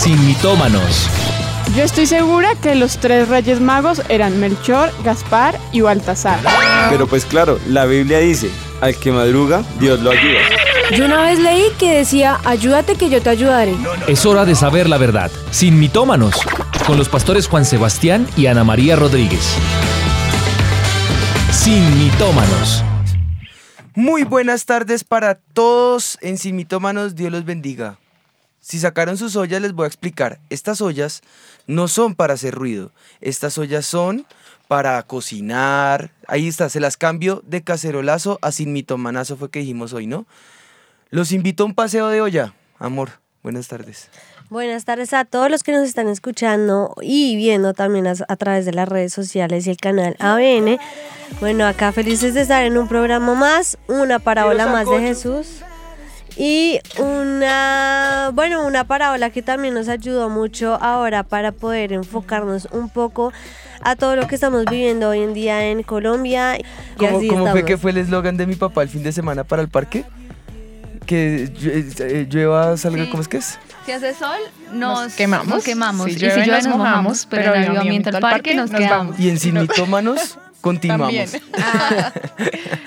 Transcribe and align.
sin 0.00 0.26
mitómanos. 0.26 1.10
Yo 1.76 1.82
estoy 1.82 2.06
segura 2.06 2.54
que 2.54 2.74
los 2.74 2.96
tres 2.96 3.28
reyes 3.28 3.60
magos 3.60 4.00
eran 4.08 4.40
Melchor, 4.40 4.90
Gaspar 5.04 5.58
y 5.72 5.82
Baltasar. 5.82 6.40
Pero 6.88 7.06
pues 7.06 7.26
claro, 7.26 7.60
la 7.68 7.84
Biblia 7.84 8.18
dice, 8.20 8.50
al 8.80 8.96
que 8.96 9.12
madruga, 9.12 9.62
Dios 9.78 10.00
lo 10.00 10.12
ayuda. 10.12 10.40
Yo 10.96 11.04
una 11.04 11.20
vez 11.20 11.38
leí 11.38 11.64
que 11.78 11.98
decía, 11.98 12.40
ayúdate 12.46 12.94
que 12.94 13.10
yo 13.10 13.20
te 13.20 13.28
ayudaré. 13.28 13.76
Es 14.08 14.24
hora 14.24 14.46
de 14.46 14.54
saber 14.54 14.88
la 14.88 14.96
verdad, 14.96 15.30
sin 15.50 15.78
mitómanos, 15.78 16.34
con 16.86 16.96
los 16.96 17.10
pastores 17.10 17.46
Juan 17.46 17.66
Sebastián 17.66 18.26
y 18.38 18.46
Ana 18.46 18.64
María 18.64 18.96
Rodríguez. 18.96 19.54
Sin 21.52 22.02
mitómanos. 22.02 22.82
Muy 23.94 24.24
buenas 24.24 24.64
tardes 24.64 25.04
para 25.04 25.34
todos 25.34 26.16
en 26.22 26.38
Sin 26.38 26.56
Mitómanos, 26.56 27.16
Dios 27.16 27.30
los 27.30 27.44
bendiga. 27.44 27.98
Si 28.60 28.78
sacaron 28.78 29.16
sus 29.16 29.36
ollas 29.36 29.62
les 29.62 29.72
voy 29.72 29.84
a 29.84 29.88
explicar. 29.88 30.38
Estas 30.50 30.80
ollas 30.80 31.22
no 31.66 31.88
son 31.88 32.14
para 32.14 32.34
hacer 32.34 32.54
ruido. 32.54 32.92
Estas 33.20 33.56
ollas 33.58 33.86
son 33.86 34.26
para 34.68 35.02
cocinar. 35.02 36.12
Ahí 36.28 36.46
está, 36.46 36.68
se 36.68 36.78
las 36.78 36.96
cambio 36.96 37.42
de 37.46 37.62
cacerolazo 37.62 38.38
a 38.42 38.52
sin 38.52 38.72
mitomanazo 38.72 39.36
fue 39.36 39.50
que 39.50 39.60
dijimos 39.60 39.92
hoy, 39.92 40.06
¿no? 40.06 40.26
Los 41.10 41.32
invito 41.32 41.64
a 41.64 41.66
un 41.66 41.74
paseo 41.74 42.08
de 42.08 42.20
olla. 42.20 42.54
Amor, 42.78 43.10
buenas 43.42 43.66
tardes. 43.66 44.08
Buenas 44.48 44.84
tardes 44.84 45.12
a 45.12 45.24
todos 45.24 45.50
los 45.50 45.62
que 45.62 45.72
nos 45.72 45.88
están 45.88 46.08
escuchando 46.08 46.94
y 47.00 47.36
viendo 47.36 47.72
también 47.72 48.06
a, 48.06 48.14
a, 48.28 48.36
través 48.36 48.64
de 48.64 48.72
las 48.72 48.88
redes 48.88 49.12
sociales 49.12 49.66
y 49.66 49.70
el 49.70 49.76
canal 49.76 50.16
ABN. 50.18 50.78
Bueno, 51.40 51.66
acá 51.66 51.92
felices 51.92 52.34
de 52.34 52.42
estar 52.42 52.64
en 52.64 52.76
un 52.76 52.88
programa 52.88 53.34
más, 53.34 53.78
una 53.88 54.18
parábola 54.18 54.66
más 54.66 54.88
de 54.88 55.00
Jesús. 55.00 55.62
Y 56.42 56.80
una, 56.98 58.30
bueno, 58.32 58.66
una 58.66 58.84
parábola 58.84 59.28
que 59.28 59.42
también 59.42 59.74
nos 59.74 59.88
ayudó 59.88 60.30
mucho 60.30 60.78
ahora 60.80 61.22
para 61.22 61.52
poder 61.52 61.92
enfocarnos 61.92 62.66
un 62.72 62.88
poco 62.88 63.30
a 63.82 63.94
todo 63.94 64.16
lo 64.16 64.26
que 64.26 64.36
estamos 64.36 64.64
viviendo 64.64 65.10
hoy 65.10 65.20
en 65.20 65.34
día 65.34 65.66
en 65.66 65.82
Colombia. 65.82 66.56
Y 66.56 66.64
¿Cómo, 66.96 67.18
así 67.18 67.28
cómo 67.28 67.46
fue 67.48 67.66
que 67.66 67.76
fue 67.76 67.90
el 67.90 67.98
eslogan 67.98 68.38
de 68.38 68.46
mi 68.46 68.54
papá 68.54 68.82
el 68.82 68.88
fin 68.88 69.02
de 69.02 69.12
semana 69.12 69.44
para 69.44 69.60
el 69.60 69.68
parque? 69.68 70.06
Que 71.04 71.50
llue- 71.52 71.94
eh, 72.00 72.26
llueva, 72.30 72.74
salga, 72.78 73.04
Sí. 73.04 73.10
¿cómo 73.10 73.20
es 73.22 73.28
que 73.28 73.36
es? 73.36 73.58
Si 73.84 73.92
hace 73.92 74.14
sol, 74.14 74.38
nos, 74.72 75.02
Nos 75.04 75.12
quemamos. 75.14 75.46
nos 75.48 75.62
quemamos. 75.64 76.06
Si 76.06 76.12
y 76.12 76.16
llueve, 76.16 76.34
si 76.36 76.40
llueve, 76.48 76.62
nos 76.62 76.68
nos 76.68 76.76
mojamos. 76.78 77.02
mojamos, 77.02 77.26
Pero 77.28 77.54
en 77.54 77.62
en 77.64 77.68
avivamiento 77.68 78.08
al 78.16 78.20
parque, 78.20 78.54
nos, 78.54 78.70
quedamos. 78.70 79.20
Y 79.20 79.28
en 79.28 79.38
Sin 79.38 79.60
Mitómanos 79.60 80.38
continuamos. 80.62 81.12
También. 81.12 81.28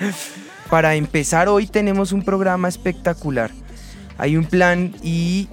Para 0.74 0.96
empezar 0.96 1.48
hoy 1.48 1.68
tenemos 1.68 2.10
un 2.10 2.24
programa 2.24 2.66
espectacular. 2.66 3.52
Hay 4.18 4.36
un 4.36 4.44
plan 4.44 4.92
y 5.04 5.48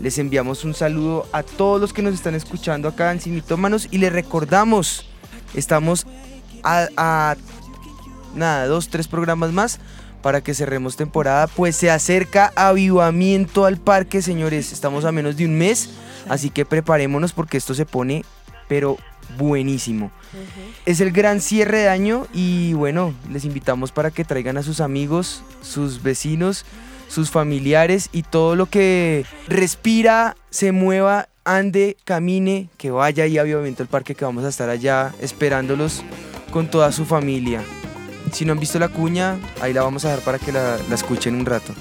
les 0.00 0.16
enviamos 0.16 0.64
un 0.64 0.72
saludo 0.72 1.26
a 1.30 1.42
todos 1.42 1.78
los 1.78 1.92
que 1.92 2.00
nos 2.00 2.14
están 2.14 2.34
escuchando 2.34 2.88
acá 2.88 3.12
en 3.12 3.20
Sin 3.20 3.34
Mitómanos 3.34 3.86
y 3.90 3.98
les 3.98 4.10
recordamos, 4.10 5.06
estamos 5.52 6.06
a, 6.62 6.88
a 6.96 7.36
nada, 8.34 8.66
dos, 8.66 8.88
tres 8.88 9.08
programas 9.08 9.52
más 9.52 9.78
para 10.22 10.40
que 10.40 10.54
cerremos 10.54 10.96
temporada, 10.96 11.48
pues 11.48 11.76
se 11.76 11.90
acerca 11.90 12.50
avivamiento 12.56 13.66
al 13.66 13.76
parque, 13.76 14.22
señores. 14.22 14.72
Estamos 14.72 15.04
a 15.04 15.12
menos 15.12 15.36
de 15.36 15.44
un 15.44 15.58
mes, 15.58 15.90
así 16.30 16.48
que 16.48 16.64
preparémonos 16.64 17.34
porque 17.34 17.58
esto 17.58 17.74
se 17.74 17.84
pone, 17.84 18.24
pero 18.68 18.96
buenísimo. 19.38 20.10
Es 20.86 21.00
el 21.00 21.12
gran 21.12 21.40
cierre 21.40 21.78
de 21.78 21.88
año 21.88 22.26
y 22.32 22.72
bueno, 22.74 23.14
les 23.30 23.44
invitamos 23.44 23.92
para 23.92 24.10
que 24.10 24.24
traigan 24.24 24.56
a 24.56 24.62
sus 24.62 24.80
amigos, 24.80 25.42
sus 25.62 26.02
vecinos, 26.02 26.64
sus 27.08 27.30
familiares 27.30 28.08
y 28.12 28.22
todo 28.22 28.56
lo 28.56 28.66
que 28.66 29.26
respira, 29.46 30.36
se 30.50 30.72
mueva, 30.72 31.28
ande, 31.44 31.96
camine, 32.04 32.68
que 32.78 32.90
vaya 32.90 33.26
y 33.26 33.38
a 33.38 33.42
avivamiento 33.42 33.82
al 33.82 33.88
parque 33.88 34.14
que 34.14 34.24
vamos 34.24 34.44
a 34.44 34.48
estar 34.48 34.70
allá 34.70 35.12
esperándolos 35.20 36.02
con 36.50 36.68
toda 36.70 36.92
su 36.92 37.04
familia. 37.04 37.62
Si 38.32 38.44
no 38.44 38.52
han 38.52 38.60
visto 38.60 38.78
la 38.78 38.88
cuña, 38.88 39.38
ahí 39.60 39.72
la 39.72 39.82
vamos 39.82 40.04
a 40.04 40.08
dejar 40.08 40.24
para 40.24 40.38
que 40.38 40.52
la, 40.52 40.78
la 40.88 40.94
escuchen 40.94 41.34
un 41.34 41.44
rato. 41.44 41.74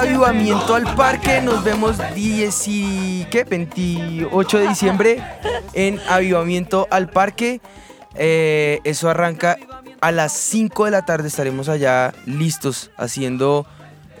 Avivamiento 0.00 0.74
al 0.74 0.94
parque. 0.94 1.40
Nos 1.42 1.62
vemos 1.62 1.96
10 2.14 2.68
y, 2.68 3.26
¿qué? 3.30 3.44
28 3.44 4.58
de 4.58 4.68
diciembre 4.68 5.22
en 5.74 6.00
avivamiento 6.08 6.88
al 6.90 7.08
parque. 7.10 7.60
Eh, 8.14 8.80
eso 8.84 9.08
arranca 9.08 9.56
a 10.00 10.10
las 10.10 10.32
5 10.32 10.86
de 10.86 10.90
la 10.90 11.04
tarde. 11.04 11.28
Estaremos 11.28 11.68
allá 11.68 12.12
listos 12.26 12.90
haciendo 12.96 13.66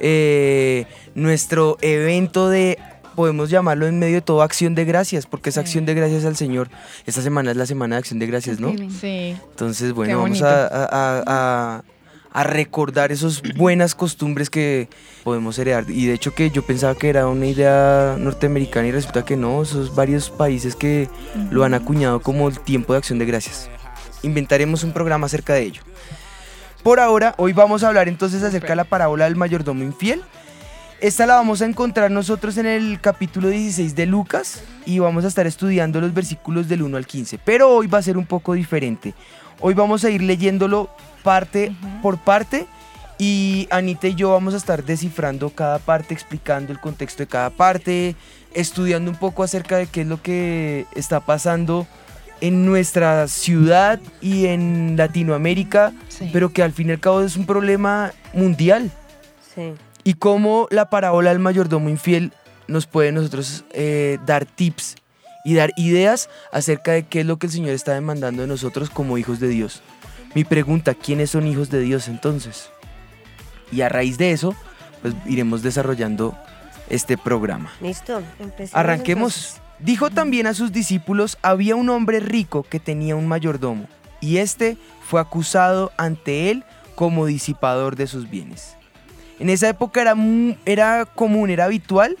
eh, 0.00 0.86
nuestro 1.14 1.76
evento 1.80 2.48
de, 2.50 2.78
podemos 3.16 3.50
llamarlo 3.50 3.86
en 3.86 3.98
medio 3.98 4.16
de 4.16 4.20
todo, 4.22 4.42
acción 4.42 4.74
de 4.74 4.84
gracias, 4.84 5.26
porque 5.26 5.50
es 5.50 5.58
acción 5.58 5.86
de 5.86 5.94
gracias 5.94 6.24
al 6.24 6.36
Señor. 6.36 6.68
Esta 7.06 7.22
semana 7.22 7.50
es 7.50 7.56
la 7.56 7.66
semana 7.66 7.96
de 7.96 8.00
acción 8.00 8.18
de 8.18 8.26
gracias, 8.26 8.60
¿no? 8.60 8.70
Sí. 9.00 9.36
Entonces, 9.50 9.92
bueno, 9.92 10.14
vamos 10.20 10.38
bonito. 10.40 10.46
a, 10.46 10.66
a- 10.66 11.22
a- 11.26 11.82
a 12.32 12.44
recordar 12.44 13.10
esas 13.12 13.42
buenas 13.56 13.94
costumbres 13.94 14.50
que 14.50 14.88
podemos 15.24 15.58
heredar. 15.58 15.90
Y 15.90 16.06
de 16.06 16.14
hecho 16.14 16.34
que 16.34 16.50
yo 16.50 16.62
pensaba 16.62 16.94
que 16.94 17.08
era 17.08 17.26
una 17.26 17.46
idea 17.46 18.16
norteamericana 18.18 18.88
y 18.88 18.92
resulta 18.92 19.24
que 19.24 19.36
no, 19.36 19.62
esos 19.62 19.94
varios 19.94 20.30
países 20.30 20.76
que 20.76 21.08
lo 21.50 21.64
han 21.64 21.74
acuñado 21.74 22.20
como 22.20 22.48
el 22.48 22.60
tiempo 22.60 22.92
de 22.92 22.98
acción 22.98 23.18
de 23.18 23.26
gracias. 23.26 23.68
Inventaremos 24.22 24.84
un 24.84 24.92
programa 24.92 25.26
acerca 25.26 25.54
de 25.54 25.62
ello. 25.62 25.82
Por 26.82 27.00
ahora, 27.00 27.34
hoy 27.36 27.52
vamos 27.52 27.82
a 27.82 27.88
hablar 27.88 28.08
entonces 28.08 28.42
acerca 28.42 28.68
de 28.68 28.76
la 28.76 28.84
parábola 28.84 29.24
del 29.24 29.36
mayordomo 29.36 29.82
infiel. 29.82 30.22
Esta 31.00 31.26
la 31.26 31.34
vamos 31.34 31.62
a 31.62 31.66
encontrar 31.66 32.10
nosotros 32.10 32.58
en 32.58 32.66
el 32.66 33.00
capítulo 33.00 33.48
16 33.48 33.94
de 33.96 34.06
Lucas 34.06 34.62
y 34.84 34.98
vamos 34.98 35.24
a 35.24 35.28
estar 35.28 35.46
estudiando 35.46 36.00
los 36.00 36.12
versículos 36.12 36.68
del 36.68 36.82
1 36.82 36.96
al 36.96 37.06
15. 37.06 37.38
Pero 37.38 37.70
hoy 37.70 37.86
va 37.86 37.98
a 37.98 38.02
ser 38.02 38.18
un 38.18 38.26
poco 38.26 38.52
diferente. 38.52 39.14
Hoy 39.60 39.74
vamos 39.74 40.04
a 40.04 40.10
ir 40.10 40.22
leyéndolo 40.22 40.90
parte 41.22 41.72
por 42.02 42.18
parte 42.18 42.66
y 43.18 43.68
Anita 43.70 44.08
y 44.08 44.14
yo 44.14 44.30
vamos 44.32 44.54
a 44.54 44.56
estar 44.56 44.82
descifrando 44.84 45.50
cada 45.50 45.78
parte, 45.78 46.14
explicando 46.14 46.72
el 46.72 46.80
contexto 46.80 47.22
de 47.22 47.26
cada 47.26 47.50
parte, 47.50 48.16
estudiando 48.54 49.10
un 49.10 49.16
poco 49.18 49.42
acerca 49.42 49.76
de 49.76 49.86
qué 49.86 50.00
es 50.02 50.06
lo 50.06 50.22
que 50.22 50.86
está 50.94 51.20
pasando 51.20 51.86
en 52.40 52.64
nuestra 52.64 53.28
ciudad 53.28 54.00
y 54.22 54.46
en 54.46 54.94
Latinoamérica, 54.96 55.92
Sí. 56.08 56.30
pero 56.32 56.52
que 56.52 56.62
al 56.62 56.72
fin 56.72 56.88
y 56.88 56.92
al 56.92 57.00
cabo 57.00 57.20
es 57.20 57.36
un 57.36 57.44
problema 57.44 58.12
mundial 58.32 58.90
Sí. 59.54 59.74
y 60.04 60.14
cómo 60.14 60.66
la 60.70 60.88
parábola 60.88 61.28
del 61.30 61.38
mayordomo 61.40 61.90
infiel 61.90 62.32
nos 62.68 62.86
puede 62.86 63.12
nosotros 63.12 63.64
eh, 63.72 64.18
dar 64.24 64.46
tips 64.46 64.94
y 65.44 65.54
dar 65.54 65.72
ideas 65.76 66.30
acerca 66.52 66.92
de 66.92 67.02
qué 67.02 67.20
es 67.20 67.26
lo 67.26 67.38
que 67.38 67.46
el 67.48 67.52
Señor 67.52 67.72
está 67.72 67.92
demandando 67.92 68.40
de 68.42 68.48
nosotros 68.48 68.88
como 68.88 69.18
hijos 69.18 69.40
de 69.40 69.48
Dios. 69.48 69.82
Mi 70.34 70.44
pregunta, 70.44 70.94
¿quiénes 70.94 71.30
son 71.30 71.46
hijos 71.46 71.70
de 71.70 71.80
Dios 71.80 72.08
entonces? 72.08 72.70
Y 73.72 73.80
a 73.80 73.88
raíz 73.88 74.16
de 74.18 74.32
eso, 74.32 74.54
pues 75.02 75.14
iremos 75.26 75.62
desarrollando 75.62 76.36
este 76.88 77.18
programa. 77.18 77.72
Listo, 77.80 78.22
empecemos. 78.38 78.74
Arranquemos. 78.74 79.56
Dijo 79.78 80.10
también 80.10 80.46
a 80.46 80.54
sus 80.54 80.72
discípulos, 80.72 81.38
había 81.42 81.74
un 81.74 81.88
hombre 81.88 82.20
rico 82.20 82.62
que 82.62 82.78
tenía 82.78 83.16
un 83.16 83.26
mayordomo, 83.26 83.88
y 84.20 84.36
este 84.36 84.76
fue 85.02 85.20
acusado 85.20 85.90
ante 85.96 86.50
él 86.50 86.64
como 86.94 87.24
disipador 87.24 87.96
de 87.96 88.06
sus 88.06 88.28
bienes. 88.28 88.76
En 89.38 89.48
esa 89.48 89.70
época 89.70 90.02
era, 90.02 90.14
era 90.66 91.06
común, 91.06 91.48
era 91.48 91.64
habitual 91.64 92.18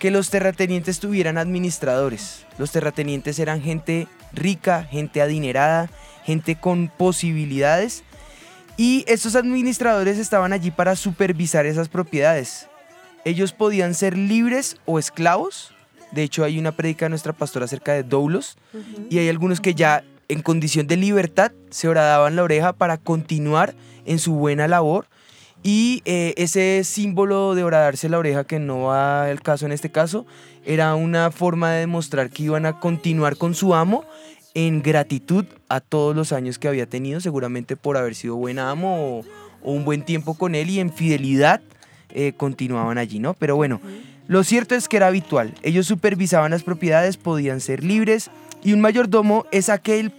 que 0.00 0.10
los 0.10 0.30
terratenientes 0.30 0.98
tuvieran 0.98 1.38
administradores. 1.38 2.44
Los 2.58 2.72
terratenientes 2.72 3.38
eran 3.38 3.62
gente 3.62 4.08
rica, 4.32 4.82
gente 4.82 5.22
adinerada, 5.22 5.88
gente 6.26 6.56
con 6.56 6.88
posibilidades, 6.88 8.02
y 8.76 9.04
estos 9.08 9.36
administradores 9.36 10.18
estaban 10.18 10.52
allí 10.52 10.70
para 10.70 10.96
supervisar 10.96 11.64
esas 11.64 11.88
propiedades. 11.88 12.68
Ellos 13.24 13.52
podían 13.52 13.94
ser 13.94 14.18
libres 14.18 14.76
o 14.84 14.98
esclavos. 14.98 15.72
De 16.12 16.22
hecho, 16.22 16.44
hay 16.44 16.58
una 16.58 16.72
prédica 16.72 17.06
de 17.06 17.10
nuestra 17.10 17.32
pastora 17.32 17.64
acerca 17.64 17.94
de 17.94 18.02
doulos. 18.02 18.58
Y 19.08 19.18
hay 19.18 19.28
algunos 19.30 19.60
que 19.60 19.74
ya 19.74 20.04
en 20.28 20.42
condición 20.42 20.86
de 20.86 20.96
libertad 20.96 21.52
se 21.70 21.88
horadaban 21.88 22.36
la 22.36 22.42
oreja 22.42 22.74
para 22.74 22.98
continuar 22.98 23.74
en 24.04 24.18
su 24.18 24.34
buena 24.34 24.68
labor. 24.68 25.06
Y 25.62 26.02
eh, 26.04 26.34
ese 26.36 26.82
símbolo 26.84 27.54
de 27.54 27.64
horadarse 27.64 28.08
la 28.10 28.18
oreja, 28.18 28.44
que 28.44 28.58
no 28.58 28.82
va 28.82 29.24
al 29.24 29.40
caso 29.40 29.64
en 29.64 29.72
este 29.72 29.90
caso, 29.90 30.26
era 30.64 30.94
una 30.94 31.30
forma 31.30 31.72
de 31.72 31.80
demostrar 31.80 32.30
que 32.30 32.44
iban 32.44 32.66
a 32.66 32.78
continuar 32.78 33.36
con 33.36 33.54
su 33.54 33.74
amo 33.74 34.04
en 34.56 34.80
gratitud 34.82 35.44
a 35.68 35.80
todos 35.80 36.16
los 36.16 36.32
años 36.32 36.58
que 36.58 36.66
había 36.66 36.86
tenido, 36.86 37.20
seguramente 37.20 37.76
por 37.76 37.98
haber 37.98 38.14
sido 38.14 38.36
buen 38.36 38.58
amo 38.58 39.18
o, 39.18 39.24
o 39.62 39.72
un 39.72 39.84
buen 39.84 40.02
tiempo 40.02 40.32
con 40.32 40.54
él 40.54 40.70
y 40.70 40.80
en 40.80 40.90
fidelidad 40.90 41.60
eh, 42.14 42.32
continuaban 42.34 42.96
allí, 42.96 43.18
¿no? 43.18 43.34
Pero 43.34 43.56
bueno, 43.56 43.80
Lo 44.28 44.42
cierto 44.42 44.74
es 44.74 44.88
que 44.88 44.96
era 44.96 45.06
habitual. 45.08 45.54
Ellos 45.62 45.86
supervisaban 45.86 46.50
las 46.50 46.62
propiedades, 46.64 47.16
podían 47.16 47.60
ser 47.60 47.84
libres 47.84 48.30
y 48.64 48.72
un 48.72 48.80
mayordomo 48.80 49.44
es 49.52 49.68
aquel 49.68 50.10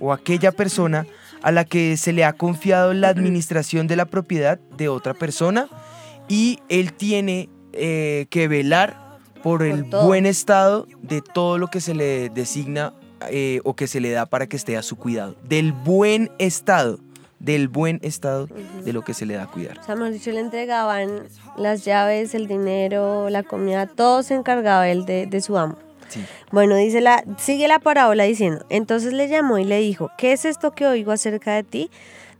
o 0.00 0.12
aquella 0.12 0.50
persona 0.50 1.06
a 1.40 1.52
la 1.52 1.64
que 1.64 1.96
se 1.96 2.12
le 2.12 2.24
ha 2.24 2.32
confiado 2.32 2.92
la 2.92 3.08
administración 3.08 3.86
de 3.86 3.96
la 3.96 4.06
propiedad 4.06 4.58
de 4.76 4.88
otra 4.88 5.14
persona 5.14 5.68
y 6.28 6.58
él 6.68 6.92
tiene 6.92 7.48
eh, 7.72 8.26
que 8.28 8.48
velar 8.48 9.20
por 9.42 9.62
el 9.62 9.84
buen 9.84 10.26
estado 10.26 10.86
de 11.00 11.22
todo 11.22 11.56
lo 11.58 11.68
que 11.68 11.80
se 11.80 11.94
le 11.94 12.28
designa 12.30 12.92
eh, 13.30 13.60
o 13.64 13.74
que 13.74 13.86
se 13.86 14.00
le 14.00 14.10
da 14.10 14.26
para 14.26 14.46
que 14.46 14.56
esté 14.56 14.76
a 14.76 14.82
su 14.82 14.96
cuidado. 14.96 15.36
Del 15.42 15.72
buen 15.72 16.30
estado, 16.38 16.98
del 17.38 17.68
buen 17.68 18.00
estado 18.02 18.48
de 18.84 18.92
lo 18.92 19.02
que 19.02 19.14
se 19.14 19.26
le 19.26 19.34
da 19.34 19.44
a 19.44 19.50
cuidar. 19.50 19.78
O 19.78 19.84
sea, 19.84 19.94
mejor 19.96 20.12
dicho, 20.12 20.30
le 20.30 20.40
entregaban 20.40 21.24
las 21.56 21.84
llaves, 21.84 22.34
el 22.34 22.46
dinero, 22.46 23.28
la 23.30 23.42
comida, 23.42 23.86
todo 23.86 24.22
se 24.22 24.34
encargaba 24.34 24.88
él 24.88 25.04
de, 25.04 25.26
de 25.26 25.40
su 25.40 25.56
amo. 25.58 25.76
Sí. 26.08 26.24
Bueno, 26.52 26.76
dice 26.76 27.00
la, 27.00 27.24
sigue 27.38 27.66
la 27.68 27.78
parábola 27.78 28.24
diciendo, 28.24 28.64
entonces 28.68 29.12
le 29.12 29.28
llamó 29.28 29.58
y 29.58 29.64
le 29.64 29.78
dijo, 29.80 30.10
¿qué 30.16 30.32
es 30.32 30.44
esto 30.44 30.72
que 30.72 30.86
oigo 30.86 31.12
acerca 31.12 31.54
de 31.54 31.64
ti? 31.64 31.90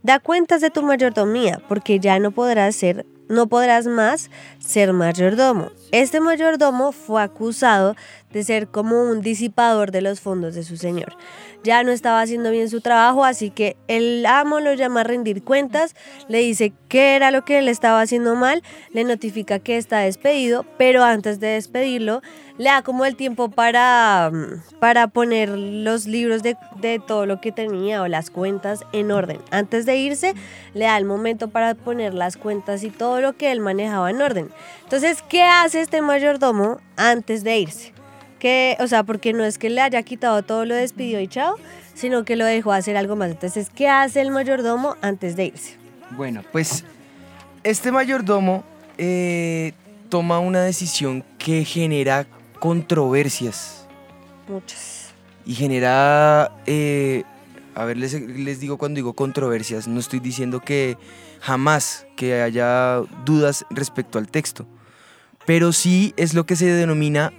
Da 0.03 0.19
cuentas 0.19 0.61
de 0.61 0.69
tu 0.69 0.83
mayordomía, 0.83 1.61
porque 1.67 1.99
ya 1.99 2.19
no 2.19 2.31
podrás 2.31 2.75
ser, 2.75 3.05
no 3.27 3.47
podrás 3.47 3.87
más 3.87 4.29
ser 4.59 4.93
mayordomo. 4.93 5.71
Este 5.91 6.19
mayordomo 6.19 6.91
fue 6.91 7.23
acusado 7.23 7.95
de 8.35 8.43
ser 8.43 8.67
como 8.67 9.01
un 9.01 9.21
disipador 9.21 9.91
de 9.91 10.01
los 10.01 10.19
fondos 10.19 10.55
de 10.55 10.63
su 10.63 10.75
señor. 10.75 11.15
Ya 11.63 11.83
no 11.83 11.93
estaba 11.93 12.19
haciendo 12.19 12.51
bien 12.51 12.69
su 12.69 12.81
trabajo, 12.81 13.23
así 13.23 13.49
que 13.49 13.77
el 13.87 14.25
amo 14.25 14.59
lo 14.59 14.73
llama 14.73 15.01
a 15.01 15.03
rendir 15.05 15.41
cuentas, 15.41 15.95
le 16.27 16.39
dice 16.39 16.73
qué 16.89 17.15
era 17.15 17.31
lo 17.31 17.45
que 17.45 17.59
él 17.59 17.69
estaba 17.69 18.01
haciendo 18.01 18.35
mal, 18.35 18.61
le 18.91 19.05
notifica 19.05 19.59
que 19.59 19.77
está 19.77 19.99
despedido, 19.99 20.65
pero 20.77 21.01
antes 21.01 21.39
de 21.39 21.47
despedirlo, 21.47 22.21
le 22.57 22.65
da 22.65 22.81
como 22.81 23.05
el 23.05 23.15
tiempo 23.15 23.49
para, 23.49 24.29
mm, 24.33 24.79
para 24.81 25.07
poner 25.07 25.47
los 25.47 26.05
libros 26.05 26.43
de, 26.43 26.57
de 26.81 26.99
todo 26.99 27.25
lo 27.25 27.39
que 27.39 27.53
tenía 27.53 28.01
o 28.01 28.09
las 28.09 28.31
cuentas 28.31 28.81
en 28.91 29.11
orden. 29.11 29.39
Antes 29.49 29.85
de 29.85 29.95
irse, 29.95 30.33
le 30.73 30.83
da 30.83 30.97
el 30.97 31.05
momento 31.05 31.47
para 31.47 31.73
poner 31.73 32.13
las 32.13 32.35
cuentas 32.35 32.83
y 32.83 32.89
todo 32.89 33.21
lo 33.21 33.37
que 33.37 33.53
él 33.53 33.61
manejaba 33.61 34.09
en 34.09 34.21
orden. 34.21 34.49
Entonces, 34.83 35.23
¿qué 35.29 35.43
hace 35.43 35.79
este 35.79 36.01
mayordomo 36.01 36.81
antes 36.97 37.45
de 37.45 37.59
irse? 37.59 37.94
Que, 38.45 38.77
o 38.79 38.85
sea, 38.85 39.01
porque 39.01 39.33
no 39.33 39.43
es 39.43 39.57
que 39.57 39.71
le 39.71 39.81
haya 39.81 40.03
quitado 40.03 40.43
todo, 40.43 40.65
lo 40.65 40.75
despidió 40.75 41.19
y 41.19 41.27
chao, 41.27 41.55
sino 41.95 42.25
que 42.25 42.35
lo 42.35 42.45
dejó 42.45 42.73
hacer 42.73 42.95
algo 42.95 43.15
más. 43.15 43.31
Entonces, 43.31 43.71
¿qué 43.73 43.89
hace 43.89 44.21
el 44.21 44.29
mayordomo 44.29 44.97
antes 45.01 45.35
de 45.35 45.45
irse? 45.45 45.77
Bueno, 46.11 46.43
pues 46.51 46.83
este 47.63 47.91
mayordomo 47.91 48.63
eh, 48.99 49.73
toma 50.09 50.37
una 50.37 50.61
decisión 50.61 51.23
que 51.39 51.65
genera 51.65 52.27
controversias 52.59 53.87
Muchas. 54.47 55.07
y 55.43 55.55
genera, 55.55 56.51
eh, 56.67 57.23
a 57.73 57.83
ver, 57.85 57.97
les, 57.97 58.13
les 58.13 58.59
digo 58.59 58.77
cuando 58.77 58.97
digo 58.97 59.13
controversias, 59.13 59.87
no 59.87 59.99
estoy 59.99 60.19
diciendo 60.19 60.59
que 60.59 60.99
jamás 61.41 62.05
que 62.15 62.43
haya 62.43 63.01
dudas 63.25 63.65
respecto 63.71 64.19
al 64.19 64.27
texto, 64.27 64.67
pero 65.47 65.73
sí 65.73 66.13
es 66.15 66.35
lo 66.35 66.45
que 66.45 66.55
se 66.55 66.67
denomina 66.67 67.33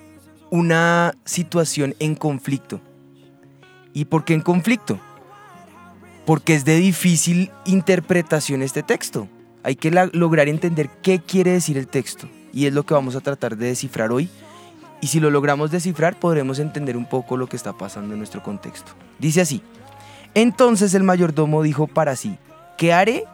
una 0.51 1.15
situación 1.25 1.95
en 1.99 2.15
conflicto. 2.15 2.81
¿Y 3.93 4.07
por 4.07 4.25
qué 4.25 4.35
en 4.35 4.43
conflicto? 4.43 4.99
Porque 6.25 6.55
es 6.55 6.65
de 6.65 6.77
difícil 6.77 7.51
interpretación 7.65 8.63
este 8.63 8.83
texto. 8.83 9.29
Hay 9.63 9.77
que 9.77 9.91
lograr 10.13 10.49
entender 10.49 10.91
qué 11.03 11.21
quiere 11.21 11.53
decir 11.53 11.79
el 11.79 11.89
texto. 11.89 12.29
Y 12.53 12.67
es 12.67 12.75
lo 12.75 12.85
que 12.85 12.95
vamos 12.95 13.17
a 13.17 13.21
tratar 13.21 13.57
de 13.57 13.67
descifrar 13.67 14.13
hoy. 14.13 14.29
Y 15.01 15.09
si 15.09 15.21
lo 15.21 15.31
logramos 15.31 15.71
descifrar, 15.71 16.19
podremos 16.19 16.59
entender 16.59 16.97
un 16.97 17.07
poco 17.07 17.37
lo 17.37 17.49
que 17.49 17.57
está 17.57 17.73
pasando 17.73 18.15
en 18.15 18.19
nuestro 18.19 18.43
contexto. 18.43 18.93
Dice 19.19 19.41
así. 19.41 19.63
Entonces 20.35 20.95
el 20.95 21.03
mayordomo 21.03 21.63
dijo 21.63 21.87
para 21.87 22.17
sí, 22.17 22.39
¿qué 22.77 22.93
haré? 22.93 23.25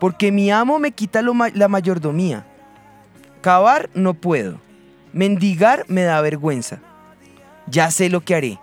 Porque 0.00 0.32
mi 0.32 0.50
amo 0.50 0.78
me 0.78 0.92
quita 0.92 1.22
la 1.22 1.68
mayordomía. 1.68 2.44
Cavar 3.40 3.90
no 3.94 4.14
puedo. 4.14 4.58
Mendigar 5.12 5.84
me 5.88 6.02
da 6.02 6.20
vergüenza. 6.20 6.78
Ya 7.66 7.90
sé 7.90 8.08
lo 8.08 8.20
que 8.22 8.34
haré. 8.34 8.58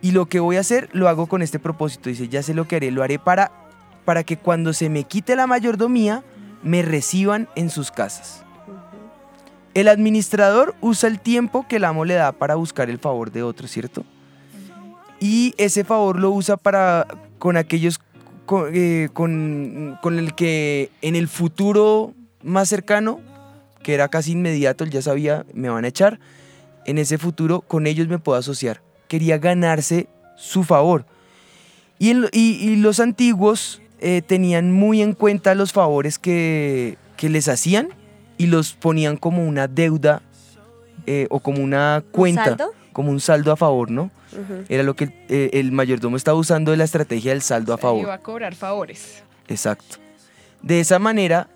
Y 0.00 0.10
lo 0.10 0.26
que 0.26 0.40
voy 0.40 0.56
a 0.56 0.60
hacer 0.60 0.88
lo 0.92 1.08
hago 1.08 1.26
con 1.26 1.42
este 1.42 1.58
propósito. 1.58 2.08
Dice, 2.08 2.28
ya 2.28 2.42
sé 2.42 2.54
lo 2.54 2.66
que 2.66 2.76
haré. 2.76 2.90
Lo 2.90 3.02
haré 3.02 3.18
para, 3.18 3.52
para 4.04 4.24
que 4.24 4.36
cuando 4.36 4.72
se 4.72 4.88
me 4.88 5.04
quite 5.04 5.36
la 5.36 5.46
mayordomía, 5.46 6.24
me 6.62 6.82
reciban 6.82 7.48
en 7.54 7.70
sus 7.70 7.90
casas. 7.90 8.42
El 9.74 9.88
administrador 9.88 10.74
usa 10.80 11.08
el 11.08 11.18
tiempo 11.20 11.66
que 11.68 11.76
el 11.76 11.84
amo 11.84 12.04
le 12.04 12.14
da 12.14 12.32
para 12.32 12.56
buscar 12.56 12.90
el 12.90 12.98
favor 12.98 13.30
de 13.30 13.42
otro, 13.42 13.66
¿cierto? 13.68 14.04
Y 15.18 15.54
ese 15.56 15.84
favor 15.84 16.18
lo 16.18 16.30
usa 16.30 16.56
para 16.56 17.06
con 17.38 17.56
aquellos 17.56 18.00
con, 18.44 18.70
eh, 18.74 19.08
con- 19.12 19.96
con 20.02 20.18
el 20.18 20.34
que 20.34 20.90
en 21.00 21.14
el 21.16 21.28
futuro 21.28 22.12
más 22.42 22.68
cercano, 22.68 23.20
que 23.82 23.94
era 23.94 24.08
casi 24.08 24.32
inmediato, 24.32 24.84
él 24.84 24.90
ya 24.90 25.02
sabía, 25.02 25.44
me 25.54 25.68
van 25.68 25.84
a 25.84 25.88
echar, 25.88 26.18
en 26.86 26.98
ese 26.98 27.18
futuro 27.18 27.60
con 27.60 27.86
ellos 27.86 28.08
me 28.08 28.18
puedo 28.18 28.38
asociar. 28.38 28.80
Quería 29.08 29.38
ganarse 29.38 30.08
su 30.36 30.64
favor. 30.64 31.04
Y, 31.98 32.10
en 32.10 32.24
y- 32.32 32.58
y 32.60 32.76
los 32.76 32.98
antiguos 33.00 33.80
eh, 34.00 34.22
tenían 34.26 34.72
muy 34.72 35.02
en 35.02 35.12
cuenta 35.12 35.54
los 35.54 35.72
favores 35.72 36.18
que, 36.18 36.96
que 37.16 37.28
les 37.28 37.48
hacían 37.48 37.90
y 38.38 38.46
los 38.46 38.72
ponían 38.72 39.16
como 39.16 39.46
una 39.46 39.68
deuda 39.68 40.22
eh, 41.06 41.26
o 41.30 41.38
como 41.40 41.62
una 41.62 42.02
cuenta, 42.10 42.44
saldo? 42.44 42.72
como 42.92 43.10
un 43.10 43.20
saldo 43.20 43.52
a 43.52 43.56
favor, 43.56 43.90
¿no? 43.90 44.10
Era 44.70 44.82
lo 44.82 44.96
que 44.96 45.04
el, 45.04 45.12
eh, 45.28 45.50
el 45.52 45.72
mayordomo 45.72 46.16
estaba 46.16 46.38
usando 46.38 46.70
de 46.70 46.78
la 46.78 46.84
estrategia 46.84 47.32
del 47.32 47.42
saldo 47.42 47.74
a 47.74 47.78
favor. 47.78 48.00
Iba 48.02 48.14
a 48.14 48.18
cobrar 48.18 48.54
favores. 48.54 49.22
Exacto. 49.46 49.96
De 50.62 50.80
esa 50.80 50.98
manera, 50.98 51.48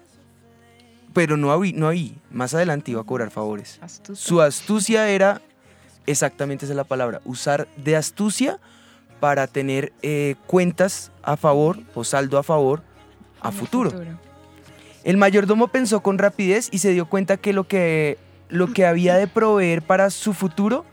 pero 1.17 1.39
no 1.39 1.51
ahí, 1.51 1.73
no 1.73 1.89
ahí, 1.89 2.15
más 2.31 2.53
adelante 2.53 2.91
iba 2.91 3.01
a 3.01 3.05
cobrar 3.05 3.31
favores. 3.31 3.81
Su 4.13 4.43
astucia 4.43 5.09
era, 5.09 5.41
exactamente 6.05 6.67
esa 6.67 6.75
es 6.75 6.77
la 6.77 6.85
palabra, 6.85 7.23
usar 7.25 7.67
de 7.79 7.97
astucia 7.97 8.61
para 9.19 9.47
tener 9.47 9.95
eh, 10.03 10.35
cuentas 10.47 11.11
a 11.23 11.39
favor 11.39 11.79
o 11.95 12.05
saldo 12.05 12.37
a 12.37 12.43
favor 12.43 12.83
a 13.41 13.49
el 13.49 13.55
futuro. 13.55 13.93
El 15.05 15.17
mayordomo 15.17 15.69
pensó 15.69 16.01
con 16.01 16.19
rapidez 16.19 16.69
y 16.71 16.81
se 16.81 16.91
dio 16.91 17.09
cuenta 17.09 17.39
que 17.39 17.55
lo 17.55 17.67
que, 17.67 18.19
lo 18.51 18.75
que 18.75 18.85
había 18.85 19.15
de 19.15 19.27
proveer 19.27 19.81
para 19.81 20.11
su 20.11 20.35
futuro 20.35 20.85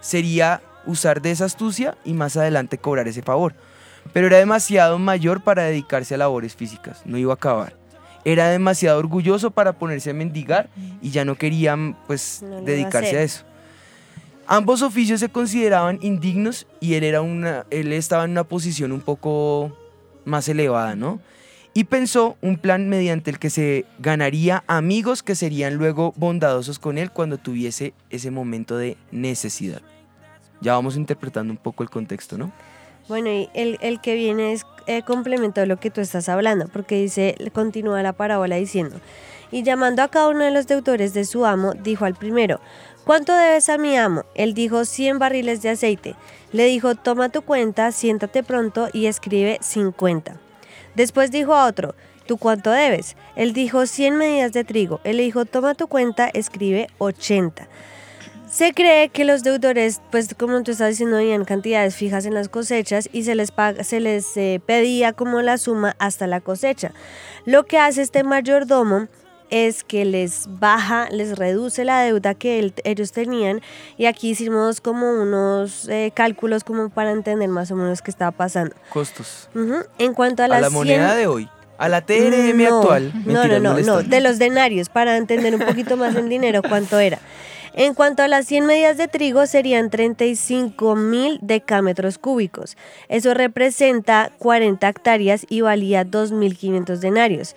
sería 0.00 0.62
usar 0.86 1.22
de 1.22 1.32
esa 1.32 1.46
astucia 1.46 1.98
y 2.04 2.12
más 2.12 2.36
adelante 2.36 2.78
cobrar 2.78 3.08
ese 3.08 3.22
favor. 3.22 3.56
Pero 4.12 4.28
era 4.28 4.38
demasiado 4.38 5.00
mayor 5.00 5.42
para 5.42 5.64
dedicarse 5.64 6.14
a 6.14 6.18
labores 6.18 6.54
físicas, 6.54 7.02
no 7.04 7.18
iba 7.18 7.32
a 7.32 7.34
acabar. 7.34 7.81
Era 8.24 8.48
demasiado 8.50 8.98
orgulloso 8.98 9.50
para 9.50 9.72
ponerse 9.72 10.10
a 10.10 10.14
mendigar 10.14 10.68
y 11.00 11.10
ya 11.10 11.24
no 11.24 11.34
quería 11.36 11.76
pues 12.06 12.42
No 12.42 12.58
a 12.58 12.60
dedicarse 12.60 13.08
hacer. 13.08 13.18
a 13.18 13.22
eso. 13.22 13.44
Ambos 14.46 14.82
oficios 14.82 15.20
se 15.20 15.28
consideraban 15.28 15.98
indignos 16.02 16.66
y 16.80 16.94
él, 16.94 17.04
era 17.04 17.22
una, 17.22 17.64
él 17.70 17.92
estaba 17.92 18.24
en 18.24 18.32
una 18.32 18.44
posición 18.44 18.92
un 18.92 19.00
poco 19.00 19.76
más 20.24 20.48
elevada, 20.48 20.94
¿no? 20.94 21.20
Y 21.74 21.84
pensó 21.84 22.36
un 22.42 22.58
plan 22.58 22.88
mediante 22.88 23.30
el 23.30 23.38
que 23.38 23.48
se 23.48 23.86
ganaría 23.98 24.62
amigos 24.66 25.22
que 25.22 25.34
serían 25.34 25.76
luego 25.76 26.12
bondadosos 26.16 26.78
con 26.78 26.98
él 26.98 27.10
cuando 27.10 27.38
tuviese 27.38 27.94
ese 28.10 28.30
momento 28.30 28.76
de 28.76 28.98
necesidad. 29.10 29.80
Ya 30.60 30.74
vamos 30.74 30.96
interpretando 30.96 31.50
un 31.52 31.56
poco 31.56 31.82
el 31.82 31.88
contexto, 31.88 32.36
¿no? 32.36 32.52
Bueno, 33.08 33.30
y 33.30 33.48
el, 33.54 33.78
el 33.80 34.00
que 34.00 34.14
viene 34.14 34.52
es 34.52 34.64
eh, 34.86 35.02
complemento 35.02 35.60
de 35.60 35.66
lo 35.66 35.78
que 35.78 35.90
tú 35.90 36.00
estás 36.00 36.28
hablando, 36.28 36.68
porque 36.68 36.96
dice, 36.96 37.36
continúa 37.52 38.02
la 38.02 38.12
parábola 38.12 38.56
diciendo, 38.56 39.00
y 39.50 39.62
llamando 39.62 40.02
a 40.02 40.08
cada 40.08 40.28
uno 40.28 40.44
de 40.44 40.50
los 40.50 40.66
deudores 40.66 41.12
de 41.12 41.24
su 41.24 41.44
amo, 41.44 41.74
dijo 41.74 42.04
al 42.06 42.14
primero, 42.14 42.60
¿cuánto 43.04 43.34
debes 43.34 43.68
a 43.68 43.78
mi 43.78 43.96
amo? 43.96 44.24
Él 44.34 44.54
dijo 44.54 44.84
100 44.84 45.18
barriles 45.18 45.60
de 45.60 45.68
aceite. 45.68 46.14
Le 46.52 46.64
dijo, 46.64 46.94
toma 46.94 47.28
tu 47.28 47.42
cuenta, 47.42 47.92
siéntate 47.92 48.42
pronto 48.42 48.88
y 48.92 49.06
escribe 49.06 49.58
50. 49.60 50.36
Después 50.94 51.30
dijo 51.30 51.54
a 51.54 51.66
otro, 51.66 51.94
¿tú 52.26 52.38
cuánto 52.38 52.70
debes? 52.70 53.16
Él 53.36 53.52
dijo 53.52 53.86
100 53.86 54.16
medidas 54.16 54.52
de 54.52 54.64
trigo. 54.64 55.00
Él 55.04 55.18
le 55.18 55.24
dijo, 55.24 55.44
toma 55.44 55.74
tu 55.74 55.86
cuenta, 55.86 56.30
escribe 56.32 56.88
80. 56.98 57.68
Se 58.52 58.74
cree 58.74 59.08
que 59.08 59.24
los 59.24 59.42
deudores, 59.42 60.02
pues 60.10 60.34
como 60.38 60.62
tú 60.62 60.72
estás 60.72 60.90
diciendo, 60.90 61.16
habían 61.16 61.46
cantidades 61.46 61.96
fijas 61.96 62.26
en 62.26 62.34
las 62.34 62.50
cosechas 62.50 63.08
y 63.10 63.22
se 63.24 63.34
les, 63.34 63.50
paga, 63.50 63.82
se 63.82 63.98
les 63.98 64.36
eh, 64.36 64.60
pedía 64.66 65.14
como 65.14 65.40
la 65.40 65.56
suma 65.56 65.96
hasta 65.98 66.26
la 66.26 66.42
cosecha. 66.42 66.92
Lo 67.46 67.64
que 67.64 67.78
hace 67.78 68.02
este 68.02 68.24
mayordomo 68.24 69.08
es 69.48 69.84
que 69.84 70.04
les 70.04 70.44
baja, 70.48 71.08
les 71.10 71.38
reduce 71.38 71.86
la 71.86 72.02
deuda 72.02 72.34
que 72.34 72.58
él- 72.58 72.74
ellos 72.84 73.12
tenían 73.12 73.62
y 73.96 74.04
aquí 74.04 74.30
hicimos 74.30 74.82
como 74.82 75.10
unos 75.12 75.88
eh, 75.88 76.12
cálculos 76.14 76.62
como 76.62 76.90
para 76.90 77.10
entender 77.12 77.48
más 77.48 77.70
o 77.70 77.76
menos 77.76 78.02
qué 78.02 78.10
estaba 78.10 78.32
pasando. 78.32 78.76
Costos. 78.90 79.48
En 79.98 80.12
cuanto 80.12 80.42
a 80.42 80.44
A 80.44 80.48
las 80.48 80.60
la 80.60 80.68
moneda 80.70 81.06
100 81.14 81.18
de 81.18 81.26
hoy. 81.26 81.48
A 81.78 81.88
la 81.88 82.02
TRM 82.02 82.58
No, 82.68 82.80
actual. 82.80 83.12
No, 83.24 83.48
no, 83.48 83.58
no, 83.58 83.78
no, 83.80 84.02
de 84.02 84.20
los 84.20 84.38
denarios, 84.38 84.90
para 84.90 85.16
entender 85.16 85.54
un 85.54 85.62
poquito 85.62 85.96
más 85.96 86.14
en 86.16 86.28
dinero 86.28 86.60
cuánto 86.68 86.98
era. 87.00 87.18
En 87.74 87.94
cuanto 87.94 88.22
a 88.22 88.28
las 88.28 88.46
100 88.46 88.66
medidas 88.66 88.96
de 88.98 89.08
trigo, 89.08 89.46
serían 89.46 89.88
35 89.88 90.94
mil 90.94 91.38
decámetros 91.40 92.18
cúbicos. 92.18 92.76
Eso 93.08 93.32
representa 93.34 94.30
40 94.38 94.86
hectáreas 94.88 95.46
y 95.48 95.62
valía 95.62 96.04
2.500 96.04 96.98
denarios. 96.98 97.56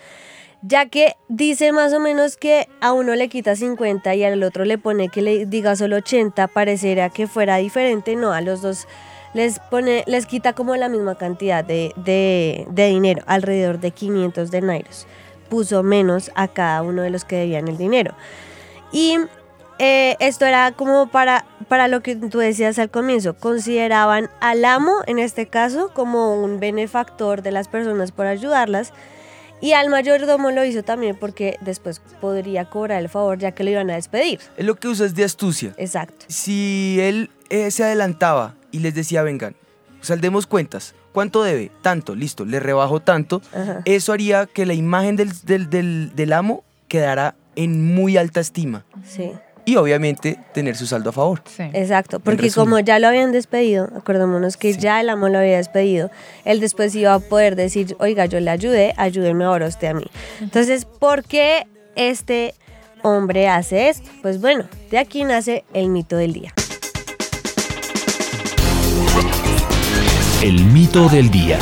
Ya 0.61 0.87
que 0.87 1.15
dice 1.27 1.71
más 1.73 1.93
o 1.93 1.99
menos 1.99 2.37
que 2.37 2.67
a 2.81 2.93
uno 2.93 3.13
le 3.15 3.27
quita 3.27 3.55
50 3.55 4.15
y 4.15 4.23
al 4.23 4.41
otro 4.41 4.63
le 4.65 4.77
pone 4.77 5.09
que 5.09 5.21
le 5.21 5.45
diga 5.45 5.75
solo 5.75 5.97
80, 5.97 6.47
pareciera 6.47 7.09
que 7.09 7.27
fuera 7.27 7.57
diferente. 7.57 8.15
No, 8.15 8.31
a 8.31 8.41
los 8.41 8.61
dos 8.61 8.87
les 9.33 9.59
pone, 9.59 10.03
les 10.07 10.25
quita 10.25 10.53
como 10.53 10.75
la 10.77 10.87
misma 10.87 11.15
cantidad 11.15 11.63
de, 11.63 11.91
de- 11.97 12.65
de 12.71 12.87
dinero, 12.87 13.21
alrededor 13.27 13.79
de 13.79 13.91
500 13.91 14.49
denarios. 14.49 15.05
Puso 15.49 15.83
menos 15.83 16.31
a 16.35 16.47
cada 16.47 16.81
uno 16.81 17.01
de 17.01 17.09
los 17.11 17.25
que 17.25 17.35
debían 17.35 17.67
el 17.67 17.77
dinero. 17.77 18.15
Y 18.91 19.17
eh, 19.79 20.15
esto 20.19 20.45
era 20.45 20.71
como 20.71 21.07
para, 21.07 21.45
para 21.67 21.87
lo 21.87 22.01
que 22.01 22.15
tú 22.15 22.39
decías 22.39 22.79
al 22.79 22.89
comienzo, 22.89 23.35
consideraban 23.35 24.29
al 24.39 24.63
amo, 24.65 24.93
en 25.07 25.19
este 25.19 25.47
caso, 25.47 25.91
como 25.93 26.41
un 26.41 26.59
benefactor 26.59 27.41
de 27.41 27.51
las 27.51 27.67
personas 27.67 28.11
por 28.11 28.25
ayudarlas. 28.25 28.93
Y 29.61 29.71
al 29.71 29.89
mayordomo 29.89 30.51
lo 30.51 30.63
hizo 30.65 30.83
también 30.83 31.15
porque 31.17 31.57
después 31.61 32.01
podría 32.21 32.65
cobrar 32.69 32.99
el 33.01 33.09
favor 33.09 33.37
ya 33.39 33.51
que 33.53 33.63
lo 33.63 33.69
iban 33.71 33.89
a 33.89 33.95
despedir. 33.95 34.39
Es 34.57 34.65
lo 34.65 34.75
que 34.75 34.87
usas 34.89 35.15
de 35.15 35.23
astucia. 35.23 35.73
Exacto. 35.77 36.25
Si 36.27 36.97
él 36.99 37.29
eh, 37.49 37.71
se 37.71 37.83
adelantaba 37.83 38.53
y 38.71 38.79
les 38.79 38.93
decía, 38.93 39.23
vengan, 39.23 39.55
saldemos 40.01 40.45
cuentas. 40.45 40.93
¿Cuánto 41.13 41.41
debe? 41.43 41.71
Tanto, 41.81 42.13
listo, 42.15 42.43
le 42.43 42.59
rebajo 42.59 42.99
tanto. 42.99 43.41
Ajá. 43.53 43.81
Eso 43.85 44.11
haría 44.11 44.45
que 44.45 44.65
la 44.65 44.73
imagen 44.73 45.15
del, 45.15 45.31
del- 45.43 45.69
del- 45.69 46.11
del 46.15 46.33
amo 46.33 46.63
quedara 46.89 47.35
en 47.55 47.95
muy 47.95 48.17
alta 48.17 48.41
estima. 48.41 48.83
Sí. 49.07 49.31
Y 49.65 49.77
obviamente 49.77 50.37
tener 50.53 50.75
su 50.75 50.85
saldo 50.85 51.09
a 51.09 51.13
favor. 51.13 51.41
Sí. 51.45 51.63
Exacto, 51.73 52.19
porque 52.19 52.51
como 52.51 52.79
ya 52.79 52.99
lo 52.99 53.07
habían 53.07 53.31
despedido, 53.31 53.89
acordémonos 53.97 54.57
que 54.57 54.73
ya 54.73 55.01
el 55.01 55.09
amo 55.09 55.27
lo 55.27 55.39
había 55.39 55.57
despedido, 55.57 56.11
él 56.43 56.59
después 56.59 56.93
iba 56.95 57.13
a 57.13 57.19
poder 57.19 57.55
decir, 57.55 57.95
oiga, 57.99 58.25
yo 58.27 58.39
le 58.39 58.51
ayudé, 58.51 58.93
ayúdeme 58.97 59.43
ahora 59.43 59.67
usted 59.67 59.87
a 59.87 59.93
mí. 59.95 60.05
Entonces, 60.39 60.85
¿por 60.85 61.23
qué 61.23 61.65
este 61.95 62.53
hombre 63.01 63.47
hace 63.47 63.89
esto? 63.89 64.09
Pues 64.21 64.39
bueno, 64.39 64.65
de 64.91 64.99
aquí 64.99 65.23
nace 65.23 65.63
el 65.73 65.89
mito 65.89 66.15
del 66.17 66.33
día. 66.33 66.53
El 70.43 70.63
mito 70.65 71.09
del 71.09 71.31
día. 71.31 71.57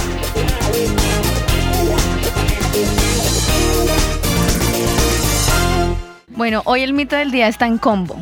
Bueno, 6.36 6.64
hoy 6.66 6.82
el 6.82 6.94
mito 6.94 7.16
del 7.16 7.32
día 7.32 7.48
está 7.48 7.68
en 7.68 7.78
combo. 7.78 8.20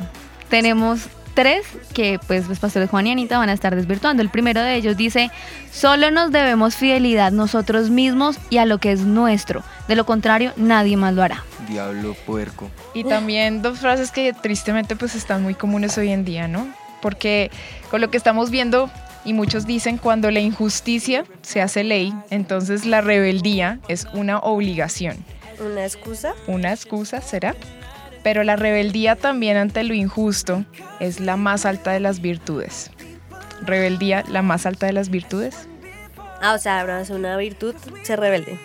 Tenemos 0.49 1.07
tres 1.33 1.65
que 1.93 2.19
pues 2.27 2.49
los 2.49 2.59
pastores 2.59 2.89
Juan 2.89 3.07
y 3.07 3.11
Anita 3.11 3.37
van 3.37 3.47
a 3.47 3.53
estar 3.53 3.73
desvirtuando. 3.73 4.21
El 4.21 4.29
primero 4.29 4.61
de 4.61 4.75
ellos 4.75 4.97
dice, 4.97 5.31
solo 5.71 6.11
nos 6.11 6.31
debemos 6.31 6.75
fidelidad 6.75 7.31
nosotros 7.31 7.89
mismos 7.89 8.37
y 8.49 8.57
a 8.57 8.65
lo 8.65 8.79
que 8.79 8.91
es 8.91 9.01
nuestro. 9.01 9.63
De 9.87 9.95
lo 9.95 10.05
contrario, 10.05 10.51
nadie 10.57 10.97
más 10.97 11.13
lo 11.13 11.23
hará. 11.23 11.45
Diablo 11.69 12.13
puerco. 12.25 12.69
Y 12.93 13.05
también 13.05 13.61
dos 13.61 13.79
frases 13.79 14.11
que 14.11 14.33
tristemente 14.33 14.97
pues 14.97 15.15
están 15.15 15.41
muy 15.41 15.53
comunes 15.53 15.97
hoy 15.97 16.09
en 16.09 16.25
día, 16.25 16.49
¿no? 16.49 16.67
Porque 17.01 17.49
con 17.89 18.01
lo 18.01 18.11
que 18.11 18.17
estamos 18.17 18.49
viendo, 18.51 18.91
y 19.23 19.31
muchos 19.31 19.65
dicen, 19.65 19.97
cuando 19.97 20.29
la 20.31 20.41
injusticia 20.41 21.23
se 21.43 21.61
hace 21.61 21.85
ley, 21.85 22.13
entonces 22.29 22.85
la 22.85 22.99
rebeldía 22.99 23.79
es 23.87 24.05
una 24.13 24.39
obligación. 24.39 25.15
¿Una 25.59 25.85
excusa? 25.85 26.33
Una 26.47 26.73
excusa, 26.73 27.21
¿será? 27.21 27.55
Pero 28.23 28.43
la 28.43 28.55
rebeldía 28.55 29.15
también 29.15 29.57
ante 29.57 29.83
lo 29.83 29.93
injusto 29.93 30.63
es 30.99 31.19
la 31.19 31.37
más 31.37 31.65
alta 31.65 31.91
de 31.91 31.99
las 31.99 32.21
virtudes. 32.21 32.91
Rebeldía, 33.61 34.23
la 34.27 34.41
más 34.41 34.65
alta 34.65 34.85
de 34.85 34.93
las 34.93 35.09
virtudes. 35.09 35.67
Ah, 36.41 36.53
o 36.53 36.57
sea, 36.57 36.81
ahora 36.81 37.01
es 37.01 37.09
una 37.09 37.37
virtud, 37.37 37.75
ser 38.03 38.19
rebelde 38.19 38.57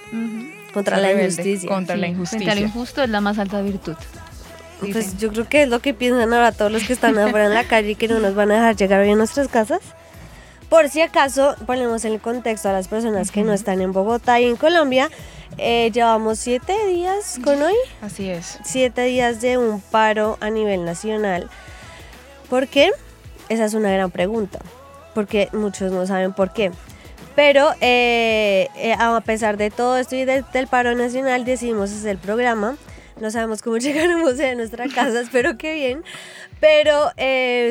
contra 0.73 0.97
Ser 0.97 1.03
la 1.03 1.09
rebelde 1.09 1.43
injusticia. 1.43 1.69
Contra 1.69 1.97
la 1.97 2.07
Sí, 2.07 2.13
Frente 2.15 2.51
a 2.51 2.55
lo 2.55 2.61
injusticia. 2.61 2.61
injusto 2.67 3.03
es 3.03 3.11
la 3.11 3.21
más 3.21 3.39
alta 3.39 3.63
virtud. 3.63 3.97
Pues 4.81 5.17
yo 5.19 5.31
creo 5.31 5.49
que 5.49 5.63
es 5.63 5.69
lo 5.71 5.81
que 5.81 5.95
piensan 5.95 6.33
ahora 6.33 6.53
todos 6.53 6.71
los 6.71 6.85
que 6.85 6.93
están 6.93 7.19
afuera 7.19 7.47
en 7.47 7.55
la 7.55 7.65
calle 7.65 7.93
y 7.93 7.95
que 7.95 8.09
no 8.09 8.21
nos 8.21 8.35
van 8.35 8.51
a 8.51 8.55
dejar 8.57 8.77
llegar 8.77 9.01
hoy 9.01 9.11
a 9.11 9.17
nuestras 9.17 9.49
casas. 9.49 9.81
Por 10.69 10.89
si 10.89 11.01
acaso, 11.01 11.55
ponemos 11.65 12.05
en 12.05 12.13
el 12.15 12.21
contexto 12.21 12.69
a 12.69 12.73
las 12.73 12.89
personas 12.89 13.31
que 13.31 13.43
no 13.43 13.53
están 13.53 13.81
en 13.81 13.93
Bogotá 13.93 14.41
y 14.41 14.47
en 14.47 14.57
Colombia. 14.57 15.11
eh, 15.59 15.91
llevamos 15.95 16.39
siete 16.41 16.75
días 16.89 17.39
con 17.43 17.63
hoy, 17.63 17.75
Así 18.03 18.29
es. 18.29 18.59
siete 18.65 19.03
días 19.03 19.41
de 19.41 19.57
un 19.59 19.81
paro 19.81 20.37
a 20.41 20.51
nivel 20.51 20.85
nacional. 20.85 21.49
¿Por 22.51 22.67
qué? 22.69 22.91
Esa 23.49 23.65
es 23.65 23.73
una 23.75 23.91
gran 23.91 24.11
pregunta, 24.11 24.59
porque 25.15 25.49
muchos 25.53 25.93
no 25.93 26.05
saben 26.07 26.33
por 26.35 26.53
qué. 26.53 26.73
Pero 27.37 27.71
eh, 27.81 28.69
eh, 28.77 28.95
a 28.99 29.21
pesar 29.21 29.57
de 29.57 29.71
todo 29.71 29.97
esto 29.99 30.17
y 30.17 30.25
de- 30.25 30.43
del 30.53 30.67
paro 30.67 30.95
nacional, 30.95 31.45
decidimos 31.45 31.91
hacer 31.93 32.11
el 32.11 32.19
programa. 32.19 32.77
No 33.21 33.31
sabemos 33.31 33.63
cómo 33.63 33.77
llegaremos 33.79 34.39
a 34.41 34.55
nuestra 34.57 34.89
casa, 34.89 35.21
espero 35.21 35.57
que 35.57 35.73
bien. 35.75 36.03
Pero 36.61 37.11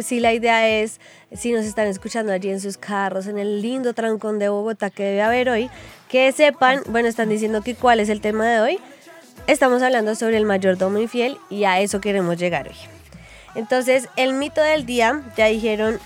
sí, 0.03 0.19
la 0.21 0.33
idea 0.33 0.67
es, 0.69 0.99
si 1.37 1.51
nos 1.51 1.65
están 1.65 1.87
escuchando 1.87 2.31
allí 2.31 2.49
en 2.49 2.59
sus 2.59 2.77
carros, 2.77 3.27
en 3.27 3.37
el 3.37 3.61
lindo 3.61 3.93
trancón 3.93 4.39
de 4.39 4.49
Bogotá 4.49 4.89
que 4.89 5.03
debe 5.03 5.21
haber 5.21 5.49
hoy, 5.49 5.69
que 6.09 6.31
sepan, 6.31 6.81
bueno, 6.87 7.07
están 7.07 7.29
diciendo 7.29 7.61
que 7.61 7.75
cuál 7.75 7.99
es 7.99 8.09
el 8.09 8.21
tema 8.21 8.47
de 8.47 8.59
hoy. 8.59 8.79
Estamos 9.47 9.81
hablando 9.81 10.15
sobre 10.15 10.37
el 10.37 10.45
mayordomo 10.45 10.97
infiel 10.97 11.37
y 11.49 11.65
a 11.65 11.79
eso 11.79 12.01
queremos 12.01 12.37
llegar 12.37 12.67
hoy. 12.67 12.75
Entonces, 13.53 14.09
el 14.15 14.33
mito 14.33 14.61
del 14.61 14.85
día, 14.85 15.21
ya 15.37 15.45
dijeron 15.45 15.99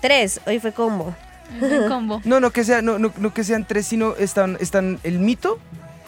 tres, 0.00 0.40
hoy 0.46 0.58
fue 0.58 0.72
combo. 0.72 1.14
Combo. 1.88 2.20
No, 2.24 2.40
no 2.40 2.50
que, 2.50 2.64
sea, 2.64 2.82
no, 2.82 2.98
no, 2.98 3.12
no 3.18 3.32
que 3.32 3.44
sean 3.44 3.64
tres, 3.66 3.86
sino 3.86 4.16
están, 4.16 4.56
están 4.60 4.98
el 5.04 5.18
mito 5.18 5.58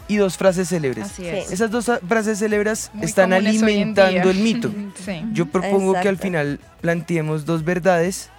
y 0.08 0.16
dos 0.16 0.36
frases 0.36 0.68
célebres. 0.70 1.04
Así 1.04 1.22
Sí. 1.22 1.28
es. 1.28 1.52
Esas 1.52 1.70
dos 1.70 1.90
frases 2.08 2.38
célebres 2.38 2.90
Muy 2.94 3.04
están 3.04 3.32
alimentando 3.32 4.30
el 4.30 4.38
mito. 4.38 4.70
Sí. 5.04 5.22
Yo 5.32 5.46
propongo 5.46 5.92
que 5.92 5.98
al 6.00 6.06
Exacto. 6.14 6.22
final 6.22 6.60
planteemos 6.80 7.44
dos 7.44 7.64
verdades 7.64 8.30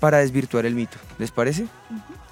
para 0.00 0.18
desvirtuar 0.18 0.64
el 0.66 0.74
mito. 0.74 0.96
¿Les 1.18 1.30
parece? 1.30 1.66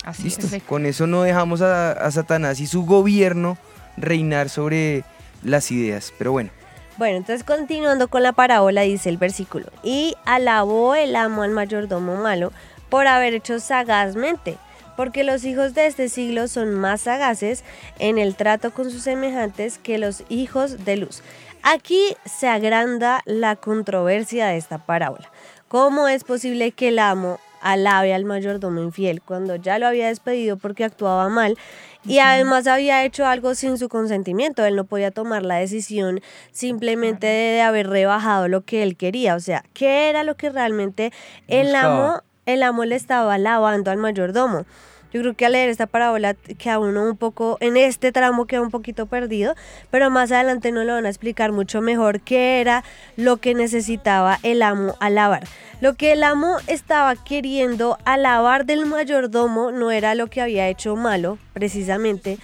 Así 0.05 0.25
Listo. 0.25 0.47
es. 0.55 0.63
Con 0.63 0.87
eso 0.87 1.07
no 1.07 1.23
dejamos 1.23 1.61
a, 1.63 1.93
a 1.93 2.11
Satanás 2.11 2.59
y 2.61 2.67
su 2.67 2.85
gobierno 2.85 3.59
reinar 3.97 4.49
sobre 4.49 5.05
las 5.43 5.71
ideas. 5.71 6.13
Pero 6.19 6.33
bueno, 6.33 6.51
Bueno, 6.97 7.17
entonces 7.17 7.45
continuando 7.45 8.09
con 8.09 8.23
la 8.23 8.33
parábola, 8.33 8.83
dice 8.83 9.09
el 9.09 9.17
versículo, 9.17 9.67
y 9.83 10.15
alabó 10.27 10.95
el 10.95 11.17
amo 11.17 11.43
al 11.43 11.51
mayordomo 11.51 12.17
malo 12.17 12.53
por 12.91 13.07
haber 13.07 13.33
hecho 13.35 13.59
sagazmente, 13.61 14.57
porque 15.01 15.25
los 15.25 15.47
hijos 15.47 15.73
de 15.73 15.87
este 15.87 16.11
siglo 16.11 16.47
son 16.47 16.75
más 16.75 17.01
sagaces 17.01 17.65
en 17.99 18.19
el 18.19 18.35
trato 18.35 18.71
con 18.71 18.91
sus 18.91 19.01
semejantes 19.01 19.79
que 19.79 19.97
los 19.97 20.25
hijos 20.29 20.85
de 20.85 20.99
luz. 20.99 21.23
Aquí 21.63 22.15
se 22.27 22.49
agranda 22.49 23.23
la 23.25 23.57
controversia 23.57 24.49
de 24.49 24.59
esta 24.59 24.77
parábola. 24.77 25.33
¿Cómo 25.69 26.07
es 26.07 26.23
posible 26.23 26.73
que 26.73 26.89
el 26.89 26.99
amo 26.99 27.41
alabe 27.63 28.13
al 28.13 28.27
mayordomo 28.27 28.83
infiel 28.83 29.23
cuando 29.23 29.57
ya 29.57 29.79
lo 29.79 29.87
había 29.87 30.09
despedido 30.09 30.59
porque 30.59 30.85
actuaba 30.85 31.31
mal 31.31 31.57
y 32.05 32.19
además 32.19 32.67
había 32.67 33.03
hecho 33.03 33.25
algo 33.25 33.55
sin 33.55 33.79
su 33.79 33.89
consentimiento? 33.89 34.67
Él 34.67 34.77
no 34.77 34.85
podía 34.85 35.13
tomar 35.13 35.47
la 35.47 35.55
decisión 35.55 36.21
simplemente 36.53 37.27
de, 37.27 37.63
haber 37.63 37.89
rebajado 37.89 38.49
lo 38.49 38.67
que 38.67 38.83
él 38.83 38.99
quería. 38.99 39.35
O 39.35 39.41
sea, 39.41 39.65
¿qué 39.73 40.11
era 40.11 40.25
lo 40.25 40.37
que 40.37 40.51
realmente 40.51 41.11
el 41.49 41.75
amo, 41.75 42.21
el 42.45 42.63
amo 42.63 42.85
le 42.85 42.97
estaba 42.97 43.33
alabando 43.33 43.91
al 43.91 43.97
mayordomo? 43.97 44.67
Yo 45.13 45.21
creo 45.21 45.35
que 45.35 45.47
al 45.47 45.53
leer 45.53 45.69
esta 45.69 45.87
parábola 45.87 46.35
queda 46.35 46.79
uno 46.79 47.05
un 47.05 47.17
poco, 47.17 47.59
en 47.61 47.77
este 47.77 48.13
tramo 48.13 48.47
queda 48.47 48.61
un 48.61 48.71
poquito 48.71 49.07
perdido, 49.07 49.55
pero 49.91 50.11
más 50.11 50.31
adelante 50.31 50.71
nos 50.71 50.87
lo 50.87 50.95
van 50.95 51.07
a 51.07 51.09
explicar 51.09 51.53
mucho 51.53 51.81
mejor 51.81 52.21
qué 52.21 52.61
era 52.61 52.85
lo 53.17 53.39
que 53.39 53.55
necesitaba 53.55 54.39
el 54.43 54.63
amo 54.63 54.97
alabar. 55.01 55.45
Lo 55.81 55.95
que 55.95 56.13
el 56.13 56.23
amo 56.23 56.59
estaba 56.67 57.17
queriendo 57.17 57.99
alabar 58.05 58.67
del 58.67 58.87
mayordomo 58.87 59.73
no 59.73 59.91
era 59.91 60.15
lo 60.15 60.29
que 60.29 60.41
había 60.41 60.69
hecho 60.69 60.95
malo, 60.95 61.39
precisamente, 61.55 62.39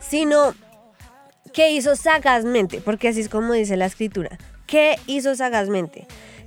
sino 0.00 0.54
que 1.52 1.72
hizo 1.72 1.96
sagazmente, 1.96 2.80
porque 2.80 3.08
así 3.08 3.20
es 3.20 3.28
como 3.28 3.52
dice 3.52 3.76
la 3.76 3.86
escritura. 3.86 4.38
¿Qué 4.66 4.96
hizo 5.06 5.34
sagazmente? 5.34 6.06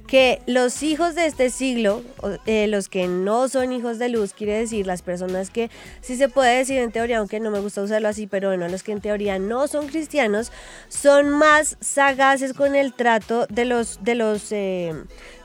Que 0.10 0.42
los 0.48 0.82
hijos 0.82 1.14
de 1.14 1.28
este 1.28 1.52
siglo, 1.52 2.02
eh, 2.48 2.66
los 2.66 2.90
que 2.90 3.08
no 3.08 3.48
son 3.48 3.72
hijos 3.72 4.00
de 4.00 4.10
luz, 4.10 4.34
quiere 4.34 4.54
decir 4.58 4.88
las 4.88 5.04
personas 5.04 5.52
que, 5.52 5.70
sí 6.02 6.16
se 6.16 6.30
puede 6.30 6.58
decir 6.58 6.80
en 6.80 6.92
teoría, 6.92 7.20
aunque 7.20 7.40
no 7.40 7.52
me 7.52 7.60
gusta 7.60 7.84
usarlo 7.84 8.08
así, 8.08 8.26
pero 8.26 8.48
bueno, 8.48 8.68
los 8.70 8.82
que 8.82 8.92
en 8.92 9.02
teoría 9.02 9.38
no 9.38 9.68
son 9.68 9.88
cristianos, 9.88 10.52
son 10.88 11.30
más 11.30 11.78
sagaces 11.80 12.54
con 12.54 12.74
el 12.74 12.94
trato 12.94 13.46
de 13.50 13.66
los, 13.66 14.04
de 14.04 14.16
los, 14.16 14.52
eh, 14.52 14.96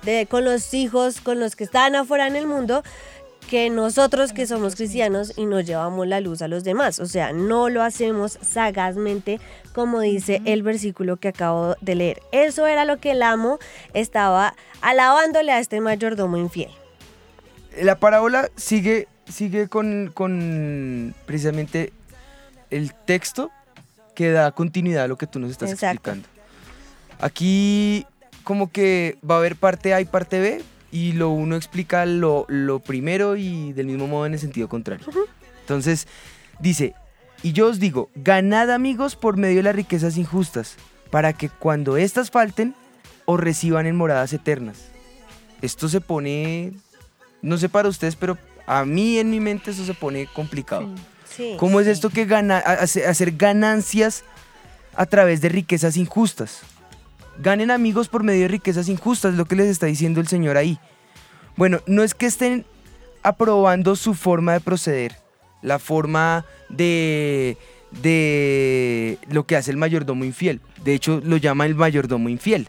de, 0.02 0.26
con 0.26 0.46
los 0.46 0.72
hijos, 0.72 1.20
con 1.20 1.40
los 1.40 1.56
que 1.56 1.64
están 1.64 1.94
afuera 1.94 2.26
en 2.26 2.36
el 2.36 2.46
mundo, 2.46 2.82
que 3.50 3.68
nosotros 3.70 4.32
que 4.32 4.46
somos 4.46 4.74
cristianos 4.74 5.34
y 5.36 5.46
nos 5.46 5.66
llevamos 5.66 6.06
la 6.06 6.20
luz 6.20 6.42
a 6.42 6.48
los 6.48 6.64
demás. 6.64 6.98
O 6.98 7.06
sea, 7.06 7.32
no 7.32 7.68
lo 7.68 7.82
hacemos 7.82 8.38
sagazmente 8.40 9.40
como 9.74 10.00
dice 10.00 10.40
el 10.44 10.62
versículo 10.62 11.16
que 11.16 11.28
acabo 11.28 11.76
de 11.80 11.94
leer. 11.96 12.22
Eso 12.32 12.66
era 12.66 12.84
lo 12.84 12.98
que 12.98 13.10
el 13.10 13.22
amo 13.22 13.58
estaba 13.92 14.54
alabándole 14.80 15.52
a 15.52 15.58
este 15.58 15.80
mayordomo 15.80 16.38
infiel. 16.38 16.70
La 17.82 17.98
parábola 17.98 18.48
sigue, 18.56 19.08
sigue 19.28 19.68
con, 19.68 20.12
con 20.14 21.12
precisamente 21.26 21.92
el 22.70 22.94
texto 22.94 23.50
que 24.14 24.30
da 24.30 24.52
continuidad 24.52 25.04
a 25.04 25.08
lo 25.08 25.18
que 25.18 25.26
tú 25.26 25.40
nos 25.40 25.50
estás 25.50 25.72
Exacto. 25.72 26.10
explicando. 26.10 26.28
Aquí 27.18 28.06
como 28.44 28.70
que 28.70 29.18
va 29.28 29.34
a 29.34 29.38
haber 29.38 29.56
parte 29.56 29.92
A 29.92 30.00
y 30.00 30.04
parte 30.04 30.38
B 30.38 30.62
y 30.92 31.12
lo 31.14 31.30
uno 31.30 31.56
explica 31.56 32.06
lo, 32.06 32.44
lo 32.48 32.78
primero 32.78 33.36
y 33.36 33.72
del 33.72 33.86
mismo 33.86 34.06
modo 34.06 34.26
en 34.26 34.34
el 34.34 34.38
sentido 34.38 34.68
contrario. 34.68 35.04
Entonces 35.62 36.06
dice, 36.60 36.94
y 37.44 37.52
yo 37.52 37.68
os 37.68 37.78
digo, 37.78 38.08
ganad 38.14 38.70
amigos 38.70 39.16
por 39.16 39.36
medio 39.36 39.58
de 39.58 39.64
las 39.64 39.76
riquezas 39.76 40.16
injustas, 40.16 40.76
para 41.10 41.34
que 41.34 41.50
cuando 41.50 41.98
éstas 41.98 42.30
falten, 42.30 42.74
os 43.26 43.38
reciban 43.38 43.84
en 43.84 43.96
moradas 43.96 44.32
eternas. 44.32 44.86
Esto 45.60 45.90
se 45.90 46.00
pone, 46.00 46.72
no 47.42 47.58
sé 47.58 47.68
para 47.68 47.90
ustedes, 47.90 48.16
pero 48.16 48.38
a 48.66 48.86
mí 48.86 49.18
en 49.18 49.30
mi 49.30 49.40
mente 49.40 49.72
eso 49.72 49.84
se 49.84 49.92
pone 49.92 50.26
complicado. 50.26 50.88
Sí. 51.28 51.56
¿Cómo 51.58 51.80
es 51.80 51.86
esto 51.86 52.08
que 52.08 52.24
gana, 52.24 52.56
hacer 52.56 53.32
ganancias 53.36 54.24
a 54.94 55.04
través 55.04 55.42
de 55.42 55.50
riquezas 55.50 55.98
injustas? 55.98 56.62
Ganen 57.42 57.70
amigos 57.70 58.08
por 58.08 58.22
medio 58.22 58.40
de 58.40 58.48
riquezas 58.48 58.88
injustas, 58.88 59.32
es 59.32 59.38
lo 59.38 59.44
que 59.44 59.56
les 59.56 59.66
está 59.66 59.84
diciendo 59.84 60.22
el 60.22 60.28
Señor 60.28 60.56
ahí. 60.56 60.78
Bueno, 61.56 61.80
no 61.86 62.04
es 62.04 62.14
que 62.14 62.24
estén 62.24 62.64
aprobando 63.22 63.96
su 63.96 64.14
forma 64.14 64.54
de 64.54 64.60
proceder, 64.60 65.18
la 65.64 65.78
forma 65.80 66.44
de, 66.68 67.56
de 68.02 69.18
lo 69.30 69.44
que 69.46 69.56
hace 69.56 69.70
el 69.72 69.76
mayordomo 69.76 70.24
infiel. 70.24 70.60
De 70.84 70.94
hecho, 70.94 71.20
lo 71.24 71.36
llama 71.38 71.66
el 71.66 71.74
mayordomo 71.74 72.28
infiel. 72.28 72.68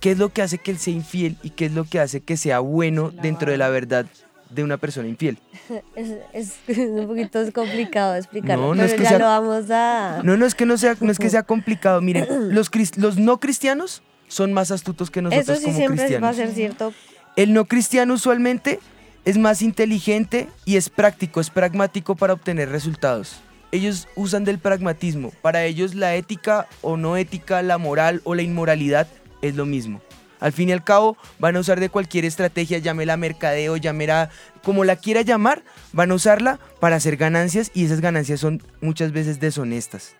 ¿Qué 0.00 0.10
es 0.12 0.18
lo 0.18 0.28
que 0.28 0.42
hace 0.42 0.58
que 0.58 0.70
él 0.70 0.78
sea 0.78 0.92
infiel 0.92 1.36
y 1.42 1.50
qué 1.50 1.64
es 1.66 1.72
lo 1.72 1.84
que 1.84 1.98
hace 1.98 2.20
que 2.20 2.36
sea 2.36 2.58
bueno 2.60 3.10
dentro 3.10 3.50
de 3.50 3.56
la 3.56 3.70
verdad 3.70 4.04
de 4.50 4.62
una 4.62 4.76
persona 4.76 5.08
infiel? 5.08 5.38
Es, 5.96 6.10
es- 6.34 6.54
es 6.68 6.78
un 6.78 7.06
poquito 7.06 7.40
complicado 7.54 8.14
explicarlo, 8.14 8.66
No, 8.66 8.74
no 8.74 8.82
pero 8.82 8.86
es 8.86 8.94
que 8.94 9.02
ya 9.02 9.08
sea- 9.08 9.18
lo 9.18 9.24
vamos 9.24 9.70
a... 9.70 10.20
No, 10.22 10.36
no 10.36 10.44
es 10.44 10.54
que 10.54 10.66
no 10.66 10.76
sea, 10.76 10.94
no 11.00 11.10
es 11.10 11.18
que 11.18 11.30
sea 11.30 11.42
complicado. 11.54 12.02
Miren, 12.02 12.54
los, 12.54 12.70
los 12.98 13.16
no 13.16 13.40
cristianos 13.40 14.02
son 14.28 14.52
más 14.52 14.70
astutos 14.70 15.10
que 15.10 15.22
nosotros 15.22 15.48
Eso 15.48 15.56
sí 15.58 15.64
como 15.66 15.76
siempre 15.78 15.96
va 15.96 16.02
a 16.28 16.32
cristianos. 16.32 16.36
ser 16.36 16.52
cierto. 16.54 16.92
El 17.36 17.54
no 17.54 17.64
cristiano 17.64 18.12
usualmente 18.14 18.80
es 19.24 19.38
más 19.38 19.62
inteligente 19.62 20.48
y 20.64 20.76
es 20.76 20.90
práctico, 20.90 21.40
es 21.40 21.50
pragmático 21.50 22.14
para 22.14 22.34
obtener 22.34 22.68
resultados. 22.68 23.40
Ellos 23.72 24.06
usan 24.14 24.44
del 24.44 24.58
pragmatismo. 24.58 25.32
Para 25.42 25.64
ellos 25.64 25.94
la 25.94 26.14
ética 26.14 26.68
o 26.82 26.96
no 26.96 27.16
ética, 27.16 27.62
la 27.62 27.78
moral 27.78 28.20
o 28.24 28.34
la 28.34 28.42
inmoralidad 28.42 29.08
es 29.42 29.56
lo 29.56 29.66
mismo. 29.66 30.00
Al 30.40 30.52
fin 30.52 30.68
y 30.68 30.72
al 30.72 30.84
cabo 30.84 31.16
van 31.38 31.56
a 31.56 31.60
usar 31.60 31.80
de 31.80 31.88
cualquier 31.88 32.26
estrategia, 32.26 32.78
llámela 32.78 33.16
mercadeo, 33.16 33.76
llámela 33.78 34.28
como 34.62 34.84
la 34.84 34.96
quiera 34.96 35.22
llamar, 35.22 35.62
van 35.92 36.10
a 36.10 36.14
usarla 36.14 36.60
para 36.80 36.96
hacer 36.96 37.16
ganancias 37.16 37.70
y 37.72 37.86
esas 37.86 38.00
ganancias 38.00 38.40
son 38.40 38.62
muchas 38.82 39.12
veces 39.12 39.40
deshonestas. 39.40 40.16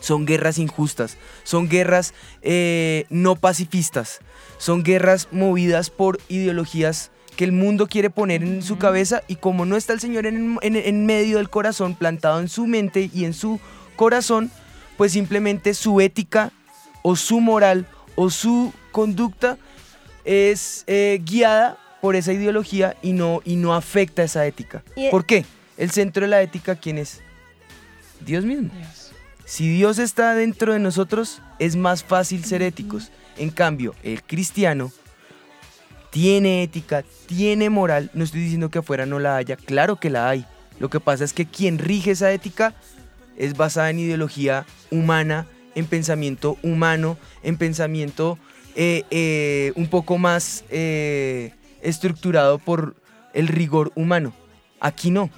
Son 0.00 0.26
guerras 0.26 0.58
injustas, 0.58 1.16
son 1.44 1.68
guerras 1.68 2.14
eh, 2.42 3.06
no 3.10 3.36
pacifistas, 3.36 4.18
son 4.58 4.82
guerras 4.82 5.28
movidas 5.30 5.88
por 5.88 6.18
ideologías 6.28 7.10
que 7.36 7.44
el 7.44 7.52
mundo 7.52 7.86
quiere 7.88 8.10
poner 8.10 8.42
en 8.42 8.62
su 8.62 8.78
cabeza 8.78 9.22
y 9.28 9.36
como 9.36 9.64
no 9.66 9.76
está 9.76 9.92
el 9.92 10.00
Señor 10.00 10.26
en, 10.26 10.58
en- 10.62 10.76
en 10.76 11.06
medio 11.06 11.38
del 11.38 11.50
corazón, 11.50 11.94
plantado 11.94 12.40
en 12.40 12.48
su 12.48 12.66
mente 12.66 13.10
y 13.12 13.24
en 13.24 13.34
su 13.34 13.60
corazón, 13.96 14.50
pues 14.96 15.12
simplemente 15.12 15.74
su 15.74 16.00
ética 16.00 16.52
o 17.02 17.16
su 17.16 17.40
moral 17.40 17.86
o 18.14 18.30
su 18.30 18.72
conducta 18.92 19.58
es 20.24 20.84
eh, 20.86 21.20
guiada 21.24 21.76
por 22.00 22.16
esa 22.16 22.32
ideología 22.32 22.96
y 23.02 23.12
no, 23.12 23.40
y 23.44 23.56
no 23.56 23.74
afecta 23.74 24.22
esa 24.22 24.46
ética. 24.46 24.82
Y- 24.96 25.10
¿Por 25.10 25.26
qué? 25.26 25.44
El 25.76 25.90
centro 25.90 26.22
de 26.22 26.28
la 26.28 26.40
ética, 26.42 26.76
¿quién 26.76 26.98
es? 26.98 27.20
Dios 28.24 28.44
mismo. 28.44 28.70
Si 29.44 29.68
Dios 29.68 29.98
está 29.98 30.34
dentro 30.34 30.72
de 30.72 30.78
nosotros, 30.78 31.42
es 31.58 31.76
más 31.76 32.04
fácil 32.04 32.44
ser 32.44 32.62
éticos. 32.62 33.10
En 33.36 33.50
cambio, 33.50 33.94
el 34.02 34.22
cristiano 34.22 34.92
tiene 36.14 36.62
ética, 36.62 37.04
tiene 37.26 37.70
moral. 37.70 38.08
No 38.14 38.22
estoy 38.22 38.42
diciendo 38.42 38.70
que 38.70 38.78
afuera 38.78 39.04
no 39.04 39.18
la 39.18 39.36
haya, 39.36 39.56
claro 39.56 39.96
que 39.96 40.10
la 40.10 40.28
hay. 40.28 40.46
Lo 40.78 40.88
que 40.88 41.00
pasa 41.00 41.24
es 41.24 41.32
que 41.32 41.44
quien 41.44 41.76
rige 41.76 42.12
esa 42.12 42.30
ética 42.30 42.72
es 43.36 43.56
basada 43.56 43.90
en 43.90 43.98
ideología 43.98 44.64
humana, 44.92 45.48
en 45.74 45.86
pensamiento 45.86 46.56
humano, 46.62 47.18
en 47.42 47.56
pensamiento 47.56 48.38
eh, 48.76 49.02
eh, 49.10 49.72
un 49.74 49.88
poco 49.88 50.16
más 50.16 50.64
eh, 50.70 51.52
estructurado 51.82 52.60
por 52.60 52.94
el 53.32 53.48
rigor 53.48 53.90
humano. 53.96 54.32
Aquí 54.78 55.10
no. 55.10 55.30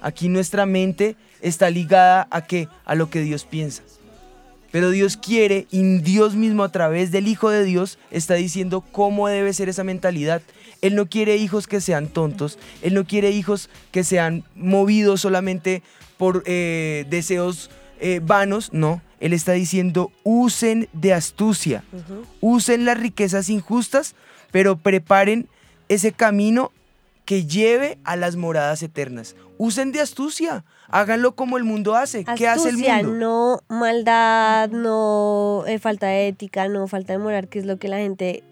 Aquí 0.00 0.28
nuestra 0.28 0.64
mente 0.64 1.16
está 1.40 1.70
ligada 1.70 2.28
a 2.30 2.46
qué? 2.46 2.68
A 2.84 2.94
lo 2.94 3.10
que 3.10 3.20
Dios 3.20 3.46
piensa. 3.46 3.82
Pero 4.70 4.90
Dios 4.90 5.16
quiere 5.16 5.66
y 5.70 5.98
Dios 5.98 6.34
mismo 6.34 6.62
a 6.62 6.70
través 6.70 7.10
del 7.10 7.28
Hijo 7.28 7.50
de 7.50 7.64
Dios 7.64 7.98
está 8.10 8.34
diciendo 8.34 8.80
cómo 8.80 9.28
debe 9.28 9.52
ser 9.52 9.68
esa 9.68 9.84
mentalidad. 9.84 10.42
Él 10.80 10.94
no 10.94 11.06
quiere 11.06 11.36
hijos 11.36 11.66
que 11.66 11.80
sean 11.80 12.08
tontos, 12.08 12.58
Él 12.82 12.94
no 12.94 13.04
quiere 13.04 13.30
hijos 13.30 13.68
que 13.90 14.04
sean 14.04 14.44
movidos 14.54 15.20
solamente 15.20 15.82
por 16.16 16.42
eh, 16.46 17.06
deseos 17.10 17.70
eh, 18.00 18.20
vanos, 18.22 18.72
no. 18.72 19.02
Él 19.20 19.34
está 19.34 19.52
diciendo 19.52 20.10
usen 20.22 20.88
de 20.94 21.12
astucia, 21.12 21.84
usen 22.40 22.86
las 22.86 22.98
riquezas 22.98 23.50
injustas, 23.50 24.14
pero 24.50 24.78
preparen 24.78 25.46
ese 25.90 26.12
camino 26.12 26.72
que 27.30 27.46
lleve 27.46 27.96
a 28.02 28.16
las 28.16 28.34
moradas 28.34 28.82
eternas. 28.82 29.36
Usen 29.56 29.92
de 29.92 30.00
astucia, 30.00 30.64
háganlo 30.88 31.36
como 31.36 31.58
el 31.58 31.62
mundo 31.62 31.94
hace. 31.94 32.24
¿Qué 32.24 32.48
hace 32.48 32.70
el 32.70 32.74
Astucia, 32.74 33.04
mundo? 33.04 33.60
no 33.68 33.76
maldad, 33.78 34.68
no 34.70 35.62
eh, 35.68 35.78
falta 35.78 36.08
de 36.08 36.26
ética, 36.26 36.66
no 36.66 36.88
falta 36.88 37.12
de 37.12 37.20
moral, 37.20 37.46
que 37.48 37.60
es 37.60 37.66
lo 37.66 37.78
que 37.78 37.86
la 37.86 37.98
gente 37.98 38.42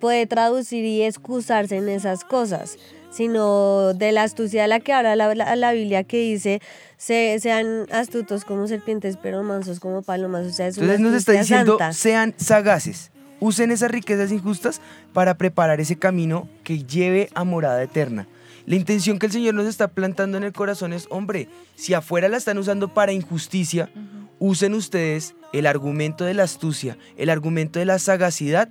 puede 0.00 0.26
traducir 0.26 0.84
y 0.84 1.02
excusarse 1.02 1.76
en 1.76 1.88
esas 1.88 2.24
cosas, 2.24 2.76
sino 3.12 3.94
de 3.94 4.10
la 4.10 4.24
astucia 4.24 4.62
de 4.62 4.68
la 4.68 4.80
que 4.80 4.92
habla 4.92 5.14
la, 5.14 5.32
la- 5.36 5.54
la 5.54 5.72
Biblia 5.72 6.02
que 6.02 6.16
dice 6.18 6.60
se, 6.96 7.38
sean 7.38 7.86
astutos 7.92 8.44
como 8.44 8.66
serpientes 8.66 9.16
pero 9.22 9.44
mansos 9.44 9.78
como 9.78 10.02
palomas, 10.02 10.44
o 10.44 10.50
sea, 10.52 10.66
es 10.66 10.76
una 10.78 10.86
Entonces 10.94 11.06
nos 11.06 11.14
está 11.20 11.32
astucia 11.34 11.40
diciendo, 11.58 11.78
santa. 11.78 11.92
sean 11.92 12.34
sagaces, 12.36 13.12
usen 13.44 13.70
esas 13.70 13.90
riquezas 13.90 14.32
injustas 14.32 14.80
para 15.12 15.36
preparar 15.36 15.78
ese 15.78 15.96
camino 15.96 16.48
que 16.62 16.82
lleve 16.84 17.28
a 17.34 17.44
morada 17.44 17.82
eterna. 17.82 18.26
La 18.64 18.76
intención 18.76 19.18
que 19.18 19.26
el 19.26 19.32
Señor 19.32 19.52
nos 19.52 19.66
está 19.66 19.88
plantando 19.88 20.38
en 20.38 20.44
el 20.44 20.54
corazón 20.54 20.94
es, 20.94 21.06
hombre, 21.10 21.48
si 21.74 21.92
afuera 21.92 22.30
la 22.30 22.38
están 22.38 22.56
usando 22.56 22.94
para 22.94 23.12
injusticia, 23.12 23.90
usen 24.38 24.72
ustedes 24.72 25.34
el 25.52 25.66
argumento 25.66 26.24
de 26.24 26.32
la 26.32 26.44
astucia, 26.44 26.96
el 27.18 27.28
argumento 27.28 27.78
de 27.78 27.84
la 27.84 27.98
sagacidad, 27.98 28.70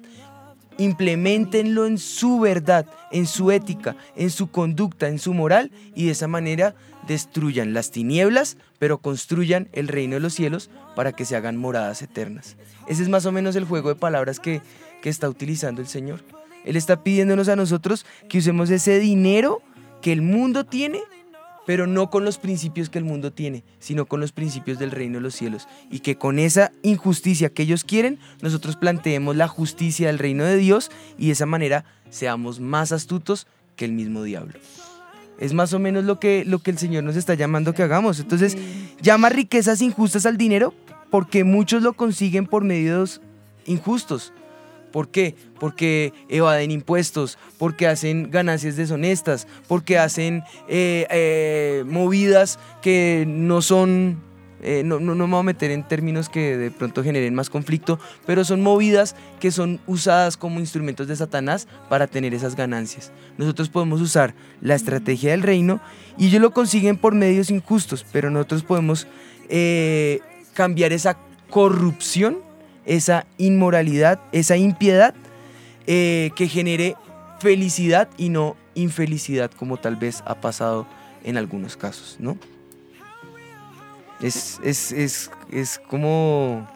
implementenlo 0.79 1.85
en 1.85 1.99
su 1.99 2.39
verdad, 2.39 2.87
en 3.11 3.27
su 3.27 3.51
ética, 3.51 3.95
en 4.15 4.31
su 4.31 4.49
conducta, 4.49 5.07
en 5.07 5.19
su 5.19 5.35
moral 5.35 5.71
y 5.93 6.05
de 6.05 6.13
esa 6.13 6.27
manera 6.27 6.73
destruyan 7.07 7.75
las 7.75 7.91
tinieblas, 7.91 8.57
pero 8.83 8.97
construyan 8.97 9.69
el 9.71 9.87
reino 9.87 10.15
de 10.15 10.19
los 10.19 10.33
cielos 10.33 10.69
para 10.93 11.13
que 11.13 11.23
se 11.23 11.37
hagan 11.37 11.55
moradas 11.55 12.01
eternas. 12.01 12.57
Ese 12.85 13.01
es 13.01 13.07
más 13.07 13.25
o 13.25 13.31
menos 13.31 13.55
el 13.55 13.63
juego 13.63 13.87
de 13.87 13.95
palabras 13.95 14.41
que, 14.41 14.61
que 15.01 15.07
está 15.07 15.29
utilizando 15.29 15.79
el 15.79 15.87
Señor. 15.87 16.19
Él 16.65 16.75
está 16.75 17.01
pidiéndonos 17.01 17.47
a 17.47 17.55
nosotros 17.55 18.05
que 18.27 18.39
usemos 18.39 18.69
ese 18.71 18.99
dinero 18.99 19.61
que 20.01 20.11
el 20.11 20.21
mundo 20.21 20.65
tiene, 20.65 20.99
pero 21.65 21.87
no 21.87 22.09
con 22.09 22.25
los 22.25 22.37
principios 22.37 22.89
que 22.89 22.97
el 22.97 23.05
mundo 23.05 23.31
tiene, 23.31 23.63
sino 23.79 24.05
con 24.05 24.19
los 24.19 24.33
principios 24.33 24.79
del 24.79 24.91
reino 24.91 25.19
de 25.19 25.21
los 25.21 25.35
cielos. 25.35 25.65
Y 25.89 26.01
que 26.01 26.17
con 26.17 26.37
esa 26.37 26.73
injusticia 26.81 27.53
que 27.53 27.63
ellos 27.63 27.85
quieren, 27.85 28.19
nosotros 28.41 28.75
planteemos 28.75 29.37
la 29.37 29.47
justicia 29.47 30.07
del 30.07 30.19
reino 30.19 30.43
de 30.43 30.57
Dios 30.57 30.91
y 31.17 31.27
de 31.27 31.31
esa 31.31 31.45
manera 31.45 31.85
seamos 32.09 32.59
más 32.59 32.91
astutos 32.91 33.47
que 33.77 33.85
el 33.85 33.93
mismo 33.93 34.23
diablo. 34.23 34.59
Es 35.43 35.53
más 35.53 35.73
o 35.73 35.79
menos 35.79 36.05
lo 36.05 36.21
que, 36.21 36.45
lo 36.45 36.59
que 36.59 36.71
el 36.71 36.77
Señor 36.77 37.03
nos 37.03 37.17
está 37.17 37.33
llamando 37.33 37.73
que 37.73 37.83
hagamos. 37.83 38.17
Entonces, 38.21 38.57
llama 39.01 39.27
riquezas 39.27 39.81
injustas 39.81 40.25
al 40.25 40.37
dinero 40.37 40.73
porque 41.09 41.43
muchos 41.43 41.83
lo 41.83 41.91
consiguen 41.91 42.47
por 42.47 42.63
medios 42.63 43.19
injustos. 43.65 44.31
¿Por 44.93 45.09
qué? 45.09 45.35
Porque 45.59 46.13
evaden 46.29 46.71
impuestos, 46.71 47.37
porque 47.57 47.87
hacen 47.87 48.31
ganancias 48.31 48.77
deshonestas, 48.77 49.45
porque 49.67 49.97
hacen 49.97 50.43
eh, 50.69 51.07
eh, 51.09 51.83
movidas 51.87 52.57
que 52.81 53.25
no 53.27 53.61
son 53.61 54.21
eh, 54.63 54.83
no, 54.85 54.99
no, 54.99 55.13
no 55.13 55.27
me 55.27 55.31
voy 55.31 55.41
a 55.41 55.43
meter 55.43 55.71
en 55.71 55.83
términos 55.83 56.29
que 56.29 56.57
de 56.57 56.71
pronto 56.71 57.03
generen 57.03 57.35
más 57.35 57.49
conflicto, 57.49 57.99
pero 58.25 58.45
son 58.45 58.61
movidas 58.61 59.15
que 59.39 59.51
son 59.51 59.81
usadas 59.87 60.37
como 60.37 60.59
instrumentos 60.59 61.07
de 61.07 61.15
Satanás 61.15 61.67
para 61.89 62.07
tener 62.07 62.33
esas 62.33 62.55
ganancias. 62.55 63.11
Nosotros 63.37 63.69
podemos 63.69 63.99
usar 63.99 64.33
la 64.61 64.75
estrategia 64.75 65.31
del 65.31 65.41
reino 65.41 65.81
y 66.17 66.27
ellos 66.27 66.41
lo 66.41 66.51
consiguen 66.51 66.97
por 66.97 67.13
medios 67.13 67.49
injustos, 67.49 68.05
pero 68.11 68.29
nosotros 68.29 68.63
podemos 68.63 69.05
eh, 69.49 70.21
cambiar 70.53 70.93
esa 70.93 71.17
corrupción, 71.49 72.39
esa 72.85 73.25
inmoralidad, 73.37 74.21
esa 74.31 74.55
impiedad 74.55 75.13
eh, 75.87 76.31
que 76.35 76.47
genere 76.47 76.95
felicidad 77.39 78.07
y 78.17 78.29
no 78.29 78.55
infelicidad 78.75 79.51
como 79.51 79.77
tal 79.77 79.97
vez 79.97 80.23
ha 80.25 80.35
pasado 80.35 80.87
en 81.23 81.37
algunos 81.37 81.75
casos, 81.75 82.15
¿no? 82.19 82.37
Es, 84.23 84.59
es, 84.63 84.91
es, 84.93 85.29
es 85.51 85.79
como 85.89 86.67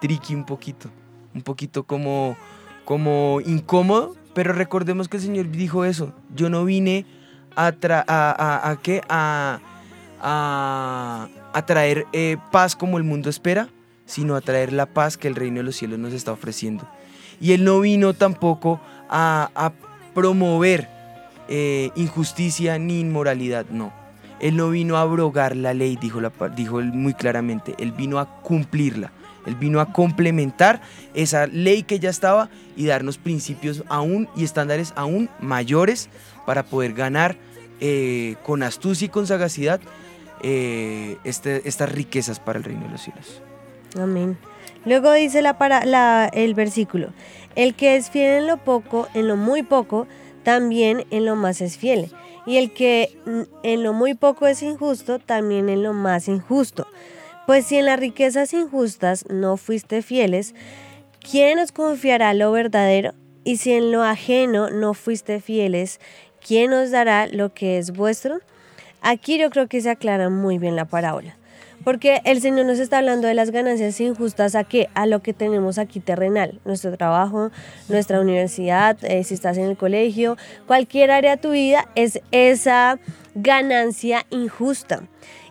tricky 0.00 0.34
un 0.34 0.44
poquito, 0.44 0.90
un 1.34 1.42
poquito 1.42 1.84
como, 1.84 2.36
como 2.84 3.40
incómodo, 3.46 4.16
pero 4.34 4.52
recordemos 4.52 5.08
que 5.08 5.18
el 5.18 5.22
Señor 5.22 5.50
dijo 5.50 5.84
eso, 5.84 6.12
yo 6.34 6.50
no 6.50 6.64
vine 6.64 7.06
a, 7.54 7.70
tra- 7.72 8.04
a, 8.06 8.30
a, 8.66 8.70
a 8.70 8.76
qué? 8.82 9.00
A, 9.08 9.60
a, 10.20 11.28
traer 11.66 12.06
eh, 12.12 12.36
paz 12.50 12.74
como 12.74 12.98
el 12.98 13.04
mundo 13.04 13.30
espera, 13.30 13.68
sino 14.04 14.34
a 14.34 14.40
traer 14.40 14.72
la 14.72 14.86
paz 14.86 15.16
que 15.16 15.28
el 15.28 15.36
reino 15.36 15.58
de 15.58 15.62
los 15.64 15.76
cielos 15.76 15.98
nos 15.98 16.12
está 16.12 16.32
ofreciendo. 16.32 16.88
Y 17.40 17.52
Él 17.52 17.64
no 17.64 17.78
vino 17.80 18.14
tampoco 18.14 18.80
a, 19.08 19.50
a 19.54 19.72
promover 20.14 20.88
eh, 21.48 21.90
injusticia 21.94 22.78
ni 22.78 23.00
inmoralidad, 23.00 23.66
no. 23.70 23.92
Él 24.40 24.56
no 24.56 24.70
vino 24.70 24.96
a 24.96 25.02
abrogar 25.02 25.56
la 25.56 25.74
ley, 25.74 25.98
dijo, 26.00 26.80
él 26.80 26.92
muy 26.92 27.14
claramente, 27.14 27.74
Él 27.78 27.92
vino 27.92 28.18
a 28.18 28.40
cumplirla. 28.42 29.12
Él 29.46 29.54
vino 29.54 29.80
a 29.80 29.92
complementar 29.92 30.80
esa 31.14 31.46
ley 31.46 31.82
que 31.82 31.98
ya 31.98 32.10
estaba 32.10 32.50
y 32.76 32.86
darnos 32.86 33.16
principios 33.16 33.82
aún 33.88 34.28
y 34.36 34.44
estándares 34.44 34.92
aún 34.94 35.30
mayores 35.40 36.10
para 36.44 36.64
poder 36.64 36.92
ganar 36.92 37.36
eh, 37.80 38.34
con 38.44 38.62
astucia 38.62 39.06
y 39.06 39.08
con 39.08 39.26
sagacidad 39.26 39.80
eh, 40.42 41.16
este- 41.24 41.66
estas 41.68 41.90
riquezas 41.90 42.40
para 42.40 42.58
el 42.58 42.64
reino 42.64 42.84
de 42.84 42.90
los 42.90 43.00
cielos. 43.00 43.40
Amén. 43.98 44.36
Luego 44.84 45.12
dice 45.12 45.40
el 45.40 46.54
versículo, 46.54 47.08
el 47.56 47.74
que 47.74 47.96
es 47.96 48.10
fiel 48.10 48.38
en 48.42 48.46
lo 48.46 48.58
poco, 48.58 49.08
en 49.14 49.28
lo 49.28 49.36
muy 49.36 49.62
poco, 49.62 50.06
también 50.44 51.06
en 51.10 51.24
lo 51.24 51.36
más 51.36 51.60
es 51.60 51.76
fiel. 51.78 52.10
Y 52.48 52.56
el 52.56 52.72
que 52.72 53.14
en 53.62 53.82
lo 53.82 53.92
muy 53.92 54.14
poco 54.14 54.46
es 54.46 54.62
injusto, 54.62 55.18
también 55.18 55.68
en 55.68 55.82
lo 55.82 55.92
más 55.92 56.28
injusto. 56.28 56.86
Pues 57.46 57.66
si 57.66 57.76
en 57.76 57.84
las 57.84 58.00
riquezas 58.00 58.54
injustas 58.54 59.26
no 59.28 59.58
fuiste 59.58 60.00
fieles, 60.00 60.54
¿quién 61.20 61.58
os 61.58 61.72
confiará 61.72 62.32
lo 62.32 62.50
verdadero? 62.50 63.12
Y 63.44 63.58
si 63.58 63.72
en 63.74 63.92
lo 63.92 64.02
ajeno 64.02 64.70
no 64.70 64.94
fuiste 64.94 65.42
fieles, 65.42 66.00
¿quién 66.40 66.72
os 66.72 66.90
dará 66.90 67.26
lo 67.26 67.52
que 67.52 67.76
es 67.76 67.90
vuestro? 67.90 68.38
Aquí 69.02 69.38
yo 69.38 69.50
creo 69.50 69.68
que 69.68 69.82
se 69.82 69.90
aclara 69.90 70.30
muy 70.30 70.56
bien 70.56 70.74
la 70.74 70.86
parábola. 70.86 71.36
Porque 71.84 72.20
el 72.24 72.40
Señor 72.40 72.66
nos 72.66 72.78
está 72.78 72.98
hablando 72.98 73.28
de 73.28 73.34
las 73.34 73.50
ganancias 73.50 74.00
injustas 74.00 74.54
a 74.54 74.64
qué? 74.64 74.88
A 74.94 75.06
lo 75.06 75.22
que 75.22 75.32
tenemos 75.32 75.78
aquí 75.78 76.00
terrenal, 76.00 76.60
nuestro 76.64 76.96
trabajo, 76.96 77.50
nuestra 77.88 78.20
universidad, 78.20 78.96
eh, 79.04 79.24
si 79.24 79.34
estás 79.34 79.56
en 79.58 79.64
el 79.64 79.76
colegio, 79.76 80.36
cualquier 80.66 81.10
área 81.10 81.36
de 81.36 81.42
tu 81.42 81.50
vida 81.52 81.88
es 81.94 82.20
esa 82.30 82.98
ganancia 83.34 84.26
injusta. 84.30 85.02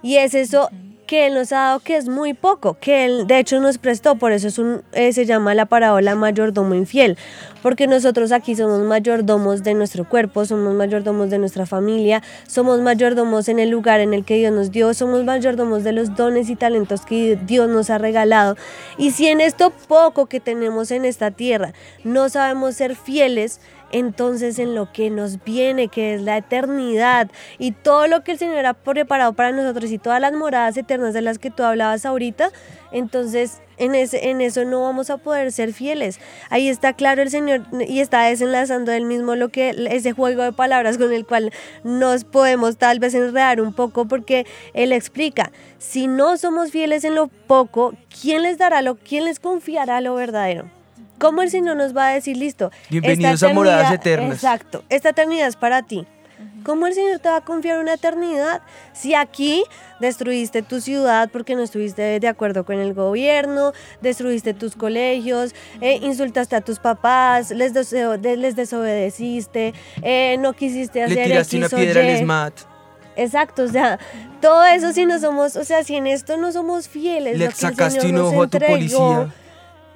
Y 0.02 0.18
es 0.18 0.36
eso 0.36 0.70
que 1.08 1.26
Él 1.26 1.34
nos 1.34 1.52
ha 1.54 1.58
dado 1.58 1.80
que 1.80 1.96
es 1.96 2.08
muy 2.08 2.34
poco, 2.34 2.78
que 2.80 3.06
Él 3.06 3.26
de 3.26 3.40
hecho 3.40 3.60
nos 3.60 3.78
prestó, 3.78 4.18
por 4.18 4.34
eso 4.34 4.48
es 4.48 4.60
un, 4.60 4.84
eh, 4.92 5.14
se 5.14 5.26
llama 5.26 5.56
la 5.56 5.66
parábola 5.66 6.14
mayordomo 6.16 6.76
infiel, 6.76 7.18
porque 7.64 7.88
nosotros 7.88 8.32
aquí 8.32 8.56
somos 8.56 8.82
mayordomos 8.82 9.64
de 9.64 9.74
nuestro 9.74 10.08
cuerpo, 10.08 10.46
somos 10.46 10.76
mayordomos 10.76 11.30
de 11.30 11.40
nuestra 11.40 11.66
familia, 11.66 12.22
somos 12.48 12.82
mayordomos 12.82 13.48
en 13.50 13.60
el 13.60 13.70
lugar 13.70 14.02
en 14.02 14.14
el 14.14 14.26
que 14.26 14.36
Dios 14.36 14.54
nos 14.54 14.72
dio, 14.72 14.94
somos 14.94 15.24
mayordomos 15.24 15.84
de 15.84 15.94
los 15.94 16.16
dones 16.16 16.50
y 16.50 16.56
talentos 16.56 17.02
que 17.06 17.40
Dios 17.48 17.70
nos 17.70 17.90
ha 17.90 17.98
regalado. 17.98 18.58
Y 18.98 19.12
si 19.12 19.28
en 19.28 19.42
esto 19.42 19.72
poco 19.88 20.28
que 20.28 20.40
tenemos 20.40 20.92
en 20.92 21.06
esta 21.06 21.32
tierra 21.32 21.74
no 22.04 22.30
sabemos 22.30 22.76
ser 22.76 22.96
fieles, 22.96 23.62
entonces 23.92 24.60
en 24.60 24.76
lo 24.76 24.92
que 24.92 25.10
nos 25.10 25.44
viene, 25.44 25.88
que 25.88 26.16
es 26.16 26.22
la 26.22 26.38
eternidad 26.38 27.30
y 27.58 27.72
todo 27.72 28.08
lo 28.08 28.24
que 28.24 28.34
el 28.34 28.40
Señor 28.40 28.66
ha 28.66 28.74
preparado 28.74 29.34
para 29.34 29.52
nosotros 29.52 29.92
y 29.92 29.98
todas 29.98 30.22
las 30.22 30.34
moradas 30.34 30.78
eternas 30.78 31.14
de 31.14 31.22
las 31.22 31.40
que 31.40 31.52
tú 31.52 31.64
hablabas 31.64 32.06
ahorita, 32.06 32.52
entonces 32.92 33.62
en, 33.78 33.96
ese, 33.96 34.30
en 34.30 34.42
eso 34.42 34.66
no 34.66 34.82
vamos 34.82 35.10
a 35.10 35.18
poder 35.18 35.52
ser 35.52 35.74
fieles. 35.74 36.20
Ahí 36.50 36.68
está 36.68 36.94
claro 36.94 37.22
el 37.22 37.30
Señor 37.30 37.62
y 37.88 38.00
está 38.00 38.24
desenlazando 38.24 38.92
él 38.92 39.06
mismo 39.06 39.36
lo 39.36 39.50
que 39.50 39.76
ese 39.90 40.14
juego 40.14 40.44
de 40.44 40.52
palabras 40.52 40.98
con 40.98 41.12
el 41.14 41.26
cual 41.26 41.52
nos 41.84 42.24
podemos 42.24 42.78
tal 42.78 43.00
vez 43.00 43.14
enredar 43.14 43.62
un 43.62 43.74
poco 43.74 44.08
porque 44.08 44.46
él 44.74 44.92
explica, 44.92 45.52
si 45.78 46.08
no 46.08 46.38
somos 46.38 46.72
fieles 46.72 47.04
en 47.04 47.16
lo 47.16 47.28
poco, 47.28 47.94
¿quién 48.22 48.44
les 48.44 48.58
dará 48.58 48.82
lo, 48.82 48.96
quién 48.96 49.26
les 49.26 49.40
confiará 49.40 50.02
lo 50.02 50.16
verdadero? 50.16 50.77
¿Cómo 51.20 51.42
el 51.42 51.50
Señor 51.50 51.78
nos 51.78 51.96
va 51.96 52.10
a 52.10 52.14
decir, 52.14 52.38
listo? 52.38 52.66
esta 52.72 52.88
Bienvenidos 52.90 53.44
a 53.44 53.50
moradas 53.50 53.92
eternidad- 53.92 53.94
eternas. 53.96 54.34
Exacto, 54.36 54.84
esta 54.90 55.10
eternidad 55.10 55.48
es 55.48 55.56
para 55.56 55.82
ti. 55.84 56.06
¿Cómo 56.64 56.86
el 56.86 56.94
Señor 56.94 57.18
te 57.20 57.30
va 57.30 57.38
a 57.38 57.42
confiar 57.42 57.80
una 57.80 57.94
eternidad? 57.96 58.62
Si 58.94 59.16
aquí 59.16 59.64
destruiste 60.00 60.62
tu 60.62 60.82
ciudad 60.82 61.30
porque 61.32 61.56
no 61.56 61.64
estuviste 61.64 62.20
de 62.20 62.28
acuerdo 62.28 62.64
con 62.66 62.78
el 62.78 62.94
gobierno, 62.94 63.72
destruiste 64.02 64.54
tus 64.54 64.76
colegios, 64.76 65.56
eh, 65.82 65.98
insultaste 66.04 66.56
a 66.56 66.62
tus 66.62 66.78
papás, 66.78 67.50
les, 67.52 67.74
deseo- 67.74 68.20
de- 68.20 68.38
les 68.38 68.56
desobedeciste, 68.56 69.74
eh, 70.04 70.38
no 70.40 70.54
quisiste 70.54 71.04
hacer 71.04 71.18
Le 71.18 71.24
tiraste 71.24 71.58
una 71.58 71.66
X 71.68 71.76
piedra 71.80 72.02
al. 72.02 72.18
SMAT, 72.20 72.54
Exacto, 73.16 73.64
o 73.64 73.68
sea, 73.68 73.98
todo 74.42 74.64
eso 74.66 74.94
si 74.94 75.08
no 75.08 75.18
somos, 75.20 75.56
o 75.56 75.64
sea, 75.64 75.84
si 75.84 75.96
en 75.96 76.06
esto 76.06 76.38
no 76.38 76.52
somos 76.52 76.88
fieles, 76.88 77.36
le 77.40 77.46
lo 77.46 77.52
que 77.52 77.56
el 77.66 77.74
sacaste 77.74 78.02
Señor 78.02 78.14
un 78.14 78.22
nos 78.26 78.34
ojo 78.34 78.44
a 78.44 78.48
tu 78.48 78.58
entregó, 78.58 78.74
policía, 78.76 79.34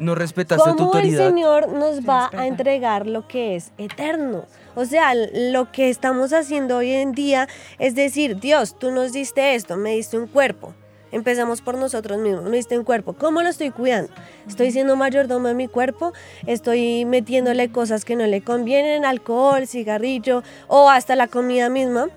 no 0.01 0.15
respetaste 0.15 0.71
tu 0.71 0.77
¿Cómo 0.77 0.93
el 0.93 0.97
autoridad. 0.97 1.27
Señor 1.27 1.71
nos 1.71 2.01
va 2.01 2.29
a 2.35 2.47
entregar 2.47 3.05
lo 3.05 3.27
que 3.27 3.55
es 3.55 3.71
eterno? 3.77 4.45
O 4.73 4.85
sea, 4.85 5.13
lo 5.13 5.71
que 5.71 5.89
estamos 5.89 6.33
haciendo 6.33 6.77
hoy 6.77 6.91
en 6.91 7.11
día 7.11 7.47
es 7.77 7.93
decir, 7.93 8.39
Dios, 8.39 8.77
tú 8.79 8.89
nos 8.91 9.13
diste 9.13 9.53
esto, 9.53 9.77
me 9.77 9.91
diste 9.91 10.17
un 10.17 10.27
cuerpo. 10.27 10.73
Empezamos 11.11 11.61
por 11.61 11.77
nosotros 11.77 12.17
mismos, 12.19 12.45
me 12.45 12.57
diste 12.57 12.79
un 12.79 12.83
cuerpo. 12.83 13.13
¿Cómo 13.13 13.43
lo 13.43 13.49
estoy 13.49 13.69
cuidando? 13.69 14.11
¿Estoy 14.47 14.71
siendo 14.71 14.95
mayordomo 14.95 15.49
de 15.49 15.53
mi 15.53 15.67
cuerpo? 15.67 16.13
¿Estoy 16.47 17.05
metiéndole 17.05 17.71
cosas 17.71 18.03
que 18.03 18.15
no 18.15 18.25
le 18.25 18.41
convienen, 18.41 19.05
alcohol, 19.05 19.67
cigarrillo 19.67 20.41
o 20.67 20.89
hasta 20.89 21.15
la 21.15 21.27
comida 21.27 21.69
misma? 21.69 22.07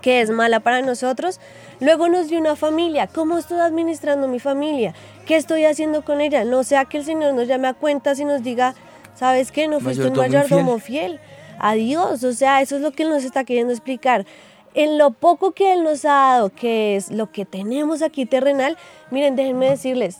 que 0.00 0.20
es 0.20 0.30
mala 0.30 0.60
para 0.60 0.82
nosotros. 0.82 1.40
Luego 1.80 2.08
nos 2.08 2.28
dio 2.28 2.38
una 2.38 2.56
familia. 2.56 3.06
¿Cómo 3.06 3.38
estoy 3.38 3.60
administrando 3.60 4.26
mi 4.28 4.40
familia? 4.40 4.94
¿Qué 5.26 5.36
estoy 5.36 5.64
haciendo 5.64 6.04
con 6.04 6.20
ella? 6.20 6.44
No 6.44 6.64
sea 6.64 6.84
que 6.86 6.98
el 6.98 7.04
Señor 7.04 7.34
nos 7.34 7.46
llame 7.46 7.68
a 7.68 7.74
cuentas 7.74 8.18
y 8.18 8.24
nos 8.24 8.42
diga, 8.42 8.74
¿sabes 9.14 9.52
qué? 9.52 9.68
No 9.68 9.80
fuiste 9.80 10.06
un 10.06 10.16
Mayordomo 10.16 10.78
fiel. 10.78 11.20
Adiós. 11.58 12.24
O 12.24 12.32
sea, 12.32 12.62
eso 12.62 12.76
es 12.76 12.82
lo 12.82 12.92
que 12.92 13.04
Él 13.04 13.10
nos 13.10 13.24
está 13.24 13.44
queriendo 13.44 13.72
explicar. 13.72 14.26
En 14.74 14.98
lo 14.98 15.12
poco 15.12 15.52
que 15.52 15.72
Él 15.72 15.84
nos 15.84 16.04
ha 16.04 16.32
dado, 16.32 16.50
que 16.50 16.96
es 16.96 17.10
lo 17.10 17.30
que 17.30 17.44
tenemos 17.44 18.02
aquí 18.02 18.26
terrenal, 18.26 18.76
miren, 19.10 19.36
déjenme 19.36 19.70
decirles, 19.70 20.18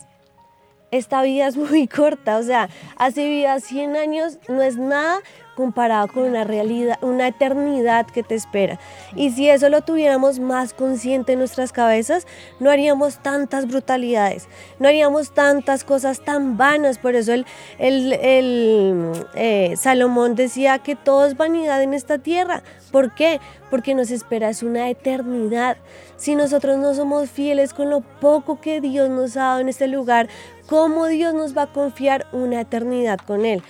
esta 0.91 1.21
vida 1.21 1.47
es 1.47 1.55
muy 1.55 1.87
corta, 1.95 2.37
o 2.37 2.43
sea, 2.43 2.69
hace 2.97 3.29
vida 3.29 3.59
100 3.59 3.95
años 3.95 4.39
no 4.47 4.61
es 4.61 4.77
nada 4.77 5.19
comparado 5.59 6.07
con 6.07 6.23
una 6.23 6.45
realidad, 6.45 6.97
una 7.01 7.27
eternidad 7.27 8.05
que 8.05 8.23
te 8.23 8.33
espera. 8.33 8.79
Y 9.13 9.31
si 9.31 9.49
eso 9.49 9.67
lo 9.67 9.81
tuviéramos 9.81 10.39
más 10.39 10.73
consciente 10.73 11.33
en 11.33 11.39
nuestras 11.39 11.73
cabezas, 11.73 12.25
no 12.61 12.71
haríamos 12.71 13.17
tantas 13.17 13.67
brutalidades, 13.67 14.47
no 14.79 14.87
haríamos 14.87 15.33
tantas 15.33 15.83
cosas 15.83 16.23
tan 16.23 16.55
vanas. 16.55 16.97
Por 16.97 17.15
eso 17.15 17.33
el, 17.33 17.45
el, 17.77 18.13
el, 18.13 19.11
eh, 19.35 19.73
Salomón 19.75 20.35
decía 20.35 20.79
que 20.79 20.95
todo 20.95 21.25
es 21.25 21.35
vanidad 21.35 21.83
en 21.83 21.93
esta 21.93 22.19
tierra. 22.19 22.63
¿Por 22.89 23.13
qué? 23.13 23.41
Porque 23.69 23.95
nos 23.95 24.11
espera 24.11 24.47
es 24.47 24.63
una 24.63 24.89
eternidad. 24.89 25.75
Si 26.15 26.37
nosotros 26.37 26.77
no 26.77 26.93
somos 26.93 27.29
fieles 27.29 27.73
con 27.73 27.89
lo 27.89 27.99
poco 27.99 28.61
que 28.61 28.79
Dios 28.79 29.09
nos 29.09 29.35
ha 29.35 29.41
dado 29.41 29.59
en 29.59 29.67
este 29.67 29.89
lugar, 29.89 30.29
¿cómo 30.69 31.07
Dios 31.07 31.33
nos 31.33 31.57
va 31.57 31.63
a 31.63 31.73
confiar 31.73 32.27
una 32.31 32.61
eternidad 32.61 33.19
con 33.19 33.45
Él? 33.45 33.61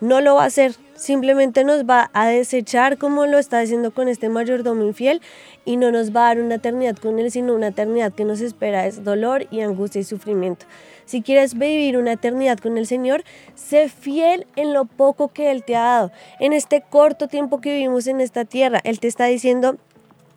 No 0.00 0.20
lo 0.20 0.36
va 0.36 0.44
a 0.44 0.46
hacer, 0.46 0.74
simplemente 0.96 1.64
nos 1.64 1.84
va 1.84 2.10
a 2.12 2.28
desechar 2.28 2.98
como 2.98 3.26
lo 3.26 3.38
está 3.38 3.60
haciendo 3.60 3.92
con 3.92 4.08
este 4.08 4.28
mayordomo 4.28 4.84
infiel 4.84 5.20
y 5.64 5.76
no 5.76 5.90
nos 5.90 6.14
va 6.14 6.26
a 6.26 6.34
dar 6.34 6.44
una 6.44 6.56
eternidad 6.56 6.96
con 6.96 7.18
Él, 7.18 7.30
sino 7.30 7.54
una 7.54 7.68
eternidad 7.68 8.12
que 8.12 8.24
nos 8.24 8.40
espera 8.40 8.86
es 8.86 9.04
dolor 9.04 9.46
y 9.50 9.60
angustia 9.60 10.00
y 10.00 10.04
sufrimiento. 10.04 10.66
Si 11.06 11.22
quieres 11.22 11.54
vivir 11.54 11.96
una 11.96 12.12
eternidad 12.12 12.58
con 12.58 12.78
el 12.78 12.86
Señor, 12.86 13.24
sé 13.54 13.88
fiel 13.88 14.46
en 14.56 14.72
lo 14.72 14.86
poco 14.86 15.28
que 15.28 15.50
Él 15.50 15.64
te 15.64 15.76
ha 15.76 15.82
dado. 15.82 16.12
En 16.40 16.52
este 16.52 16.82
corto 16.82 17.28
tiempo 17.28 17.60
que 17.60 17.72
vivimos 17.74 18.06
en 18.06 18.20
esta 18.20 18.44
tierra, 18.44 18.80
Él 18.84 19.00
te 19.00 19.08
está 19.08 19.26
diciendo, 19.26 19.76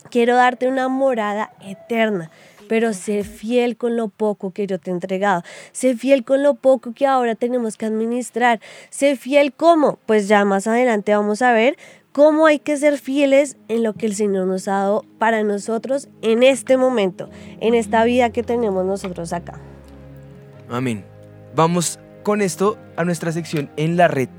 quiero 0.10 0.36
darte 0.36 0.68
una 0.68 0.88
morada 0.88 1.52
eterna. 1.62 2.32
Pero 2.68 2.94
sé 2.94 3.24
fiel 3.24 3.78
con 3.78 3.96
lo 3.96 4.10
poco 4.10 4.52
que 4.52 4.68
yo 4.68 4.80
te 4.80 4.92
he 4.92 4.94
entregado. 4.94 5.44
Sé 5.72 5.96
fiel 5.96 6.24
con 6.24 6.44
lo 6.44 6.56
poco 6.56 6.94
que 6.94 7.08
ahora 7.08 7.36
tenemos 7.36 7.78
que 7.78 7.86
administrar. 7.86 8.60
Sé 8.90 9.16
fiel 9.16 9.54
como, 9.54 10.00
pues 10.06 10.28
ya 10.28 10.46
más 10.46 10.68
adelante 10.68 11.16
vamos 11.16 11.42
a 11.42 11.52
ver 11.52 11.78
cómo 12.12 12.48
hay 12.48 12.58
que 12.58 12.78
ser 12.78 12.98
fieles 12.98 13.58
en 13.68 13.84
lo 13.84 13.94
que 13.94 14.08
el 14.08 14.16
Señor 14.16 14.48
nos 14.48 14.68
ha 14.68 14.72
dado 14.72 15.06
para 15.20 15.44
nosotros 15.44 16.10
en 16.22 16.42
este 16.42 16.76
momento, 16.76 17.30
en 17.60 17.76
esta 17.76 18.04
vida 18.06 18.32
que 18.32 18.42
tenemos 18.42 18.84
nosotros 18.86 19.34
acá. 19.34 19.60
Amén. 20.70 21.06
Vamos 21.56 22.00
con 22.24 22.42
esto 22.42 22.78
a 22.96 23.06
nuestra 23.06 23.32
sección 23.32 23.70
en 23.78 23.98
la 23.98 24.08
red. 24.08 24.30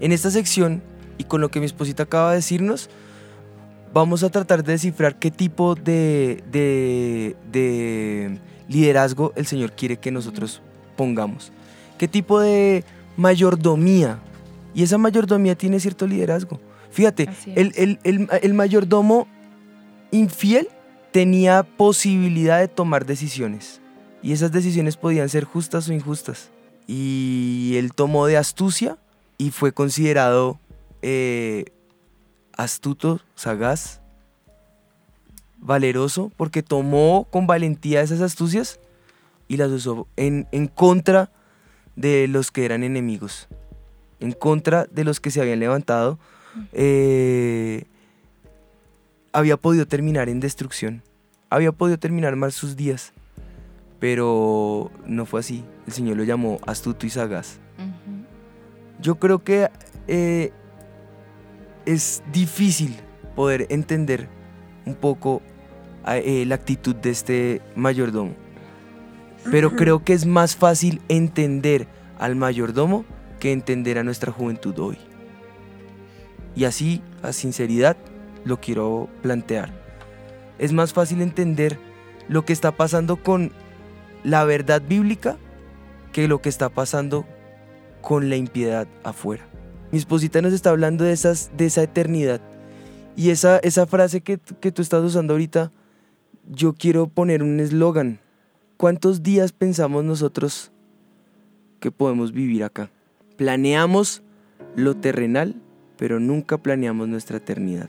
En 0.00 0.12
esta 0.12 0.30
sección, 0.30 0.82
y 1.18 1.24
con 1.24 1.40
lo 1.40 1.50
que 1.50 1.60
mi 1.60 1.66
esposita 1.66 2.04
acaba 2.04 2.30
de 2.30 2.36
decirnos, 2.36 2.90
vamos 3.96 4.22
a 4.22 4.28
tratar 4.28 4.62
de 4.62 4.72
descifrar 4.72 5.18
qué 5.18 5.30
tipo 5.30 5.74
de, 5.74 6.44
de, 6.52 7.34
de 7.50 8.38
liderazgo 8.68 9.32
el 9.36 9.46
Señor 9.46 9.72
quiere 9.72 9.96
que 9.96 10.10
nosotros 10.10 10.60
pongamos. 10.96 11.50
¿Qué 11.96 12.06
tipo 12.06 12.38
de 12.38 12.84
mayordomía? 13.16 14.18
Y 14.74 14.82
esa 14.82 14.98
mayordomía 14.98 15.54
tiene 15.56 15.80
cierto 15.80 16.06
liderazgo. 16.06 16.60
Fíjate, 16.90 17.28
Así 17.30 17.52
el, 17.56 17.72
el- 17.76 17.98
el- 18.04 18.28
el 18.42 18.52
mayordomo 18.54 19.26
infiel 20.10 20.68
tenía 21.10 21.62
posibilidad 21.62 22.60
de 22.60 22.68
tomar 22.68 23.06
decisiones. 23.06 23.80
Y 24.22 24.32
esas 24.32 24.52
decisiones 24.52 24.98
podían 24.98 25.30
ser 25.30 25.44
justas 25.44 25.88
o 25.88 25.94
injustas. 25.94 26.50
Y 26.86 27.76
él 27.78 27.92
tomó 27.94 28.26
de 28.26 28.36
astucia 28.36 28.98
y 29.38 29.52
fue 29.52 29.72
considerado 29.72 30.60
eh, 31.00 31.64
astuto, 32.56 33.20
sagaz, 33.34 34.00
valeroso, 35.58 36.32
porque 36.36 36.62
tomó 36.62 37.26
con 37.30 37.46
valentía 37.46 38.02
esas 38.02 38.20
astucias 38.20 38.80
y 39.48 39.56
las 39.56 39.70
usó 39.70 40.06
en, 40.16 40.48
en 40.52 40.66
contra 40.66 41.30
de 41.94 42.28
los 42.28 42.50
que 42.50 42.64
eran 42.64 42.84
enemigos, 42.84 43.48
en 44.20 44.32
contra 44.32 44.84
de 44.86 45.04
los 45.04 45.20
que 45.20 45.30
se 45.30 45.40
habían 45.40 45.60
levantado. 45.60 46.18
eh, 46.72 47.84
había 49.32 49.58
podido 49.58 49.86
terminar 49.86 50.30
en 50.30 50.40
destrucción, 50.40 51.02
había 51.50 51.72
podido 51.72 51.98
terminar 51.98 52.36
mal 52.36 52.52
sus 52.52 52.74
días, 52.74 53.12
pero 53.98 54.90
no 55.06 55.26
fue 55.26 55.40
así. 55.40 55.64
El 55.86 55.92
Señor 55.92 56.16
lo 56.16 56.24
llamó 56.24 56.58
astuto 56.66 57.06
y 57.06 57.10
sagaz. 57.10 57.58
Yo 59.00 59.16
creo 59.16 59.44
que 59.44 59.70
eh, 60.08 60.52
es 61.86 62.22
difícil 62.32 62.96
poder 63.34 63.66
entender 63.70 64.28
un 64.84 64.94
poco 64.94 65.40
eh, 66.06 66.44
la 66.46 66.56
actitud 66.56 66.94
de 66.94 67.10
este 67.10 67.62
mayordomo. 67.74 68.34
Pero 69.50 69.76
creo 69.76 70.04
que 70.04 70.12
es 70.12 70.26
más 70.26 70.56
fácil 70.56 71.00
entender 71.08 71.86
al 72.18 72.34
mayordomo 72.34 73.04
que 73.38 73.52
entender 73.52 73.98
a 73.98 74.02
nuestra 74.02 74.32
juventud 74.32 74.76
hoy. 74.78 74.98
Y 76.56 76.64
así, 76.64 77.02
a 77.22 77.32
sinceridad, 77.32 77.96
lo 78.44 78.60
quiero 78.60 79.08
plantear. 79.22 79.70
Es 80.58 80.72
más 80.72 80.92
fácil 80.92 81.20
entender 81.20 81.78
lo 82.28 82.44
que 82.44 82.52
está 82.52 82.72
pasando 82.72 83.16
con 83.16 83.52
la 84.24 84.44
verdad 84.44 84.82
bíblica 84.82 85.36
que 86.12 86.26
lo 86.26 86.40
que 86.40 86.48
está 86.48 86.68
pasando 86.70 87.26
con 88.00 88.30
la 88.30 88.36
impiedad 88.36 88.88
afuera. 89.04 89.44
Mi 89.96 90.00
esposita 90.00 90.42
nos 90.42 90.52
está 90.52 90.68
hablando 90.68 91.04
de, 91.04 91.12
esas, 91.12 91.50
de 91.56 91.64
esa 91.64 91.82
eternidad. 91.82 92.42
Y 93.16 93.30
esa, 93.30 93.56
esa 93.60 93.86
frase 93.86 94.20
que, 94.20 94.36
que 94.36 94.70
tú 94.70 94.82
estás 94.82 95.02
usando 95.02 95.32
ahorita, 95.32 95.72
yo 96.50 96.74
quiero 96.74 97.06
poner 97.06 97.42
un 97.42 97.60
eslogan. 97.60 98.20
¿Cuántos 98.76 99.22
días 99.22 99.52
pensamos 99.52 100.04
nosotros 100.04 100.70
que 101.80 101.90
podemos 101.90 102.32
vivir 102.32 102.62
acá? 102.62 102.90
Planeamos 103.38 104.22
lo 104.74 104.94
terrenal, 104.98 105.54
pero 105.96 106.20
nunca 106.20 106.58
planeamos 106.58 107.08
nuestra 107.08 107.38
eternidad. 107.38 107.88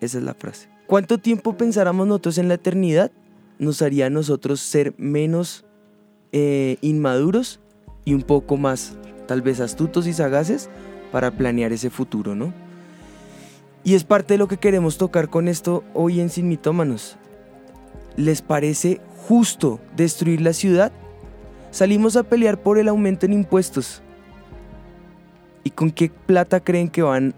Esa 0.00 0.16
es 0.16 0.24
la 0.24 0.32
frase. 0.32 0.70
¿Cuánto 0.86 1.18
tiempo 1.18 1.58
pensáramos 1.58 2.06
nosotros 2.06 2.38
en 2.38 2.48
la 2.48 2.54
eternidad? 2.54 3.12
Nos 3.58 3.82
haría 3.82 4.06
a 4.06 4.10
nosotros 4.10 4.60
ser 4.60 4.94
menos 4.96 5.66
eh, 6.32 6.78
inmaduros 6.80 7.60
y 8.06 8.14
un 8.14 8.22
poco 8.22 8.56
más, 8.56 8.96
tal 9.26 9.42
vez 9.42 9.60
astutos 9.60 10.06
y 10.06 10.14
sagaces 10.14 10.70
para 11.14 11.30
planear 11.30 11.72
ese 11.72 11.90
futuro, 11.90 12.34
¿no? 12.34 12.52
Y 13.84 13.94
es 13.94 14.02
parte 14.02 14.34
de 14.34 14.38
lo 14.38 14.48
que 14.48 14.56
queremos 14.56 14.98
tocar 14.98 15.28
con 15.28 15.46
esto 15.46 15.84
hoy 15.94 16.18
en 16.18 16.28
Sin 16.28 16.48
Mitómanos. 16.48 17.16
¿Les 18.16 18.42
parece 18.42 19.00
justo 19.28 19.78
destruir 19.94 20.40
la 20.40 20.52
ciudad? 20.52 20.90
Salimos 21.70 22.16
a 22.16 22.24
pelear 22.24 22.60
por 22.60 22.78
el 22.78 22.88
aumento 22.88 23.26
en 23.26 23.32
impuestos. 23.32 24.02
¿Y 25.62 25.70
con 25.70 25.92
qué 25.92 26.10
plata 26.10 26.58
creen 26.58 26.88
que 26.88 27.02
van 27.02 27.32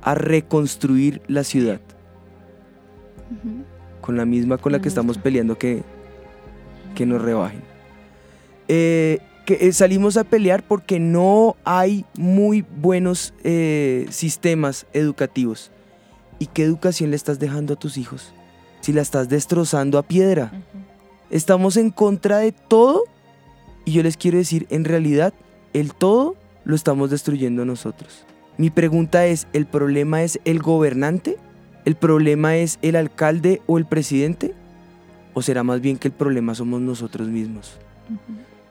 a 0.00 0.16
reconstruir 0.16 1.22
la 1.28 1.44
ciudad? 1.44 1.80
Con 4.00 4.16
la 4.16 4.24
misma 4.24 4.58
con 4.58 4.72
la 4.72 4.82
que 4.82 4.88
estamos 4.88 5.16
peleando 5.16 5.56
que, 5.56 5.84
que 6.96 7.06
nos 7.06 7.22
rebajen. 7.22 7.62
Eh, 8.66 9.20
que 9.44 9.58
eh, 9.60 9.72
salimos 9.72 10.16
a 10.16 10.24
pelear 10.24 10.62
porque 10.62 10.98
no 11.00 11.56
hay 11.64 12.04
muy 12.16 12.62
buenos 12.62 13.34
eh, 13.44 14.06
sistemas 14.10 14.86
educativos. 14.92 15.70
¿Y 16.38 16.46
qué 16.46 16.64
educación 16.64 17.10
le 17.10 17.16
estás 17.16 17.38
dejando 17.38 17.74
a 17.74 17.78
tus 17.78 17.96
hijos? 17.98 18.32
Si 18.80 18.92
la 18.92 19.02
estás 19.02 19.28
destrozando 19.28 19.98
a 19.98 20.02
piedra. 20.02 20.52
Estamos 21.30 21.76
en 21.76 21.90
contra 21.90 22.38
de 22.38 22.52
todo 22.52 23.04
y 23.84 23.92
yo 23.92 24.02
les 24.02 24.16
quiero 24.16 24.38
decir, 24.38 24.66
en 24.70 24.84
realidad, 24.84 25.32
el 25.72 25.94
todo 25.94 26.36
lo 26.64 26.74
estamos 26.74 27.10
destruyendo 27.10 27.64
nosotros. 27.64 28.24
Mi 28.58 28.70
pregunta 28.70 29.26
es, 29.26 29.46
¿el 29.52 29.66
problema 29.66 30.22
es 30.22 30.40
el 30.44 30.60
gobernante? 30.60 31.36
¿El 31.84 31.96
problema 31.96 32.56
es 32.56 32.78
el 32.82 32.96
alcalde 32.96 33.60
o 33.66 33.78
el 33.78 33.86
presidente? 33.86 34.54
¿O 35.34 35.42
será 35.42 35.64
más 35.64 35.80
bien 35.80 35.96
que 35.96 36.08
el 36.08 36.14
problema 36.14 36.54
somos 36.54 36.80
nosotros 36.80 37.28
mismos? 37.28 37.78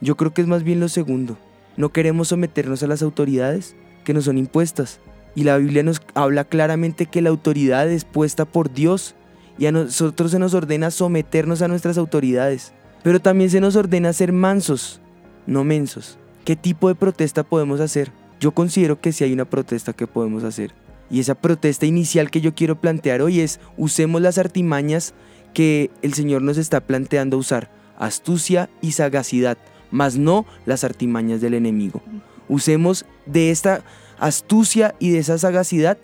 Yo 0.01 0.17
creo 0.17 0.33
que 0.33 0.41
es 0.41 0.47
más 0.47 0.63
bien 0.63 0.79
lo 0.79 0.89
segundo. 0.89 1.37
No 1.77 1.89
queremos 1.89 2.29
someternos 2.29 2.83
a 2.83 2.87
las 2.87 3.01
autoridades 3.01 3.75
que 4.03 4.13
nos 4.13 4.25
son 4.25 4.37
impuestas. 4.37 4.99
Y 5.35 5.43
la 5.43 5.57
Biblia 5.57 5.83
nos 5.83 6.01
habla 6.13 6.43
claramente 6.43 7.05
que 7.05 7.21
la 7.21 7.29
autoridad 7.29 7.89
es 7.89 8.03
puesta 8.03 8.45
por 8.45 8.73
Dios 8.73 9.15
y 9.57 9.67
a 9.67 9.71
nosotros 9.71 10.31
se 10.31 10.39
nos 10.39 10.53
ordena 10.53 10.91
someternos 10.91 11.61
a 11.61 11.67
nuestras 11.67 11.97
autoridades. 11.97 12.73
Pero 13.03 13.19
también 13.19 13.49
se 13.49 13.61
nos 13.61 13.75
ordena 13.75 14.11
ser 14.11 14.33
mansos, 14.33 14.99
no 15.47 15.63
mensos. 15.63 16.17
¿Qué 16.43 16.55
tipo 16.55 16.87
de 16.87 16.95
protesta 16.95 17.43
podemos 17.43 17.79
hacer? 17.79 18.11
Yo 18.39 18.51
considero 18.51 18.99
que 18.99 19.11
sí 19.11 19.23
hay 19.23 19.33
una 19.33 19.45
protesta 19.45 19.93
que 19.93 20.07
podemos 20.07 20.43
hacer. 20.43 20.73
Y 21.09 21.19
esa 21.19 21.35
protesta 21.35 21.85
inicial 21.85 22.31
que 22.31 22.41
yo 22.41 22.55
quiero 22.55 22.79
plantear 22.79 23.21
hoy 23.21 23.41
es 23.41 23.59
usemos 23.77 24.21
las 24.21 24.37
artimañas 24.37 25.13
que 25.53 25.91
el 26.01 26.13
Señor 26.13 26.41
nos 26.41 26.57
está 26.57 26.81
planteando 26.81 27.37
usar, 27.37 27.69
astucia 27.99 28.69
y 28.81 28.93
sagacidad, 28.93 29.57
mas 29.91 30.17
no 30.17 30.45
las 30.65 30.83
artimañas 30.83 31.41
del 31.41 31.53
enemigo. 31.53 32.01
Usemos 32.49 33.05
de 33.25 33.51
esta 33.51 33.83
astucia 34.19 34.95
y 34.99 35.11
de 35.11 35.19
esa 35.19 35.37
sagacidad 35.37 35.97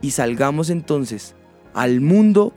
y 0.00 0.10
salgamos 0.12 0.70
entonces 0.70 1.34
al 1.74 2.00
mundo, 2.00 2.52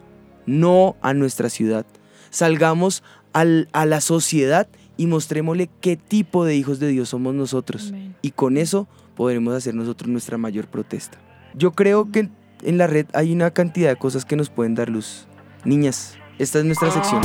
no 0.45 0.95
a 1.01 1.13
nuestra 1.13 1.49
ciudad. 1.49 1.85
Salgamos 2.29 3.03
al- 3.33 3.67
a 3.73 3.85
la 3.85 4.01
sociedad 4.01 4.67
y 4.97 5.07
mostrémosle 5.07 5.69
qué 5.81 5.95
tipo 5.97 6.45
de 6.45 6.55
hijos 6.55 6.79
de 6.79 6.87
Dios 6.89 7.09
somos 7.09 7.33
nosotros. 7.35 7.89
Amén. 7.89 8.15
Y 8.21 8.31
con 8.31 8.57
eso 8.57 8.87
podremos 9.15 9.53
hacer 9.55 9.73
nosotros 9.75 10.09
nuestra 10.09 10.37
mayor 10.37 10.67
protesta. 10.67 11.17
Yo 11.55 11.71
creo 11.71 12.11
que 12.11 12.29
en 12.63 12.77
la 12.77 12.87
red 12.87 13.05
hay 13.13 13.31
una 13.31 13.51
cantidad 13.51 13.89
de 13.89 13.95
cosas 13.95 14.25
que 14.25 14.35
nos 14.35 14.49
pueden 14.49 14.75
dar 14.75 14.89
luz. 14.89 15.27
Niñas, 15.65 16.15
esta 16.39 16.59
es 16.59 16.65
nuestra 16.65 16.91
sección. 16.91 17.21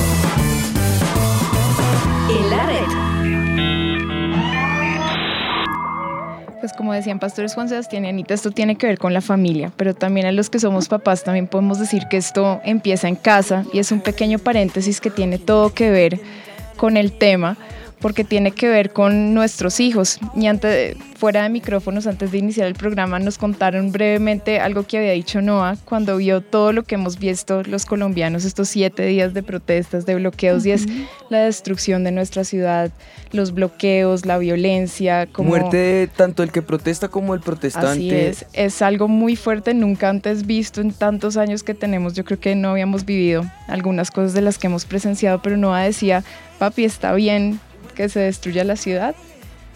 Pues 6.62 6.72
como 6.74 6.92
decían 6.92 7.18
pastores 7.18 7.54
Juan 7.56 7.68
Sebastián 7.68 8.04
y 8.04 8.08
Anita, 8.08 8.34
esto 8.34 8.52
tiene 8.52 8.76
que 8.76 8.86
ver 8.86 8.96
con 8.96 9.12
la 9.12 9.20
familia, 9.20 9.72
pero 9.76 9.94
también 9.94 10.26
a 10.26 10.30
los 10.30 10.48
que 10.48 10.60
somos 10.60 10.86
papás 10.86 11.24
también 11.24 11.48
podemos 11.48 11.80
decir 11.80 12.04
que 12.08 12.16
esto 12.16 12.60
empieza 12.64 13.08
en 13.08 13.16
casa 13.16 13.64
y 13.72 13.80
es 13.80 13.90
un 13.90 14.00
pequeño 14.00 14.38
paréntesis 14.38 15.00
que 15.00 15.10
tiene 15.10 15.38
todo 15.38 15.74
que 15.74 15.90
ver 15.90 16.20
con 16.76 16.96
el 16.96 17.10
tema, 17.10 17.56
porque 18.02 18.24
tiene 18.24 18.50
que 18.50 18.68
ver 18.68 18.92
con 18.92 19.32
nuestros 19.32 19.78
hijos. 19.80 20.18
Y 20.34 20.46
antes, 20.46 20.96
fuera 21.16 21.44
de 21.44 21.48
micrófonos, 21.48 22.08
antes 22.08 22.32
de 22.32 22.38
iniciar 22.38 22.66
el 22.66 22.74
programa, 22.74 23.20
nos 23.20 23.38
contaron 23.38 23.92
brevemente 23.92 24.58
algo 24.58 24.82
que 24.82 24.98
había 24.98 25.12
dicho 25.12 25.40
Noah 25.40 25.76
cuando 25.84 26.16
vio 26.16 26.40
todo 26.40 26.72
lo 26.72 26.82
que 26.82 26.96
hemos 26.96 27.18
visto 27.18 27.62
los 27.62 27.86
colombianos 27.86 28.44
estos 28.44 28.68
siete 28.68 29.06
días 29.06 29.32
de 29.32 29.44
protestas, 29.44 30.04
de 30.04 30.16
bloqueos, 30.16 30.66
y 30.66 30.72
es 30.72 30.86
la 31.30 31.44
destrucción 31.44 32.02
de 32.02 32.10
nuestra 32.10 32.42
ciudad, 32.42 32.90
los 33.30 33.54
bloqueos, 33.54 34.26
la 34.26 34.36
violencia. 34.38 35.26
Como... 35.26 35.50
Muerte 35.50 35.76
de 35.76 36.06
tanto 36.08 36.42
el 36.42 36.50
que 36.50 36.60
protesta 36.60 37.06
como 37.08 37.34
el 37.34 37.40
protestante. 37.40 37.88
Así 37.88 38.10
es, 38.10 38.46
es 38.52 38.82
algo 38.82 39.06
muy 39.06 39.36
fuerte, 39.36 39.74
nunca 39.74 40.08
antes 40.08 40.44
visto 40.44 40.80
en 40.80 40.92
tantos 40.92 41.36
años 41.36 41.62
que 41.62 41.74
tenemos. 41.74 42.14
Yo 42.14 42.24
creo 42.24 42.40
que 42.40 42.56
no 42.56 42.70
habíamos 42.70 43.04
vivido 43.04 43.44
algunas 43.68 44.10
cosas 44.10 44.34
de 44.34 44.40
las 44.40 44.58
que 44.58 44.66
hemos 44.66 44.86
presenciado, 44.86 45.40
pero 45.40 45.56
Noah 45.56 45.84
decía, 45.84 46.24
papi, 46.58 46.84
está 46.84 47.14
bien 47.14 47.60
que 47.92 48.08
se 48.08 48.20
destruya 48.20 48.64
la 48.64 48.76
ciudad. 48.76 49.14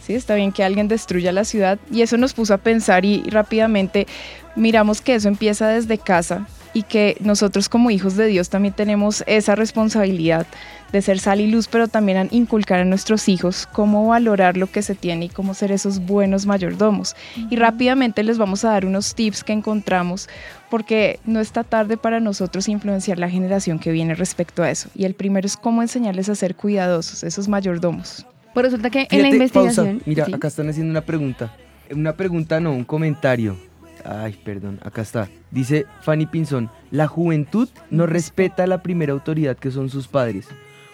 Sí, 0.05 0.15
está 0.15 0.35
bien 0.35 0.53
que 0.53 0.63
alguien 0.63 0.89
destruya 0.89 1.33
la 1.33 1.45
ciudad 1.45 1.79
y 1.91 2.03
eso 2.03 2.17
nos 2.17 2.33
puso 2.33 2.55
a 2.55 2.59
pensar 2.59 3.05
y, 3.05 3.23
rápidamente 3.25 4.07
miramos 4.55 5.01
que 5.01 5.15
eso 5.15 5.29
empieza 5.29 5.69
desde 5.69 5.99
casa 5.99 6.47
y 6.77 6.83
que 6.83 7.17
nosotros 7.21 7.71
como 7.71 7.91
hijos 7.91 8.17
de 8.17 8.27
Dios 8.27 8.51
también 8.51 8.75
tenemos 8.75 9.25
esa 9.27 9.55
responsabilidad 9.55 10.47
de 10.93 11.01
ser 11.01 11.19
sal 11.19 11.41
y 11.41 11.47
luz, 11.51 11.69
pero 11.69 11.89
también 11.89 12.19
a 12.19 12.27
inculcar 12.31 12.81
a 12.81 12.85
nuestros 12.85 13.31
hijos 13.31 13.67
cómo 13.73 14.07
valorar 14.09 14.59
lo 14.59 14.67
que 14.71 14.83
se 14.83 14.95
tiene 14.95 15.25
y 15.25 15.29
cómo 15.31 15.55
ser 15.55 15.73
esos 15.73 16.01
buenos 16.01 16.45
mayordomos. 16.45 17.17
Y 17.49 17.57
rápidamente 17.57 18.23
les 18.23 18.37
vamos 18.37 18.63
a 18.67 18.73
dar 18.73 18.85
unos 18.85 19.15
tips 19.15 19.43
que 19.43 19.55
encontramos 19.55 20.29
porque 20.69 21.19
no 21.25 21.41
está 21.41 21.65
tarde 21.65 21.97
para 21.97 22.21
nosotros 22.21 22.69
influenciar 22.69 23.19
la 23.19 23.31
generación 23.31 23.79
que 23.79 23.91
viene 23.91 24.15
respecto 24.15 24.63
a 24.63 24.71
eso. 24.71 24.91
Y 24.95 25.07
el 25.07 25.15
primero 25.15 25.47
es 25.47 25.57
cómo 25.57 25.81
enseñarles 25.81 26.29
a 26.29 26.35
ser 26.35 26.57
cuidadosos, 26.57 27.25
esos 27.25 27.49
mayordomos. 27.49 28.27
Pues 28.53 28.67
resulta 28.67 28.91
que 28.91 29.09
en 29.11 29.23
la 29.23 29.31
Fíjate, 29.31 29.49
pausa. 29.51 29.81
investigación... 29.81 30.03
Mira, 30.05 30.27
Sí. 30.27 30.35
acá 30.35 30.49
están 30.49 30.69
haciendo 30.69 30.91
una 30.91 31.01
pregunta. 31.01 31.53
Una 31.91 32.13
pregunta, 32.15 32.61
no, 32.61 32.73
un 32.73 32.85
comentario. 32.85 33.57
Ay, 34.09 34.39
perdón, 34.45 34.79
acá 34.83 35.03
está. 35.03 35.29
Dice 35.51 35.87
Fanny 36.01 36.27
Pinzón, 36.27 36.71
la 36.91 37.09
juventud 37.09 37.69
no 37.91 38.07
respeta 38.07 38.63
a 38.63 38.67
la 38.67 38.83
primera 38.83 39.13
autoridad 39.13 39.57
que 39.57 39.71
son 39.71 39.89
sus 39.91 40.07
padres. 40.07 40.47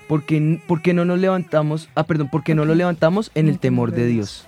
¿Por 0.09 0.25
qué, 0.25 0.61
por 0.67 0.83
qué 0.83 0.95
no 0.95 1.05
nos 1.05 1.19
levantamos, 1.19 1.89
ah, 1.95 2.05
perdón, 2.05 2.29
por 2.29 2.43
qué 2.43 2.55
no 2.55 2.65
lo 2.65 2.75
levantamos 2.75 3.31
en 3.35 3.49
el 3.49 3.59
temor 3.59 3.93
de 3.93 4.07
Dios? 4.07 4.47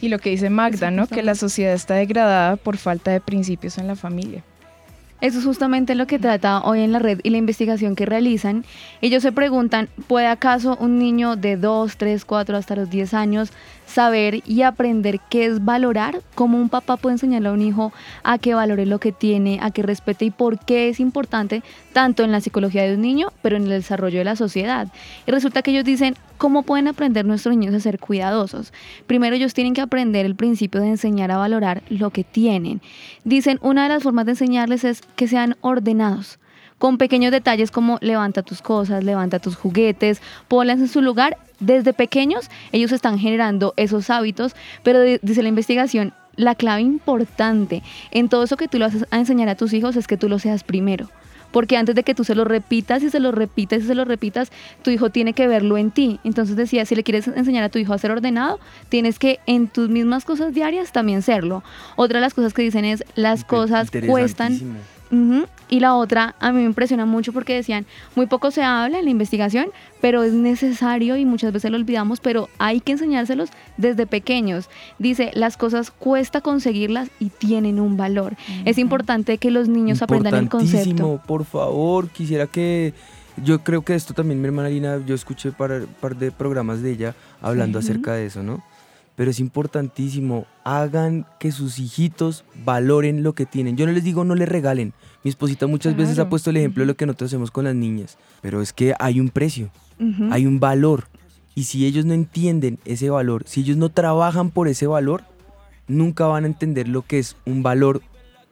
Y 0.00 0.08
lo 0.08 0.18
que 0.18 0.30
dice 0.30 0.50
Magda, 0.50 0.90
¿no? 0.90 1.06
Que 1.06 1.22
la 1.22 1.34
sociedad 1.34 1.74
está 1.74 1.94
degradada 1.94 2.56
por 2.56 2.76
falta 2.76 3.10
de 3.10 3.20
principios 3.20 3.78
en 3.78 3.86
la 3.86 3.94
familia. 3.94 4.42
Eso 5.20 5.38
es 5.38 5.44
justamente 5.44 5.94
lo 5.94 6.08
que 6.08 6.18
trata 6.18 6.62
hoy 6.62 6.80
en 6.80 6.90
la 6.90 6.98
red 6.98 7.20
y 7.22 7.30
la 7.30 7.36
investigación 7.36 7.94
que 7.94 8.06
realizan. 8.06 8.64
Ellos 9.02 9.22
se 9.22 9.30
preguntan, 9.30 9.88
¿puede 10.08 10.26
acaso 10.26 10.76
un 10.80 10.98
niño 10.98 11.36
de 11.36 11.56
2, 11.56 11.96
3, 11.96 12.24
4 12.24 12.56
hasta 12.56 12.74
los 12.74 12.90
10 12.90 13.14
años 13.14 13.52
saber 13.86 14.42
y 14.46 14.62
aprender 14.62 15.20
qué 15.28 15.46
es 15.46 15.64
valorar? 15.64 16.22
¿Cómo 16.34 16.58
un 16.58 16.68
papá 16.68 16.96
puede 16.96 17.14
enseñarle 17.14 17.48
a 17.48 17.52
un 17.52 17.62
hijo 17.62 17.92
a 18.22 18.38
que 18.38 18.54
valore 18.54 18.86
lo 18.86 18.98
que 18.98 19.12
tiene, 19.12 19.58
a 19.62 19.70
que 19.70 19.82
respete 19.82 20.24
y 20.24 20.30
por 20.30 20.58
qué 20.58 20.88
es 20.88 21.00
importante 21.00 21.62
tanto 21.92 22.24
en 22.24 22.32
la 22.32 22.40
psicología 22.40 22.82
de 22.84 22.94
un 22.94 23.02
niño, 23.02 23.28
pero 23.42 23.56
en 23.56 23.64
el 23.64 23.68
desarrollo 23.70 24.18
de 24.18 24.24
la 24.24 24.36
sociedad? 24.36 24.88
Y 25.26 25.30
resulta 25.30 25.62
que 25.62 25.70
ellos 25.70 25.84
dicen, 25.84 26.16
¿cómo 26.38 26.62
pueden 26.62 26.88
aprender 26.88 27.24
nuestros 27.24 27.56
niños 27.56 27.74
a 27.74 27.80
ser 27.80 27.98
cuidadosos? 27.98 28.72
Primero 29.06 29.36
ellos 29.36 29.54
tienen 29.54 29.74
que 29.74 29.80
aprender 29.80 30.26
el 30.26 30.36
principio 30.36 30.80
de 30.80 30.88
enseñar 30.88 31.30
a 31.30 31.36
valorar 31.36 31.82
lo 31.88 32.10
que 32.10 32.24
tienen. 32.24 32.80
Dicen, 33.24 33.58
una 33.62 33.84
de 33.84 33.90
las 33.90 34.02
formas 34.02 34.26
de 34.26 34.32
enseñarles 34.32 34.84
es 34.84 35.02
que 35.16 35.28
sean 35.28 35.56
ordenados 35.60 36.38
con 36.82 36.98
pequeños 36.98 37.30
detalles 37.30 37.70
como 37.70 37.98
levanta 38.00 38.42
tus 38.42 38.60
cosas, 38.60 39.04
levanta 39.04 39.38
tus 39.38 39.54
juguetes, 39.54 40.20
ponlas 40.48 40.80
en 40.80 40.88
su 40.88 41.00
lugar. 41.00 41.38
Desde 41.60 41.92
pequeños 41.92 42.50
ellos 42.72 42.90
están 42.90 43.20
generando 43.20 43.72
esos 43.76 44.10
hábitos, 44.10 44.56
pero 44.82 45.00
di- 45.00 45.20
dice 45.22 45.44
la 45.44 45.48
investigación, 45.48 46.12
la 46.34 46.56
clave 46.56 46.80
importante 46.80 47.84
en 48.10 48.28
todo 48.28 48.42
eso 48.42 48.56
que 48.56 48.66
tú 48.66 48.80
lo 48.80 48.86
haces 48.86 49.06
a 49.12 49.18
enseñar 49.20 49.48
a 49.48 49.54
tus 49.54 49.72
hijos 49.74 49.94
es 49.94 50.08
que 50.08 50.16
tú 50.16 50.28
lo 50.28 50.40
seas 50.40 50.64
primero. 50.64 51.08
Porque 51.52 51.76
antes 51.76 51.94
de 51.94 52.02
que 52.02 52.14
tú 52.16 52.24
se 52.24 52.34
lo 52.34 52.44
repitas 52.44 53.02
y 53.04 53.10
se 53.10 53.20
lo 53.20 53.30
repitas 53.30 53.82
y 53.82 53.86
se 53.86 53.94
lo 53.94 54.04
repitas, 54.04 54.50
tu 54.82 54.90
hijo 54.90 55.10
tiene 55.10 55.34
que 55.34 55.46
verlo 55.46 55.76
en 55.76 55.90
ti. 55.92 56.18
Entonces 56.24 56.56
decía, 56.56 56.84
si 56.86 56.96
le 56.96 57.04
quieres 57.04 57.28
enseñar 57.28 57.62
a 57.62 57.68
tu 57.68 57.78
hijo 57.78 57.92
a 57.92 57.98
ser 57.98 58.10
ordenado, 58.10 58.58
tienes 58.88 59.18
que 59.20 59.38
en 59.46 59.68
tus 59.68 59.88
mismas 59.90 60.24
cosas 60.24 60.52
diarias 60.54 60.90
también 60.92 61.20
serlo. 61.22 61.62
Otra 61.94 62.16
de 62.18 62.22
las 62.22 62.34
cosas 62.34 62.54
que 62.54 62.62
dicen 62.62 62.84
es, 62.86 63.04
las 63.14 63.44
cosas 63.44 63.90
cuestan 64.10 64.54
Y 65.68 65.80
la 65.80 65.94
otra 65.94 66.34
a 66.40 66.52
mí 66.52 66.60
me 66.60 66.64
impresiona 66.64 67.04
mucho 67.06 67.32
porque 67.32 67.54
decían, 67.54 67.86
muy 68.16 68.26
poco 68.26 68.50
se 68.50 68.62
habla 68.62 68.98
en 68.98 69.04
la 69.04 69.10
investigación, 69.10 69.66
pero 70.00 70.22
es 70.22 70.32
necesario 70.32 71.16
y 71.16 71.24
muchas 71.26 71.52
veces 71.52 71.70
lo 71.70 71.76
olvidamos, 71.76 72.20
pero 72.20 72.48
hay 72.58 72.80
que 72.80 72.92
enseñárselos 72.92 73.50
desde 73.76 74.06
pequeños. 74.06 74.68
Dice, 74.98 75.30
las 75.34 75.56
cosas 75.56 75.90
cuesta 75.90 76.40
conseguirlas 76.40 77.10
y 77.20 77.26
tienen 77.28 77.78
un 77.78 77.96
valor. 77.96 78.34
Es 78.64 78.78
importante 78.78 79.38
que 79.38 79.50
los 79.50 79.68
niños 79.68 80.02
aprendan 80.02 80.34
el 80.34 80.48
concepto. 80.48 81.20
Por 81.26 81.44
favor, 81.44 82.08
quisiera 82.08 82.46
que... 82.46 82.94
Yo 83.42 83.64
creo 83.64 83.80
que 83.82 83.94
esto 83.94 84.12
también 84.12 84.42
mi 84.42 84.46
hermana 84.48 84.68
Lina, 84.68 85.00
yo 85.06 85.14
escuché 85.14 85.48
un 85.48 85.54
par 85.54 86.16
de 86.16 86.30
programas 86.32 86.82
de 86.82 86.90
ella 86.92 87.14
hablando 87.40 87.80
Sí. 87.80 87.88
acerca 87.88 88.12
de 88.12 88.26
eso, 88.26 88.42
¿no? 88.42 88.62
Pero 89.14 89.30
es 89.30 89.40
importantísimo, 89.40 90.46
hagan 90.64 91.26
que 91.38 91.52
sus 91.52 91.78
hijitos 91.78 92.44
valoren 92.64 93.22
lo 93.22 93.34
que 93.34 93.44
tienen. 93.46 93.76
Yo 93.76 93.86
no 93.86 93.92
les 93.92 94.04
digo 94.04 94.24
no 94.24 94.34
les 94.34 94.48
regalen. 94.48 94.94
Mi 95.22 95.28
esposita 95.28 95.66
muchas 95.66 95.96
veces 95.96 96.18
ha 96.18 96.28
puesto 96.28 96.50
el 96.50 96.56
ejemplo 96.56 96.82
de 96.82 96.86
lo 96.86 96.96
que 96.96 97.04
nosotros 97.06 97.28
hacemos 97.30 97.50
con 97.50 97.64
las 97.64 97.74
niñas. 97.74 98.16
Pero 98.40 98.62
es 98.62 98.72
que 98.72 98.94
hay 98.98 99.20
un 99.20 99.28
precio, 99.28 99.70
hay 100.30 100.46
un 100.46 100.60
valor. 100.60 101.08
Y 101.54 101.64
si 101.64 101.84
ellos 101.84 102.06
no 102.06 102.14
entienden 102.14 102.78
ese 102.86 103.10
valor, 103.10 103.44
si 103.46 103.60
ellos 103.60 103.76
no 103.76 103.90
trabajan 103.90 104.50
por 104.50 104.66
ese 104.68 104.86
valor, 104.86 105.22
nunca 105.86 106.26
van 106.26 106.44
a 106.44 106.46
entender 106.46 106.88
lo 106.88 107.02
que 107.02 107.18
es 107.18 107.36
un 107.44 107.62
valor. 107.62 108.00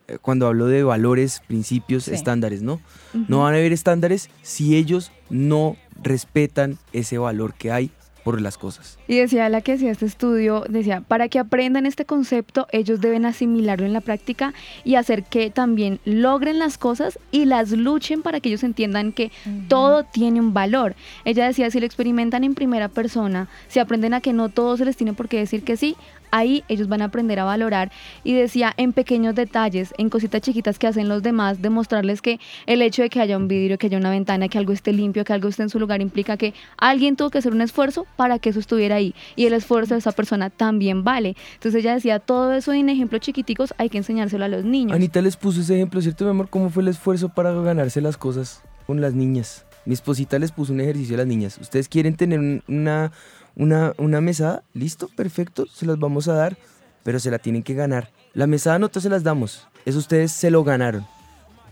eh, 0.08 0.18
Cuando 0.20 0.46
hablo 0.48 0.66
de 0.66 0.82
valores, 0.82 1.40
principios, 1.46 2.04
Sí. 2.04 2.12
estándares, 2.14 2.62
¿no? 2.62 2.80
No 3.28 3.38
van 3.44 3.54
a 3.54 3.56
haber 3.58 3.72
estándares 3.72 4.28
si 4.42 4.76
ellos 4.76 5.10
no 5.30 5.76
respetan 6.02 6.78
ese 6.92 7.16
valor 7.18 7.54
que 7.54 7.70
hay 7.72 7.90
por 8.24 8.40
las 8.40 8.58
cosas. 8.58 8.98
Y 9.08 9.16
decía 9.16 9.48
la 9.48 9.60
que 9.60 9.72
hacía 9.72 9.90
este 9.90 10.06
estudio, 10.06 10.64
decía, 10.68 11.00
para 11.00 11.28
que 11.28 11.38
aprendan 11.38 11.86
este 11.86 12.04
concepto, 12.04 12.66
ellos 12.72 13.00
deben 13.00 13.26
asimilarlo 13.26 13.86
en 13.86 13.92
la 13.92 14.00
práctica 14.00 14.54
y 14.84 14.94
hacer 14.94 15.24
que 15.24 15.50
también 15.50 16.00
logren 16.04 16.58
las 16.58 16.78
cosas 16.78 17.18
y 17.30 17.44
las 17.44 17.70
luchen 17.70 18.22
para 18.22 18.40
que 18.40 18.48
ellos 18.48 18.62
entiendan 18.62 19.12
que 19.12 19.30
todo 19.68 20.04
tiene 20.04 20.40
un 20.40 20.54
valor. 20.54 20.94
Ella 21.24 21.46
decía, 21.46 21.70
si 21.70 21.80
lo 21.80 21.86
experimentan 21.86 22.44
en 22.44 22.54
primera 22.54 22.88
persona, 22.88 23.48
si 23.68 23.78
aprenden 23.78 24.14
a 24.14 24.20
que 24.20 24.32
no 24.32 24.48
todo 24.48 24.76
se 24.76 24.84
les 24.84 24.96
tiene 24.96 25.12
por 25.12 25.28
qué 25.28 25.38
decir 25.38 25.62
que 25.62 25.76
sí, 25.76 25.96
ahí 26.30 26.64
ellos 26.68 26.88
van 26.88 27.02
a 27.02 27.06
aprender 27.06 27.38
a 27.38 27.44
valorar. 27.44 27.90
Y 28.24 28.34
decía, 28.34 28.72
en 28.76 28.92
pequeños 28.92 29.34
detalles, 29.34 29.94
en 29.98 30.08
cositas 30.10 30.40
chiquitas 30.42 30.78
que 30.78 30.86
hacen 30.86 31.08
los 31.08 31.22
demás, 31.22 31.62
demostrarles 31.62 32.22
que 32.22 32.40
el 32.66 32.82
hecho 32.82 33.02
de 33.02 33.10
que 33.10 33.20
haya 33.20 33.36
un 33.36 33.48
vidrio, 33.48 33.78
que 33.78 33.86
haya 33.86 33.98
una 33.98 34.10
ventana, 34.10 34.48
que 34.48 34.58
algo 34.58 34.72
esté 34.72 34.92
limpio, 34.92 35.24
que 35.24 35.32
algo 35.32 35.48
esté 35.48 35.62
en 35.62 35.70
su 35.70 35.78
lugar, 35.78 36.00
implica 36.00 36.36
que 36.36 36.54
alguien 36.76 37.16
tuvo 37.16 37.30
que 37.30 37.38
hacer 37.38 37.52
un 37.52 37.60
esfuerzo 37.60 38.06
para 38.16 38.38
que 38.38 38.50
eso 38.50 38.60
estuviera 38.60 38.96
ahí. 38.96 39.14
Y 39.36 39.46
el 39.46 39.52
esfuerzo 39.52 39.94
de 39.94 39.98
esa 40.00 40.12
persona 40.12 40.50
también 40.50 41.04
vale. 41.04 41.36
Entonces 41.54 41.80
ella 41.82 41.94
decía, 41.94 42.18
todo 42.18 42.52
eso 42.52 42.72
en 42.72 42.88
ejemplos 42.88 43.20
chiquiticos 43.20 43.74
hay 43.78 43.88
que 43.88 43.98
enseñárselo 43.98 44.44
a 44.44 44.48
los 44.48 44.64
niños. 44.64 44.94
Anita 44.94 45.20
les 45.20 45.36
puso 45.36 45.60
ese 45.60 45.74
ejemplo, 45.76 46.00
¿cierto, 46.00 46.24
mi 46.24 46.30
amor? 46.30 46.48
¿Cómo 46.48 46.70
fue 46.70 46.82
el 46.82 46.88
esfuerzo 46.88 47.28
para 47.28 47.52
ganarse 47.52 48.00
las 48.00 48.16
cosas 48.16 48.62
con 48.86 49.00
las 49.00 49.14
niñas? 49.14 49.64
Mi 49.86 49.94
esposita 49.94 50.38
les 50.38 50.52
puso 50.52 50.72
un 50.74 50.80
ejercicio 50.80 51.14
a 51.14 51.18
las 51.18 51.26
niñas. 51.26 51.56
¿Ustedes 51.58 51.88
quieren 51.88 52.14
tener 52.14 52.38
un- 52.38 52.62
una, 52.68 53.12
una, 53.56 53.92
una 53.98 54.20
mesada? 54.20 54.62
Listo, 54.74 55.08
perfecto, 55.14 55.66
se 55.66 55.86
las 55.86 55.98
vamos 55.98 56.28
a 56.28 56.34
dar, 56.34 56.56
pero 57.02 57.18
se 57.18 57.30
la 57.30 57.38
tienen 57.38 57.62
que 57.62 57.74
ganar. 57.74 58.10
La 58.34 58.46
mesada 58.46 58.78
nosotros 58.78 59.02
se 59.04 59.10
las 59.10 59.22
damos, 59.22 59.66
eso 59.84 59.98
ustedes 59.98 60.32
se 60.32 60.50
lo 60.50 60.64
ganaron. 60.64 61.06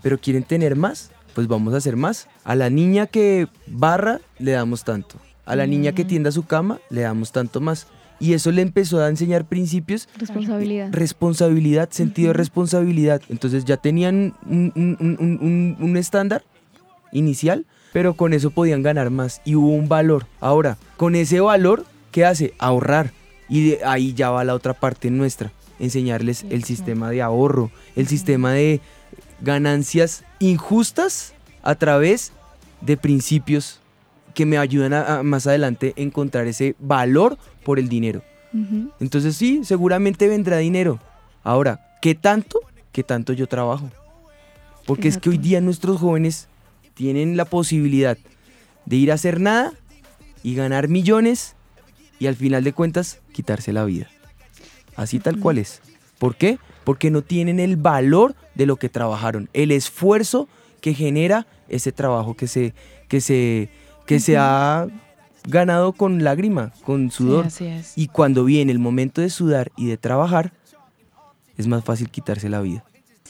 Pero 0.01 0.17
quieren 0.19 0.43
tener 0.43 0.75
más, 0.75 1.11
pues 1.35 1.47
vamos 1.47 1.73
a 1.73 1.77
hacer 1.77 1.95
más. 1.95 2.27
A 2.43 2.55
la 2.55 2.69
niña 2.69 3.05
que 3.07 3.47
barra 3.67 4.19
le 4.39 4.51
damos 4.51 4.83
tanto. 4.83 5.15
A 5.45 5.55
la 5.55 5.65
niña 5.67 5.93
que 5.93 6.05
tienda 6.05 6.31
su 6.31 6.43
cama 6.45 6.79
le 6.89 7.01
damos 7.01 7.31
tanto 7.31 7.59
más. 7.59 7.87
Y 8.21 8.33
eso 8.33 8.51
le 8.51 8.61
empezó 8.61 9.01
a 9.01 9.07
enseñar 9.07 9.45
principios 9.45 10.07
Responsabilidad. 10.17 10.89
responsabilidad, 10.91 11.89
sentido 11.91 12.29
de 12.29 12.33
responsabilidad. 12.33 13.21
Entonces 13.29 13.63
ya 13.65 13.77
tenían 13.77 14.33
un, 14.45 14.71
un- 14.75 14.97
un- 14.99 15.17
un- 15.19 15.39
un- 15.41 15.77
un 15.79 15.97
estándar 15.97 16.43
inicial, 17.11 17.65
pero 17.93 18.13
con 18.13 18.33
eso 18.33 18.51
podían 18.51 18.83
ganar 18.83 19.09
más 19.09 19.41
y 19.45 19.55
hubo 19.55 19.69
un 19.69 19.89
valor. 19.89 20.27
Ahora, 20.39 20.77
con 20.97 21.15
ese 21.15 21.39
valor, 21.39 21.85
¿qué 22.11 22.25
hace? 22.25 22.53
Ahorrar. 22.59 23.11
Y 23.47 23.69
de 23.69 23.85
ahí 23.85 24.13
ya 24.13 24.29
va 24.29 24.43
la 24.43 24.53
otra 24.53 24.73
parte 24.73 25.09
nuestra, 25.09 25.51
enseñarles 25.79 26.45
el 26.49 26.63
sistema 26.63 27.09
de 27.09 27.21
ahorro, 27.21 27.71
el 27.95 28.07
sistema 28.07 28.53
de 28.53 28.79
ganancias 29.41 30.23
injustas 30.39 31.33
a 31.63 31.75
través 31.75 32.31
de 32.81 32.95
principios 32.95 33.79
que 34.33 34.45
me 34.45 34.57
ayudan 34.57 34.93
a, 34.93 35.19
a 35.19 35.23
más 35.23 35.47
adelante 35.47 35.93
encontrar 35.95 36.47
ese 36.47 36.75
valor 36.79 37.37
por 37.63 37.79
el 37.79 37.89
dinero. 37.89 38.21
Entonces 38.99 39.35
sí, 39.35 39.61
seguramente 39.63 40.27
vendrá 40.27 40.57
dinero. 40.57 40.99
Ahora, 41.43 41.97
¿qué 42.01 42.15
tanto? 42.15 42.59
¿Qué 42.91 43.03
tanto 43.03 43.33
yo 43.33 43.47
trabajo? 43.47 43.89
Porque 44.85 45.07
es 45.07 45.17
que 45.17 45.29
hoy 45.29 45.37
día 45.37 45.61
nuestros 45.61 45.99
jóvenes 45.99 46.47
tienen 46.99 47.37
la 47.37 47.45
posibilidad 47.45 48.17
de 48.83 48.95
ir 48.97 49.09
a 49.09 49.13
hacer 49.13 49.39
nada 49.39 49.71
y 50.43 50.53
ganar 50.53 50.89
millones 50.89 51.55
y 52.19 52.27
al 52.27 52.35
final 52.35 52.65
de 52.65 52.73
cuentas 52.73 53.21
quitarse 53.31 53.71
la 53.71 53.85
vida. 53.85 54.09
Así 54.97 55.17
tal 55.19 55.39
cual 55.39 55.59
es. 55.59 55.81
¿Por 56.17 56.35
qué? 56.35 56.59
Porque 56.83 57.09
no 57.09 57.21
tienen 57.21 57.61
el 57.61 57.77
valor 57.77 58.35
de 58.53 58.65
lo 58.65 58.75
que 58.75 58.89
trabajaron, 58.89 59.47
el 59.53 59.71
esfuerzo 59.71 60.49
que 60.81 60.93
genera 60.93 61.47
ese 61.69 61.93
trabajo 61.93 62.35
que 62.35 62.47
se, 62.47 62.73
que 63.07 63.21
se, 63.21 63.69
que 64.05 64.19
se 64.19 64.35
ha 64.35 64.85
ganado 65.47 65.93
con 65.93 66.21
lágrima, 66.25 66.73
con 66.83 67.11
sudor. 67.11 67.45
así 67.45 67.65
es. 67.65 67.97
Y 67.97 68.07
cuando 68.07 68.43
viene 68.43 68.73
el 68.73 68.79
momento 68.79 69.21
de 69.21 69.29
sudar 69.29 69.71
y 69.77 69.87
de 69.87 69.95
trabajar, 69.95 70.51
es 71.55 71.65
más 71.65 71.81
fácil 71.85 72.09
quitarse 72.09 72.49
la 72.49 72.59
vida. 72.59 72.83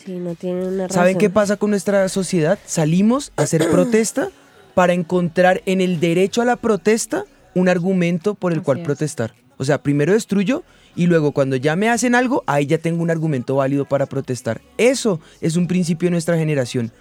Sí, 0.04 0.14
no 0.18 0.36
tienen 0.36 0.68
una 0.68 0.88
razón. 0.88 0.96
¿Saben 0.96 1.18
qué 1.18 1.30
pasa 1.30 1.58
con 1.58 1.72
nuestra 1.72 2.08
sociedad? 2.10 2.58
Salimos 2.66 3.32
a 3.36 3.44
hacer 3.44 3.68
protesta 3.72 4.30
para 4.74 4.94
encontrar 4.94 5.62
en 5.66 5.82
el 5.82 6.00
derecho 6.00 6.42
a 6.42 6.46
la 6.46 6.56
protesta 6.56 7.26
un 7.54 7.68
argumento 7.68 8.36
por 8.36 8.54
el 8.54 8.60
Así 8.60 8.66
cual 8.66 8.80
es. 8.80 8.86
protestar. 8.86 9.34
O 9.58 9.66
sea, 9.66 9.82
primero 9.84 10.14
destruyo 10.14 10.64
y 10.96 11.08
luego 11.08 11.34
cuando 11.34 11.58
ya 11.58 11.76
me 11.76 11.90
hacen 11.90 12.16
algo, 12.16 12.44
ahí 12.48 12.66
ya 12.66 12.78
tengo 12.78 13.04
un 13.04 13.12
argumento 13.12 13.56
válido 13.58 13.86
para 13.86 14.06
protestar. 14.06 14.62
Eso 14.78 15.20
es 15.42 15.58
un 15.58 15.68
principio 15.68 16.08
de 16.08 16.12
nuestra 16.12 16.38
generación. 16.38 16.92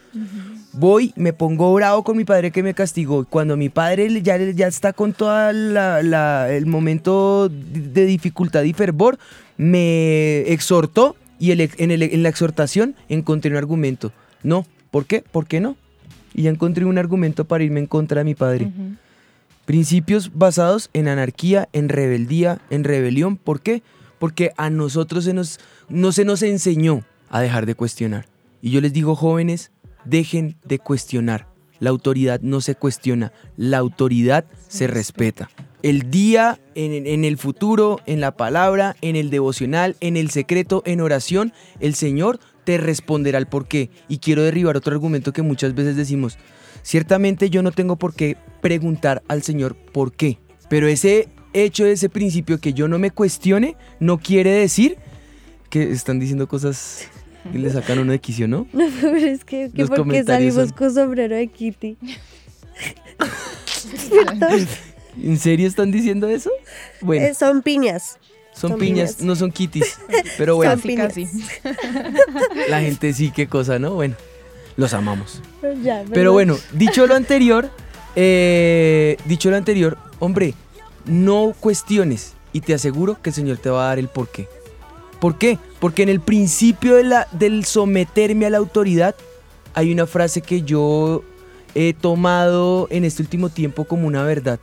Voy, 0.73 1.13
me 1.17 1.33
pongo 1.33 1.73
bravo 1.73 2.03
con 2.03 2.17
mi 2.17 2.25
padre 2.25 2.51
que 2.51 2.63
me 2.63 2.75
castigó. 2.75 3.25
Cuando 3.25 3.57
mi 3.57 3.69
padre 3.69 4.23
ya, 4.23 4.37
ya 4.37 4.67
está 4.67 4.93
con 4.93 5.13
todo 5.13 5.51
el 5.51 6.67
momento 6.67 7.49
de 7.49 8.07
dificultad 8.07 8.65
y 8.65 8.73
fervor, 8.73 9.19
me 9.57 10.41
exhortó 10.53 11.17
y 11.39 11.51
el- 11.53 11.61
en, 11.77 11.91
el- 11.91 12.03
en 12.03 12.23
la 12.23 12.29
exhortación 12.29 12.95
encontré 13.09 13.51
un 13.51 13.57
argumento. 13.57 14.13
No, 14.43 14.67
¿por 14.91 15.07
qué? 15.07 15.23
¿Por 15.23 15.47
qué 15.47 15.61
no? 15.61 15.77
Y 16.35 16.43
ya 16.43 16.51
encontré 16.51 16.85
un 16.85 16.99
argumento 16.99 17.45
para 17.47 17.65
irme 17.65 17.81
en 17.81 17.87
contra 17.87 18.21
de 18.21 18.25
mi 18.25 18.35
padre. 18.35 18.71
Principios 19.65 20.31
basados 20.35 20.89
en 20.95 21.09
anarquía, 21.09 21.69
en 21.73 21.89
rebeldía, 21.91 22.59
en 22.71 22.85
rebelión. 22.85 23.37
¿Por 23.37 23.61
qué? 23.61 23.83
Porque 24.19 24.53
a 24.57 24.71
nosotros 24.71 25.25
se 25.25 25.35
nos, 25.35 25.61
no 25.89 26.13
se 26.13 26.25
nos 26.25 26.43
enseñó 26.43 27.05
a 27.29 27.41
dejar 27.41 27.67
de 27.67 27.75
cuestionar. 27.75 28.27
Y 28.63 28.71
yo 28.71 28.81
les 28.81 28.93
digo, 28.93 29.15
jóvenes, 29.15 29.71
dejen 30.05 30.57
de 30.65 30.79
cuestionar. 30.79 31.47
La 31.81 31.91
autoridad 31.91 32.41
no 32.41 32.61
se 32.61 32.75
cuestiona, 32.75 33.33
la 33.57 33.79
autoridad 33.79 34.47
se 34.69 34.87
respeta. 34.87 35.49
El 35.83 36.11
día, 36.11 36.59
en, 36.75 37.07
en 37.07 37.25
el 37.25 37.37
futuro, 37.39 38.01
en 38.07 38.21
la 38.21 38.33
palabra, 38.37 38.97
en 39.01 39.17
el 39.17 39.31
devocional, 39.31 39.97
en 40.01 40.17
el 40.17 40.31
secreto, 40.31 40.83
en 40.87 41.01
oración, 41.01 41.53
el 41.81 41.95
Señor 41.95 42.41
te 42.65 42.79
responderá 42.79 43.39
el 43.39 43.47
por 43.47 43.69
qué. 43.69 43.91
Y 44.09 44.19
quiero 44.19 44.43
derribar 44.43 44.77
otro 44.77 44.93
argumento 44.93 45.33
que 45.33 45.43
muchas 45.43 45.75
veces 45.75 45.97
decimos, 45.97 46.37
Ciertamente 46.83 47.51
yo 47.51 47.63
no 47.63 47.71
tengo 47.73 47.97
por 47.97 48.15
qué 48.15 48.37
preguntar 48.63 49.23
al 49.29 49.43
Señor 49.43 49.75
por 49.77 50.13
qué, 50.13 50.39
pero 50.71 50.87
ese 50.87 51.29
hecho, 51.53 51.85
ese 51.85 52.09
principio 52.09 52.61
que 52.61 52.73
yo 52.73 52.89
no 52.89 52.99
me 52.99 53.11
cuestione, 53.11 53.77
no 54.01 54.19
quiere 54.19 54.51
decir 54.53 54.97
que 55.71 55.91
están 55.91 56.19
diciendo 56.19 56.49
cosas 56.49 57.09
que 57.53 57.59
le 57.59 57.69
sacan 57.71 57.99
uno 57.99 58.13
de 58.13 58.21
quicio, 58.21 58.49
¿no? 58.49 58.67
No, 58.73 58.87
pero 59.03 59.17
es 59.19 59.45
que, 59.45 59.71
que 59.71 59.79
Los 59.83 59.89
¿por 59.89 59.97
qué 59.99 60.03
comentarios 60.03 60.55
salimos 60.55 60.69
son- 60.71 60.79
con 60.79 60.95
sombrero 60.95 61.37
de 61.37 61.49
Kitty? 61.49 61.99
¿En 65.23 65.39
serio 65.39 65.67
están 65.69 65.91
diciendo 65.91 66.29
eso? 66.29 66.51
Bueno, 67.01 67.27
Eh, 67.27 67.35
son 67.35 67.63
piñas. 67.63 68.19
son 68.55 68.71
son 68.71 68.79
piñas, 68.81 69.15
piñas. 69.15 69.23
no 69.27 69.37
son 69.37 69.51
kitties. 69.53 69.99
Pero 70.39 70.57
bueno, 70.57 70.73
Son 70.81 70.95
Casi, 70.97 71.27
la 72.69 72.81
gente 72.81 73.13
sí, 73.13 73.31
qué 73.31 73.47
cosa, 73.47 73.79
¿no? 73.79 73.95
Bueno, 73.95 74.15
los 74.77 74.95
amamos. 74.95 75.41
Ya, 75.83 76.01
Pero 76.03 76.13
perdón. 76.13 76.33
bueno, 76.35 76.57
dicho 76.73 77.07
lo 77.07 77.15
anterior, 77.15 77.71
eh, 78.17 79.17
dicho 79.27 79.51
lo 79.51 79.57
anterior, 79.57 79.97
hombre, 80.19 80.55
no 81.07 81.55
cuestiones 81.59 82.35
y 82.53 82.61
te 82.61 82.75
aseguro 82.75 83.21
que 83.21 83.31
el 83.31 83.35
Señor 83.35 83.59
te 83.59 83.71
va 83.71 83.85
a 83.85 83.89
dar 83.89 83.99
el 83.99 84.09
porqué. 84.09 84.49
¿Por 85.21 85.37
qué? 85.39 85.59
Porque 85.81 86.03
en 86.05 86.09
el 86.09 86.21
principio 86.21 86.95
de 86.95 87.05
la- 87.05 87.29
del 87.33 87.65
someterme 87.65 88.47
a 88.47 88.51
la 88.51 88.59
autoridad 88.59 89.15
hay 89.75 89.93
una 89.93 90.07
frase 90.07 90.41
que 90.43 90.63
yo 90.63 91.23
he 91.75 91.93
tomado 91.93 92.87
en 92.91 93.05
este 93.05 93.23
último 93.23 93.49
tiempo 93.49 93.85
como 93.85 94.07
una 94.07 94.23
verdad. 94.23 94.59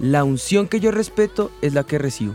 La 0.00 0.24
unción 0.24 0.66
que 0.66 0.80
yo 0.80 0.90
respeto 0.92 1.50
es 1.60 1.74
la 1.74 1.84
que 1.84 1.98
recibo. 1.98 2.34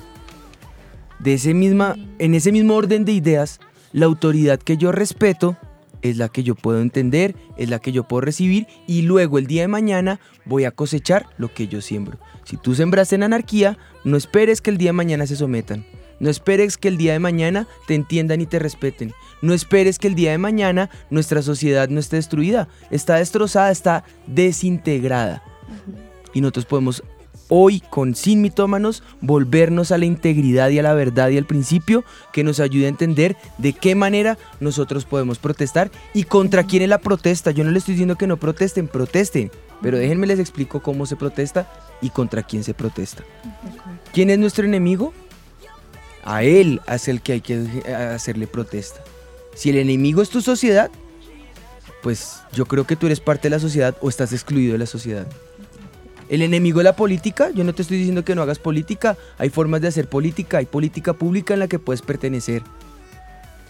De 1.18 1.34
ese 1.34 1.56
misma, 1.56 1.96
en 2.20 2.36
ese 2.36 2.52
mismo 2.52 2.76
orden 2.76 3.06
de 3.06 3.12
ideas, 3.12 3.60
la 3.92 4.06
autoridad 4.06 4.60
que 4.60 4.78
yo 4.78 4.92
respeto 4.92 5.58
es 6.04 6.18
la 6.18 6.30
que 6.30 6.44
yo 6.44 6.54
puedo 6.54 6.80
entender, 6.80 7.36
es 7.58 7.72
la 7.72 7.80
que 7.80 7.92
yo 7.92 8.04
puedo 8.04 8.22
recibir 8.22 8.68
y 8.86 9.02
luego 9.02 9.40
el 9.40 9.48
día 9.48 9.64
de 9.64 9.68
mañana 9.68 10.20
voy 10.46 10.66
a 10.66 10.72
cosechar 10.72 11.26
lo 11.40 11.52
que 11.52 11.68
yo 11.68 11.82
siembro. 11.82 12.20
Si 12.44 12.56
tú 12.56 12.76
sembraste 12.76 13.16
en 13.16 13.24
anarquía, 13.24 13.80
no 14.04 14.16
esperes 14.16 14.62
que 14.62 14.70
el 14.70 14.78
día 14.78 14.90
de 14.90 14.94
mañana 14.94 15.26
se 15.26 15.36
sometan. 15.36 15.88
No 16.20 16.30
esperes 16.30 16.78
que 16.78 16.88
el 16.88 16.98
día 16.98 17.14
de 17.14 17.20
mañana 17.20 17.68
te 17.88 17.96
entiendan 17.96 18.42
y 18.42 18.46
te 18.46 18.60
respeten. 18.60 19.12
No 19.42 19.56
esperes 19.56 19.98
que 19.98 20.08
el 20.08 20.14
día 20.14 20.30
de 20.30 20.38
mañana 20.38 20.92
nuestra 21.10 21.42
sociedad 21.42 21.90
no 21.90 22.00
esté 22.00 22.18
destruida. 22.18 22.68
Está 22.92 23.16
destrozada, 23.16 23.72
está 23.72 24.04
desintegrada. 24.28 25.42
Y 26.32 26.42
nosotros 26.42 26.66
podemos 26.66 27.04
hoy 27.50 27.82
con 27.90 28.16
Sin 28.16 28.42
Mitómanos 28.42 29.04
volvernos 29.22 29.92
a 29.92 29.98
la 29.98 30.06
integridad 30.06 30.70
y 30.70 30.80
a 30.80 30.84
la 30.84 30.94
verdad 30.94 31.30
y 31.30 31.38
al 31.38 31.46
principio 31.46 32.04
que 32.34 32.44
nos 32.44 32.60
ayude 32.60 32.86
a 32.86 32.90
entender 32.90 33.38
de 33.58 33.74
qué 33.74 33.96
manera 33.96 34.38
nosotros 34.60 35.06
podemos 35.06 35.40
protestar 35.40 35.92
y 36.14 36.24
contra 36.24 36.64
quién 36.64 36.84
es 36.84 36.90
la 36.90 37.00
protesta. 37.00 37.52
Yo 37.52 37.64
no 37.64 37.72
le 37.72 37.80
estoy 37.80 37.94
diciendo 37.94 38.16
que 38.16 38.28
no 38.28 38.38
protesten, 38.38 38.88
protesten, 38.88 39.52
pero 39.82 39.98
déjenme 39.98 40.28
les 40.28 40.40
explico 40.40 40.82
cómo 40.82 41.06
se 41.06 41.16
protesta 41.16 41.72
y 42.02 42.10
contra 42.10 42.44
quién 42.44 42.64
se 42.64 42.74
protesta. 42.74 43.24
¿Quién 44.14 44.30
es 44.30 44.40
nuestro 44.40 44.66
enemigo? 44.66 45.14
A 46.24 46.44
él 46.44 46.82
es 46.88 47.08
el 47.08 47.22
que 47.22 47.34
hay 47.34 47.42
que 47.42 47.84
hacerle 47.94 48.48
protesta. 48.48 49.02
Si 49.54 49.70
el 49.70 49.78
enemigo 49.78 50.22
es 50.22 50.30
tu 50.30 50.42
sociedad, 50.42 50.90
pues 52.02 52.42
yo 52.52 52.66
creo 52.66 52.86
que 52.86 52.96
tú 52.96 53.06
eres 53.06 53.20
parte 53.20 53.44
de 53.44 53.52
la 53.52 53.60
sociedad 53.60 53.96
o 54.02 54.10
estás 54.10 54.34
excluido 54.34 54.74
de 54.74 54.80
la 54.80 54.86
sociedad. 54.86 55.28
El 56.28 56.42
enemigo 56.42 56.80
de 56.80 56.86
la 56.86 56.96
política, 56.96 57.52
yo 57.54 57.64
no 57.64 57.74
te 57.74 57.84
estoy 57.84 57.98
diciendo 57.98 58.26
que 58.26 58.34
no 58.34 58.42
hagas 58.42 58.58
política, 58.60 59.16
hay 59.38 59.50
formas 59.50 59.82
de 59.82 59.90
hacer 59.90 60.08
política, 60.10 60.58
hay 60.58 60.66
política 60.66 61.14
pública 61.14 61.54
en 61.54 61.60
la 61.60 61.68
que 61.68 61.78
puedes 61.80 62.02
pertenecer. 62.02 62.64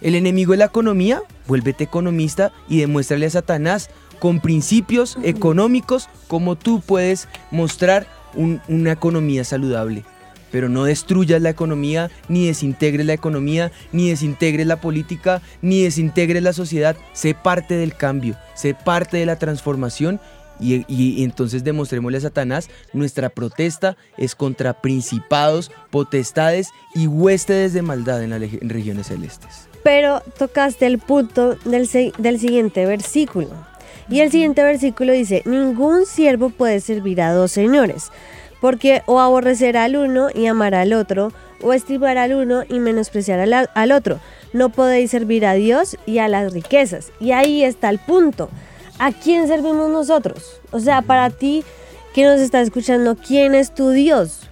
El 0.01 0.15
enemigo 0.15 0.51
de 0.51 0.57
la 0.59 0.65
economía, 0.65 1.21
vuélvete 1.47 1.83
economista 1.83 2.51
y 2.69 2.79
demuéstrale 2.79 3.25
a 3.25 3.29
Satanás 3.29 3.89
con 4.19 4.39
principios 4.39 5.17
económicos 5.23 6.09
cómo 6.27 6.55
tú 6.55 6.79
puedes 6.81 7.27
mostrar 7.51 8.07
un- 8.33 8.61
una 8.67 8.93
economía 8.93 9.43
saludable. 9.43 10.03
Pero 10.51 10.69
no 10.69 10.85
destruyas 10.85 11.41
la 11.41 11.49
economía, 11.49 12.09
ni 12.29 12.47
desintegres 12.47 13.05
la 13.05 13.13
economía, 13.13 13.73
ni 13.91 14.09
desintegres 14.09 14.67
la 14.67 14.79
política, 14.79 15.41
ni 15.61 15.83
desintegres 15.83 16.43
la 16.43 16.53
sociedad. 16.53 16.95
Sé 17.11 17.33
parte 17.33 17.75
del 17.75 17.95
cambio, 17.95 18.37
sé 18.53 18.73
parte 18.73 19.17
de 19.17 19.25
la 19.25 19.37
transformación 19.37 20.21
y, 20.59 21.23
entonces 21.23 21.63
demostrémosle 21.63 22.17
a 22.17 22.21
Satanás, 22.21 22.69
nuestra 22.93 23.29
protesta 23.29 23.97
es 24.17 24.35
contra 24.35 24.81
principados, 24.81 25.71
potestades 25.89 26.69
y 26.93 27.07
huéspedes 27.07 27.73
de 27.73 27.81
maldad 27.81 28.23
en 28.23 28.31
las 28.31 28.41
regiones 28.61 29.07
celestes. 29.07 29.67
Pero 29.83 30.21
tocaste 30.37 30.85
el 30.87 30.99
punto 30.99 31.55
del, 31.65 31.87
del 32.17 32.39
siguiente 32.39 32.85
versículo. 32.85 33.49
Y 34.09 34.19
el 34.19 34.31
siguiente 34.31 34.63
versículo 34.63 35.13
dice, 35.13 35.41
ningún 35.45 36.05
siervo 36.05 36.49
puede 36.49 36.79
servir 36.79 37.21
a 37.21 37.33
dos 37.33 37.51
señores, 37.51 38.11
porque 38.61 39.01
o 39.07 39.19
aborrecerá 39.19 39.85
al 39.85 39.95
uno 39.95 40.29
y 40.33 40.45
amará 40.45 40.81
al 40.81 40.93
otro, 40.93 41.31
o 41.61 41.73
estimar 41.73 42.17
al 42.17 42.33
uno 42.33 42.63
y 42.67 42.79
menospreciar 42.79 43.39
al, 43.39 43.69
al 43.73 43.91
otro. 43.91 44.19
No 44.53 44.69
podéis 44.69 45.11
servir 45.11 45.45
a 45.45 45.53
Dios 45.53 45.97
y 46.05 46.19
a 46.19 46.27
las 46.27 46.53
riquezas. 46.53 47.11
Y 47.19 47.31
ahí 47.31 47.63
está 47.63 47.89
el 47.89 47.99
punto. 47.99 48.49
¿A 48.97 49.11
quién 49.11 49.47
servimos 49.47 49.89
nosotros? 49.89 50.61
O 50.71 50.79
sea, 50.79 51.01
para 51.01 51.29
ti 51.29 51.63
que 52.13 52.23
nos 52.23 52.39
está 52.39 52.61
escuchando, 52.61 53.17
¿quién 53.17 53.53
es 53.53 53.73
tu 53.73 53.89
Dios? 53.89 54.49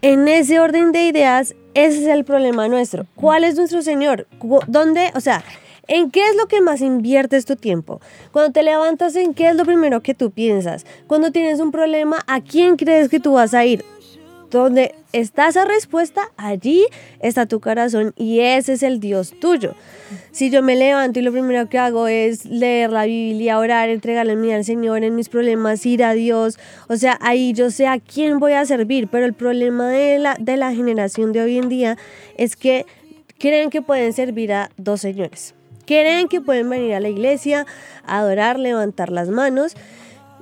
En 0.00 0.26
ese 0.26 0.58
orden 0.58 0.90
de 0.90 1.04
ideas, 1.04 1.54
ese 1.74 2.02
es 2.02 2.08
el 2.08 2.24
problema 2.24 2.66
nuestro. 2.66 3.06
¿Cuál 3.14 3.44
es 3.44 3.56
nuestro 3.56 3.82
Señor? 3.82 4.26
¿Dónde? 4.68 5.10
O 5.14 5.20
sea, 5.20 5.44
¿en 5.86 6.10
qué 6.10 6.26
es 6.28 6.36
lo 6.36 6.46
que 6.46 6.62
más 6.62 6.80
inviertes 6.80 7.44
tu 7.44 7.56
tiempo? 7.56 8.00
Cuando 8.32 8.52
te 8.52 8.62
levantas, 8.62 9.16
¿en 9.16 9.34
qué 9.34 9.48
es 9.48 9.56
lo 9.56 9.66
primero 9.66 10.02
que 10.02 10.14
tú 10.14 10.30
piensas? 10.30 10.86
Cuando 11.06 11.30
tienes 11.30 11.60
un 11.60 11.70
problema, 11.70 12.20
¿a 12.26 12.40
quién 12.40 12.76
crees 12.76 13.10
que 13.10 13.20
tú 13.20 13.34
vas 13.34 13.52
a 13.52 13.66
ir? 13.66 13.84
Donde 14.50 14.94
está 15.14 15.46
esa 15.46 15.64
respuesta, 15.64 16.32
allí 16.36 16.84
está 17.20 17.46
tu 17.46 17.60
corazón 17.60 18.12
y 18.16 18.40
ese 18.40 18.72
es 18.72 18.82
el 18.82 18.98
Dios 18.98 19.32
tuyo. 19.40 19.74
Si 20.32 20.50
yo 20.50 20.60
me 20.60 20.74
levanto 20.74 21.20
y 21.20 21.22
lo 21.22 21.30
primero 21.30 21.68
que 21.68 21.78
hago 21.78 22.08
es 22.08 22.44
leer 22.44 22.90
la 22.90 23.04
Biblia, 23.04 23.60
orar, 23.60 23.88
entregarle 23.88 24.34
mi 24.34 24.52
al 24.52 24.64
Señor 24.64 25.04
en 25.04 25.14
mis 25.14 25.28
problemas, 25.28 25.86
ir 25.86 26.02
a 26.02 26.14
Dios, 26.14 26.58
o 26.88 26.96
sea, 26.96 27.16
ahí 27.20 27.52
yo 27.52 27.70
sé 27.70 27.86
a 27.86 28.00
quién 28.00 28.40
voy 28.40 28.54
a 28.54 28.66
servir, 28.66 29.06
pero 29.06 29.24
el 29.24 29.34
problema 29.34 29.88
de 29.88 30.18
la, 30.18 30.36
de 30.40 30.56
la 30.56 30.74
generación 30.74 31.32
de 31.32 31.42
hoy 31.42 31.58
en 31.58 31.68
día 31.68 31.96
es 32.36 32.56
que 32.56 32.84
creen 33.38 33.70
que 33.70 33.82
pueden 33.82 34.12
servir 34.12 34.52
a 34.52 34.70
dos 34.76 35.00
señores. 35.00 35.54
Creen 35.86 36.28
que 36.28 36.40
pueden 36.40 36.68
venir 36.70 36.94
a 36.94 37.00
la 37.00 37.10
iglesia, 37.10 37.66
adorar, 38.04 38.58
levantar 38.58 39.12
las 39.12 39.28
manos 39.28 39.76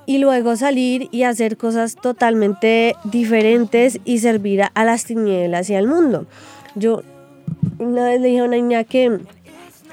y 0.07 0.19
luego 0.19 0.57
salir 0.57 1.09
y 1.11 1.23
hacer 1.23 1.57
cosas 1.57 1.97
totalmente 1.97 2.97
diferentes 3.05 4.01
y 4.05 4.19
servir 4.19 4.63
a, 4.63 4.85
las 4.85 5.05
tinieblas 5.05 5.71
y 5.71 5.75
al 5.75 5.87
mundo. 5.87 6.27
Yo 6.75 7.03
una 7.79 8.07
vez 8.07 8.21
le 8.21 8.29
dije 8.29 8.41
a 8.41 8.45
una 8.45 8.57
niña 8.57 8.85
que 8.85 9.21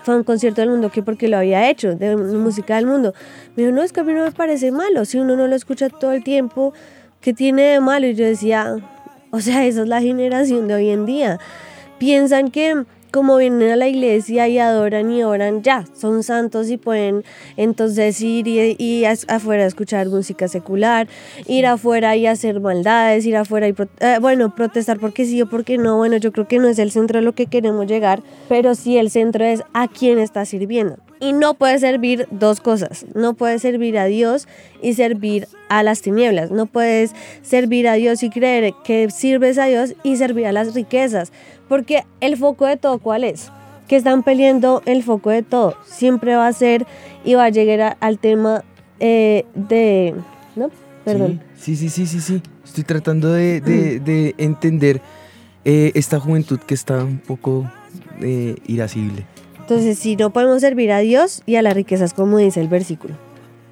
fue 0.03 0.13
a 0.15 0.17
un 0.17 0.23
concierto 0.23 0.61
del 0.61 0.71
mundo 0.71 0.89
que 0.89 1.03
porque 1.03 1.27
lo 1.27 1.37
había 1.37 1.69
hecho, 1.69 1.95
de 1.95 2.15
música 2.15 2.75
del 2.77 2.87
mundo. 2.87 3.13
Me 3.55 3.63
dijo, 3.63 3.75
no, 3.75 3.83
es 3.83 3.93
que 3.93 3.99
a 3.99 4.03
mí 4.03 4.13
no 4.13 4.23
me 4.23 4.31
parece 4.31 4.71
malo, 4.71 5.05
si 5.05 5.19
uno 5.19 5.35
no 5.35 5.47
lo 5.47 5.55
escucha 5.55 5.89
todo 5.89 6.13
el 6.13 6.23
tiempo, 6.23 6.73
¿qué 7.21 7.33
tiene 7.33 7.63
de 7.63 7.79
malo? 7.79 8.07
Y 8.07 8.15
yo 8.15 8.25
decía, 8.25 8.77
o 9.31 9.41
sea, 9.41 9.65
esa 9.65 9.83
es 9.83 9.87
la 9.87 10.01
generación 10.01 10.67
de 10.67 10.75
hoy 10.75 10.89
en 10.89 11.05
día. 11.05 11.39
Piensan 11.99 12.49
que 12.49 12.85
como 13.11 13.37
vienen 13.37 13.71
a 13.71 13.75
la 13.75 13.87
iglesia 13.87 14.47
y 14.47 14.59
adoran 14.59 15.11
y 15.11 15.23
oran, 15.23 15.63
ya, 15.63 15.85
son 15.93 16.23
santos 16.23 16.69
y 16.69 16.77
pueden 16.77 17.23
entonces 17.57 18.19
ir 18.21 18.47
y, 18.47 19.05
afuera 19.27 19.63
a 19.63 19.67
escuchar 19.67 20.07
música 20.07 20.47
secular, 20.47 21.07
ir 21.47 21.65
afuera 21.65 22.15
y 22.15 22.27
hacer 22.27 22.59
maldades, 22.59 23.25
ir 23.25 23.37
afuera 23.37 23.67
y, 23.67 23.75
eh, 23.99 24.17
bueno, 24.21 24.53
protestar 24.55 24.99
porque 24.99 25.25
sí 25.25 25.41
o 25.41 25.49
porque 25.49 25.77
no, 25.77 25.97
bueno, 25.97 26.17
yo 26.17 26.31
creo 26.31 26.47
que 26.47 26.59
no 26.59 26.67
es 26.67 26.79
el 26.79 26.91
centro 26.91 27.19
a 27.19 27.21
lo 27.21 27.33
que 27.33 27.47
queremos 27.47 27.87
llegar, 27.87 28.21
pero 28.47 28.75
sí 28.75 28.97
el 28.97 29.09
centro 29.09 29.45
es 29.45 29.63
a 29.73 29.87
quién 29.87 30.19
está 30.19 30.45
sirviendo. 30.45 30.97
Y 31.21 31.33
no 31.33 31.53
puede 31.53 31.77
servir 31.79 32.27
dos 32.31 32.61
cosas, 32.61 33.05
no 33.13 33.33
puedes 33.33 33.61
servir 33.61 33.97
a 33.97 34.05
Dios 34.05 34.47
y 34.81 34.93
servir 34.93 35.49
a 35.67 35.83
las 35.83 36.01
tinieblas, 36.01 36.49
no 36.49 36.65
puedes 36.65 37.13
servir 37.41 37.89
a 37.89 37.93
Dios 37.95 38.23
y 38.23 38.29
creer 38.29 38.73
que 38.85 39.09
sirves 39.11 39.57
a 39.57 39.65
Dios 39.65 39.95
y 40.03 40.15
servir 40.15 40.47
a 40.47 40.53
las 40.53 40.73
riquezas, 40.73 41.33
porque 41.69 42.03
el 42.19 42.35
foco 42.35 42.65
de 42.65 42.75
todo, 42.77 42.99
¿cuál 42.99 43.23
es? 43.23 43.51
Que 43.87 43.95
están 43.95 44.23
peleando 44.23 44.81
el 44.85 45.03
foco 45.03 45.29
de 45.29 45.43
todo. 45.43 45.75
Siempre 45.85 46.35
va 46.35 46.47
a 46.47 46.53
ser 46.53 46.85
y 47.23 47.35
va 47.35 47.45
a 47.45 47.49
llegar 47.49 47.81
a- 47.81 47.97
al 48.01 48.19
tema 48.19 48.63
eh, 48.99 49.45
de... 49.55 50.13
¿No? 50.55 50.69
Perdón. 51.05 51.41
Sí, 51.57 51.75
sí, 51.75 51.89
sí, 51.89 52.05
sí, 52.05 52.19
sí. 52.19 52.41
Estoy 52.65 52.83
tratando 52.83 53.31
de, 53.31 53.61
de- 53.61 53.99
de 54.05 54.35
entender 54.37 55.01
eh, 55.65 55.91
esta 55.95 56.19
juventud 56.19 56.59
que 56.59 56.73
está 56.73 57.03
un 57.03 57.19
poco 57.19 57.69
eh, 58.21 58.55
irascible. 58.67 59.25
Entonces, 59.59 59.97
si 59.99 60.15
no 60.15 60.31
podemos 60.31 60.61
servir 60.61 60.91
a 60.91 60.99
Dios 60.99 61.43
y 61.45 61.55
a 61.55 61.61
las 61.61 61.73
riquezas, 61.75 62.13
como 62.13 62.37
dice 62.39 62.59
el 62.59 62.67
versículo. 62.67 63.15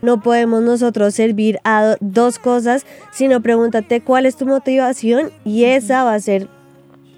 No 0.01 0.21
podemos 0.21 0.61
nosotros 0.61 1.15
servir 1.15 1.59
a 1.63 1.83
do- 1.83 1.97
dos 2.01 2.37
cosas, 2.37 2.85
sino 3.11 3.41
pregúntate 3.41 3.99
cuál 4.01 4.25
es 4.27 4.35
tu 4.35 4.45
motivación 4.45 5.31
y 5.43 5.63
esa 5.65 6.03
va 6.03 6.13
a 6.13 6.19
ser 6.19 6.47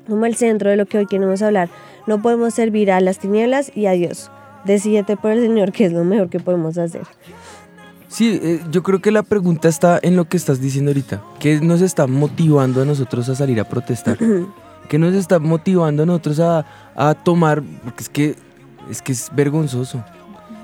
como 0.10 0.26
el 0.26 0.36
centro 0.36 0.70
de 0.70 0.76
lo 0.76 0.86
que 0.86 0.98
hoy 0.98 1.06
queremos 1.06 1.42
hablar. 1.42 1.70
No 2.08 2.22
podemos 2.22 2.54
servir 2.54 2.92
a 2.92 3.00
las 3.00 3.20
tinieblas 3.20 3.72
y 3.76 3.86
a 3.86 3.92
Dios. 3.92 4.32
Decídete 4.66 5.16
por 5.16 5.32
el 5.32 5.42
Señor, 5.42 5.72
que 5.72 5.86
es 5.86 5.94
lo 5.94 6.04
mejor 6.04 6.30
que 6.30 6.40
podemos 6.40 6.78
hacer. 6.78 7.04
Sí, 8.10 8.40
eh, 8.42 8.60
yo 8.72 8.82
creo 8.82 9.00
que 9.00 9.12
la 9.12 9.24
pregunta 9.24 9.70
está 9.70 10.00
en 10.02 10.16
lo 10.16 10.26
que 10.26 10.36
estás 10.36 10.60
diciendo 10.60 10.90
ahorita. 10.90 11.22
¿Qué 11.40 11.62
nos 11.62 11.82
está 11.82 12.08
motivando 12.08 12.82
a 12.82 12.86
nosotros 12.86 13.30
a 13.30 13.36
salir 13.36 13.60
a 13.60 13.64
protestar? 13.66 14.18
¿Qué 14.90 14.98
nos 14.98 15.14
está 15.14 15.38
motivando 15.38 16.04
a 16.04 16.06
nosotros 16.08 16.40
a, 16.40 16.66
a 16.96 17.14
tomar? 17.14 17.62
Porque 17.84 18.04
es 18.04 18.10
que, 18.10 18.36
es 18.90 19.02
que 19.04 19.12
es 19.12 19.30
vergonzoso. 19.34 20.04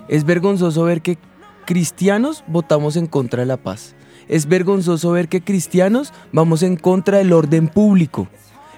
Es 0.08 0.26
vergonzoso 0.26 0.84
ver 0.84 1.02
que 1.02 1.20
cristianos 1.66 2.44
votamos 2.48 2.96
en 2.96 3.06
contra 3.06 3.42
de 3.42 3.46
la 3.46 3.58
paz. 3.58 3.96
Es 4.28 4.48
vergonzoso 4.48 5.12
ver 5.12 5.28
que 5.28 5.42
cristianos 5.42 6.14
vamos 6.32 6.64
en 6.64 6.78
contra 6.78 7.20
del 7.20 7.32
orden 7.32 7.68
público. 7.68 8.28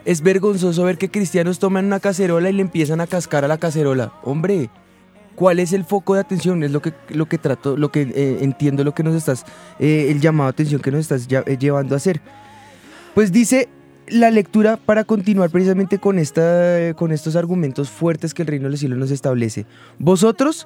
Es 0.08 0.22
vergonzoso 0.22 0.84
ver 0.86 0.98
que 0.98 1.10
cristianos 1.12 1.60
toman 1.60 1.86
una 1.86 2.00
cacerola 2.00 2.50
y 2.50 2.54
le 2.54 2.62
empiezan 2.62 3.02
a 3.02 3.08
cascar 3.08 3.44
a 3.44 3.48
la 3.50 3.58
cacerola. 3.58 4.14
Hombre, 4.24 4.70
¿cuál 5.36 5.60
es 5.60 5.74
el 5.74 5.84
foco 5.84 6.14
de 6.14 6.22
atención? 6.22 6.64
Es 6.64 6.72
lo 6.72 6.82
que, 6.82 6.94
lo 7.10 7.26
que 7.26 7.38
trato, 7.38 7.76
lo 7.76 7.92
que 7.92 8.04
eh, 8.16 8.38
entiendo, 8.42 8.86
lo 8.86 8.94
que 8.94 9.04
nos 9.04 9.14
estás, 9.16 9.44
eh, 9.80 10.08
el 10.10 10.22
llamado 10.22 10.48
de 10.50 10.52
atención 10.52 10.82
que 10.82 10.92
nos 10.92 11.02
estás 11.02 11.28
ya- 11.28 11.44
eh, 11.46 11.58
llevando 11.60 11.94
a 11.94 11.98
hacer. 11.98 12.22
Pues 13.14 13.34
dice 13.34 13.68
la 14.08 14.32
lectura 14.32 14.78
para 14.78 15.04
continuar 15.04 15.50
precisamente 15.50 16.00
con, 16.00 16.20
esta, 16.20 16.94
con 16.96 17.12
estos 17.12 17.36
argumentos 17.36 17.90
fuertes 17.90 18.34
que 18.34 18.44
el 18.44 18.48
reino 18.48 18.64
de 18.68 18.70
los 18.72 18.80
cielos 18.80 18.98
nos 18.98 19.12
establece. 19.12 19.66
Vosotros, 20.00 20.66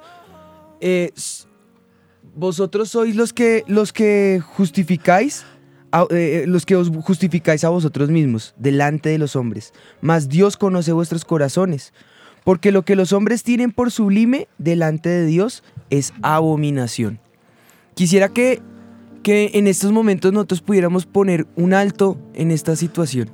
vosotros 2.36 2.90
sois 2.90 3.16
los 3.16 3.32
que, 3.32 3.64
los 3.66 3.92
que 3.92 4.40
justificáis, 4.54 5.44
a- 5.92 6.06
eh, 6.10 6.44
los 6.48 6.66
que 6.66 6.76
os 6.76 6.88
justificáis 6.88 7.64
a 7.64 7.68
vosotros 7.68 8.10
mismos 8.10 8.54
delante 8.58 9.08
de 9.10 9.18
los 9.18 9.36
hombres. 9.36 9.72
Mas 10.00 10.28
Dios 10.28 10.56
conoce 10.56 10.92
vuestros 10.92 11.24
corazones, 11.24 11.92
porque 12.44 12.72
lo 12.72 12.82
que 12.82 12.96
los 12.96 13.12
hombres 13.12 13.42
tienen 13.44 13.70
por 13.70 13.90
sublime 13.90 14.48
delante 14.58 15.08
de 15.08 15.26
Dios 15.26 15.62
es 15.90 16.12
abominación. 16.22 17.20
Quisiera 17.94 18.28
que 18.28 18.60
que 19.22 19.52
en 19.54 19.68
estos 19.68 19.92
momentos 19.92 20.32
nosotros 20.32 20.62
pudiéramos 20.62 21.06
poner 21.06 21.46
un 21.54 21.74
alto 21.74 22.18
en 22.34 22.50
esta 22.50 22.74
situación 22.74 23.30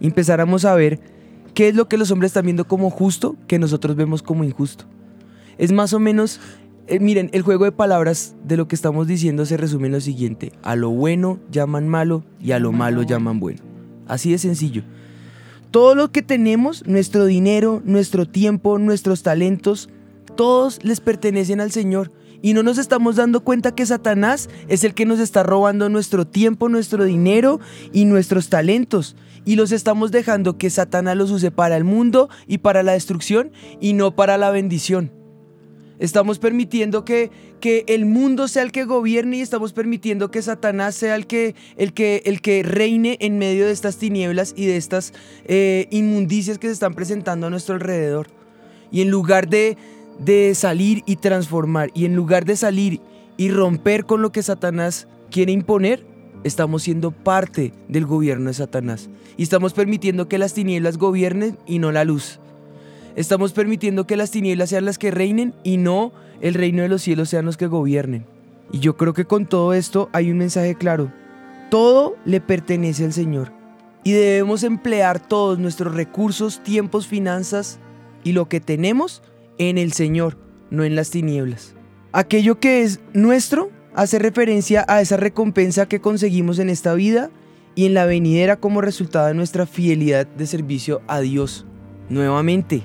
empezáramos 0.00 0.64
a 0.64 0.74
ver 0.74 0.98
qué 1.54 1.68
es 1.68 1.76
lo 1.76 1.88
que 1.88 1.96
los 1.96 2.10
hombres 2.10 2.30
están 2.30 2.44
viendo 2.46 2.66
como 2.66 2.90
justo 2.90 3.36
que 3.46 3.60
nosotros 3.60 3.94
vemos 3.94 4.20
como 4.22 4.42
injusto. 4.42 4.84
Es 5.58 5.70
más 5.70 5.92
o 5.92 6.00
menos, 6.00 6.40
eh, 6.88 6.98
miren, 6.98 7.30
el 7.32 7.42
juego 7.42 7.64
de 7.64 7.72
palabras 7.72 8.34
de 8.44 8.56
lo 8.56 8.66
que 8.66 8.74
estamos 8.74 9.06
diciendo 9.06 9.46
se 9.46 9.56
resume 9.56 9.86
en 9.86 9.92
lo 9.92 10.00
siguiente, 10.00 10.52
a 10.62 10.74
lo 10.74 10.90
bueno 10.90 11.38
llaman 11.50 11.88
malo 11.88 12.24
y 12.40 12.52
a 12.52 12.58
lo 12.58 12.72
malo 12.72 13.02
llaman 13.02 13.38
bueno. 13.38 13.60
Así 14.08 14.32
de 14.32 14.38
sencillo. 14.38 14.82
Todo 15.70 15.94
lo 15.94 16.10
que 16.10 16.22
tenemos, 16.22 16.86
nuestro 16.86 17.24
dinero, 17.24 17.80
nuestro 17.84 18.26
tiempo, 18.26 18.78
nuestros 18.78 19.22
talentos, 19.22 19.88
todos 20.36 20.84
les 20.84 21.00
pertenecen 21.00 21.60
al 21.60 21.70
Señor. 21.70 22.10
Y 22.42 22.54
no 22.54 22.64
nos 22.64 22.76
estamos 22.76 23.14
dando 23.14 23.44
cuenta 23.44 23.74
que 23.74 23.86
Satanás 23.86 24.50
es 24.66 24.82
el 24.82 24.94
que 24.94 25.06
nos 25.06 25.20
está 25.20 25.44
robando 25.44 25.88
nuestro 25.88 26.26
tiempo, 26.26 26.68
nuestro 26.68 27.04
dinero 27.04 27.60
y 27.92 28.04
nuestros 28.04 28.48
talentos. 28.48 29.14
Y 29.44 29.54
los 29.54 29.70
estamos 29.70 30.10
dejando 30.10 30.58
que 30.58 30.68
Satanás 30.68 31.16
los 31.16 31.30
use 31.30 31.52
para 31.52 31.76
el 31.76 31.84
mundo 31.84 32.28
y 32.48 32.58
para 32.58 32.82
la 32.82 32.92
destrucción 32.92 33.52
y 33.80 33.92
no 33.92 34.16
para 34.16 34.38
la 34.38 34.50
bendición. 34.50 35.21
Estamos 36.02 36.40
permitiendo 36.40 37.04
que, 37.04 37.30
que 37.60 37.84
el 37.86 38.06
mundo 38.06 38.48
sea 38.48 38.64
el 38.64 38.72
que 38.72 38.84
gobierne 38.84 39.36
y 39.36 39.40
estamos 39.40 39.72
permitiendo 39.72 40.32
que 40.32 40.42
Satanás 40.42 40.96
sea 40.96 41.14
el 41.14 41.28
que, 41.28 41.54
el 41.76 41.92
que, 41.92 42.22
el 42.24 42.40
que 42.40 42.64
reine 42.64 43.18
en 43.20 43.38
medio 43.38 43.66
de 43.66 43.72
estas 43.72 43.98
tinieblas 43.98 44.52
y 44.56 44.66
de 44.66 44.78
estas 44.78 45.12
eh, 45.44 45.86
inmundicias 45.92 46.58
que 46.58 46.66
se 46.66 46.72
están 46.72 46.94
presentando 46.94 47.46
a 47.46 47.50
nuestro 47.50 47.76
alrededor. 47.76 48.26
Y 48.90 49.02
en 49.02 49.10
lugar 49.10 49.48
de, 49.48 49.76
de 50.18 50.56
salir 50.56 51.04
y 51.06 51.14
transformar, 51.14 51.92
y 51.94 52.04
en 52.04 52.16
lugar 52.16 52.46
de 52.46 52.56
salir 52.56 53.00
y 53.36 53.52
romper 53.52 54.04
con 54.04 54.22
lo 54.22 54.32
que 54.32 54.42
Satanás 54.42 55.06
quiere 55.30 55.52
imponer, 55.52 56.04
estamos 56.42 56.82
siendo 56.82 57.12
parte 57.12 57.72
del 57.86 58.06
gobierno 58.06 58.48
de 58.48 58.54
Satanás. 58.54 59.08
Y 59.36 59.44
estamos 59.44 59.72
permitiendo 59.72 60.26
que 60.26 60.38
las 60.38 60.52
tinieblas 60.52 60.98
gobiernen 60.98 61.58
y 61.64 61.78
no 61.78 61.92
la 61.92 62.02
luz. 62.02 62.40
Estamos 63.14 63.52
permitiendo 63.52 64.06
que 64.06 64.16
las 64.16 64.30
tinieblas 64.30 64.70
sean 64.70 64.84
las 64.84 64.98
que 64.98 65.10
reinen 65.10 65.54
y 65.62 65.76
no 65.76 66.12
el 66.40 66.54
reino 66.54 66.82
de 66.82 66.88
los 66.88 67.02
cielos 67.02 67.28
sean 67.28 67.44
los 67.44 67.56
que 67.56 67.66
gobiernen. 67.66 68.26
Y 68.72 68.80
yo 68.80 68.96
creo 68.96 69.12
que 69.12 69.26
con 69.26 69.46
todo 69.46 69.74
esto 69.74 70.08
hay 70.12 70.30
un 70.30 70.38
mensaje 70.38 70.74
claro. 70.74 71.12
Todo 71.70 72.16
le 72.24 72.40
pertenece 72.40 73.04
al 73.04 73.12
Señor. 73.12 73.52
Y 74.04 74.12
debemos 74.12 74.62
emplear 74.62 75.20
todos 75.20 75.58
nuestros 75.58 75.94
recursos, 75.94 76.62
tiempos, 76.62 77.06
finanzas 77.06 77.78
y 78.24 78.32
lo 78.32 78.48
que 78.48 78.60
tenemos 78.60 79.22
en 79.58 79.78
el 79.78 79.92
Señor, 79.92 80.38
no 80.70 80.84
en 80.84 80.96
las 80.96 81.10
tinieblas. 81.10 81.74
Aquello 82.12 82.58
que 82.58 82.82
es 82.82 83.00
nuestro 83.12 83.70
hace 83.94 84.18
referencia 84.18 84.84
a 84.88 85.00
esa 85.00 85.16
recompensa 85.16 85.86
que 85.86 86.00
conseguimos 86.00 86.58
en 86.58 86.70
esta 86.70 86.94
vida 86.94 87.30
y 87.74 87.86
en 87.86 87.94
la 87.94 88.06
venidera 88.06 88.56
como 88.56 88.80
resultado 88.80 89.28
de 89.28 89.34
nuestra 89.34 89.66
fidelidad 89.66 90.26
de 90.26 90.46
servicio 90.46 91.02
a 91.06 91.20
Dios. 91.20 91.66
Nuevamente, 92.08 92.84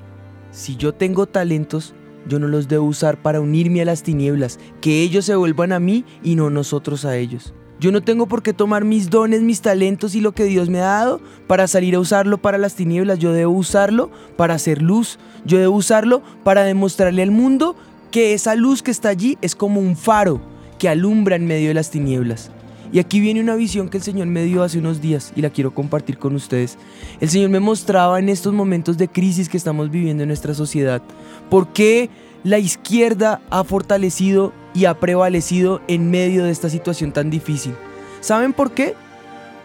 si 0.58 0.74
yo 0.74 0.92
tengo 0.92 1.26
talentos, 1.26 1.94
yo 2.28 2.40
no 2.40 2.48
los 2.48 2.66
debo 2.66 2.84
usar 2.84 3.22
para 3.22 3.40
unirme 3.40 3.80
a 3.80 3.84
las 3.84 4.02
tinieblas, 4.02 4.58
que 4.80 5.02
ellos 5.02 5.24
se 5.24 5.36
vuelvan 5.36 5.70
a 5.70 5.78
mí 5.78 6.04
y 6.24 6.34
no 6.34 6.50
nosotros 6.50 7.04
a 7.04 7.16
ellos. 7.16 7.54
Yo 7.78 7.92
no 7.92 8.02
tengo 8.02 8.26
por 8.26 8.42
qué 8.42 8.52
tomar 8.52 8.84
mis 8.84 9.08
dones, 9.08 9.40
mis 9.40 9.60
talentos 9.60 10.16
y 10.16 10.20
lo 10.20 10.32
que 10.32 10.42
Dios 10.42 10.68
me 10.68 10.80
ha 10.80 10.86
dado 10.86 11.20
para 11.46 11.68
salir 11.68 11.94
a 11.94 12.00
usarlo 12.00 12.38
para 12.38 12.58
las 12.58 12.74
tinieblas. 12.74 13.20
Yo 13.20 13.32
debo 13.32 13.52
usarlo 13.52 14.10
para 14.36 14.54
hacer 14.54 14.82
luz. 14.82 15.20
Yo 15.44 15.58
debo 15.58 15.76
usarlo 15.76 16.22
para 16.42 16.64
demostrarle 16.64 17.22
al 17.22 17.30
mundo 17.30 17.76
que 18.10 18.34
esa 18.34 18.56
luz 18.56 18.82
que 18.82 18.90
está 18.90 19.10
allí 19.10 19.38
es 19.42 19.54
como 19.54 19.80
un 19.80 19.96
faro 19.96 20.40
que 20.80 20.88
alumbra 20.88 21.36
en 21.36 21.46
medio 21.46 21.68
de 21.68 21.74
las 21.74 21.92
tinieblas. 21.92 22.50
Y 22.92 22.98
aquí 22.98 23.20
viene 23.20 23.40
una 23.40 23.54
visión 23.54 23.88
que 23.88 23.98
el 23.98 24.02
Señor 24.02 24.26
me 24.28 24.44
dio 24.44 24.62
hace 24.62 24.78
unos 24.78 25.00
días 25.00 25.32
y 25.36 25.42
la 25.42 25.50
quiero 25.50 25.74
compartir 25.74 26.18
con 26.18 26.34
ustedes. 26.34 26.78
El 27.20 27.28
Señor 27.28 27.50
me 27.50 27.60
mostraba 27.60 28.18
en 28.18 28.28
estos 28.28 28.52
momentos 28.52 28.96
de 28.96 29.08
crisis 29.08 29.48
que 29.48 29.56
estamos 29.56 29.90
viviendo 29.90 30.22
en 30.22 30.28
nuestra 30.28 30.54
sociedad 30.54 31.02
por 31.50 31.68
qué 31.72 32.08
la 32.44 32.58
izquierda 32.58 33.40
ha 33.50 33.64
fortalecido 33.64 34.52
y 34.74 34.86
ha 34.86 34.98
prevalecido 34.98 35.80
en 35.88 36.10
medio 36.10 36.44
de 36.44 36.50
esta 36.50 36.70
situación 36.70 37.12
tan 37.12 37.30
difícil. 37.30 37.74
¿Saben 38.20 38.52
por 38.52 38.72
qué? 38.72 38.94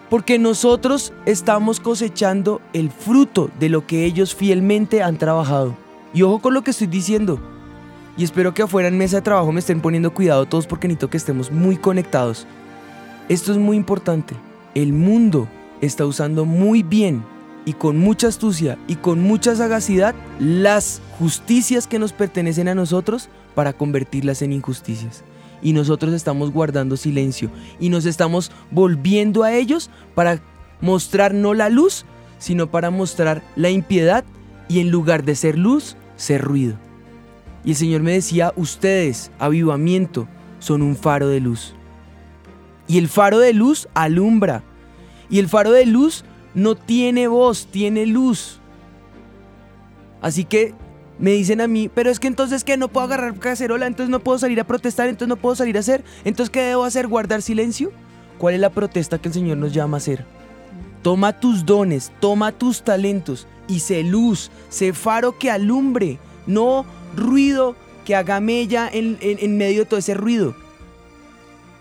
Porque 0.09 0.37
nosotros 0.37 1.13
estamos 1.25 1.79
cosechando 1.79 2.61
el 2.73 2.91
fruto 2.91 3.49
de 3.59 3.69
lo 3.69 3.87
que 3.87 4.05
ellos 4.05 4.35
fielmente 4.35 5.01
han 5.01 5.17
trabajado. 5.17 5.75
Y 6.13 6.21
ojo 6.23 6.39
con 6.39 6.53
lo 6.53 6.63
que 6.63 6.71
estoy 6.71 6.87
diciendo. 6.87 7.39
Y 8.15 8.23
espero 8.23 8.53
que 8.53 8.61
afuera 8.61 8.89
en 8.89 8.97
mesa 8.97 9.17
de 9.17 9.21
trabajo 9.23 9.51
me 9.51 9.59
estén 9.59 9.81
poniendo 9.81 10.13
cuidado 10.13 10.45
todos 10.45 10.67
porque 10.67 10.87
necesito 10.87 11.09
que 11.09 11.17
estemos 11.17 11.51
muy 11.51 11.77
conectados. 11.77 12.45
Esto 13.29 13.53
es 13.53 13.57
muy 13.57 13.77
importante. 13.77 14.35
El 14.75 14.91
mundo 14.91 15.47
está 15.81 16.05
usando 16.05 16.43
muy 16.43 16.83
bien 16.83 17.23
y 17.65 17.73
con 17.73 17.97
mucha 17.97 18.27
astucia 18.27 18.77
y 18.87 18.95
con 18.95 19.21
mucha 19.21 19.55
sagacidad 19.55 20.13
las 20.39 21.01
justicias 21.17 21.87
que 21.87 21.99
nos 21.99 22.11
pertenecen 22.11 22.67
a 22.67 22.75
nosotros 22.75 23.29
para 23.55 23.71
convertirlas 23.73 24.41
en 24.41 24.51
injusticias. 24.51 25.23
Y 25.61 25.71
nosotros 25.71 26.13
estamos 26.13 26.51
guardando 26.51 26.97
silencio 26.97 27.49
y 27.79 27.87
nos 27.87 28.05
estamos 28.05 28.51
volviendo 28.71 29.43
a 29.43 29.53
ellos 29.53 29.89
para 30.15 30.41
mostrar 30.81 31.33
no 31.33 31.53
la 31.53 31.69
luz, 31.69 32.05
sino 32.39 32.69
para 32.69 32.89
mostrar 32.89 33.41
la 33.55 33.69
impiedad 33.69 34.25
y 34.67 34.79
en 34.79 34.89
lugar 34.89 35.23
de 35.23 35.35
ser 35.35 35.57
luz, 35.57 35.95
ser 36.17 36.41
ruido. 36.41 36.75
Y 37.63 37.69
el 37.69 37.77
Señor 37.77 38.01
me 38.01 38.11
decía, 38.11 38.51
ustedes, 38.57 39.31
avivamiento, 39.39 40.27
son 40.59 40.81
un 40.81 40.97
faro 40.97 41.29
de 41.29 41.39
luz. 41.39 41.73
Y 42.87 42.97
el 42.97 43.07
faro 43.07 43.39
de 43.39 43.53
luz 43.53 43.87
alumbra. 43.93 44.63
Y 45.29 45.39
el 45.39 45.47
faro 45.49 45.71
de 45.71 45.85
luz 45.85 46.25
no 46.53 46.75
tiene 46.75 47.27
voz, 47.27 47.67
tiene 47.67 48.05
luz. 48.05 48.59
Así 50.21 50.45
que 50.45 50.73
me 51.19 51.31
dicen 51.31 51.61
a 51.61 51.67
mí, 51.67 51.89
pero 51.93 52.09
es 52.09 52.19
que 52.19 52.27
entonces 52.27 52.63
que 52.63 52.77
no 52.77 52.87
puedo 52.87 53.05
agarrar 53.05 53.37
cacerola, 53.39 53.87
entonces 53.87 54.09
no 54.09 54.19
puedo 54.19 54.39
salir 54.39 54.59
a 54.59 54.63
protestar, 54.65 55.07
entonces 55.07 55.27
no 55.27 55.35
puedo 55.37 55.55
salir 55.55 55.77
a 55.77 55.81
hacer, 55.81 56.03
entonces 56.25 56.49
¿qué 56.49 56.61
debo 56.61 56.83
hacer? 56.85 57.07
¿Guardar 57.07 57.41
silencio? 57.41 57.91
¿Cuál 58.37 58.55
es 58.55 58.59
la 58.59 58.69
protesta 58.71 59.19
que 59.19 59.27
el 59.29 59.33
Señor 59.33 59.57
nos 59.57 59.73
llama 59.73 59.97
a 59.97 59.99
hacer? 59.99 60.25
Toma 61.01 61.39
tus 61.39 61.65
dones, 61.65 62.11
toma 62.19 62.51
tus 62.51 62.83
talentos 62.83 63.47
y 63.67 63.79
sé 63.79 64.03
luz, 64.03 64.49
sé 64.69 64.93
faro 64.93 65.37
que 65.37 65.51
alumbre, 65.51 66.17
no 66.47 66.85
ruido 67.15 67.75
que 68.05 68.15
haga 68.15 68.39
mella 68.39 68.89
en, 68.91 69.17
en- 69.21 69.37
en 69.39 69.57
medio 69.57 69.81
de 69.81 69.85
todo 69.85 69.99
ese 69.99 70.13
ruido. 70.13 70.55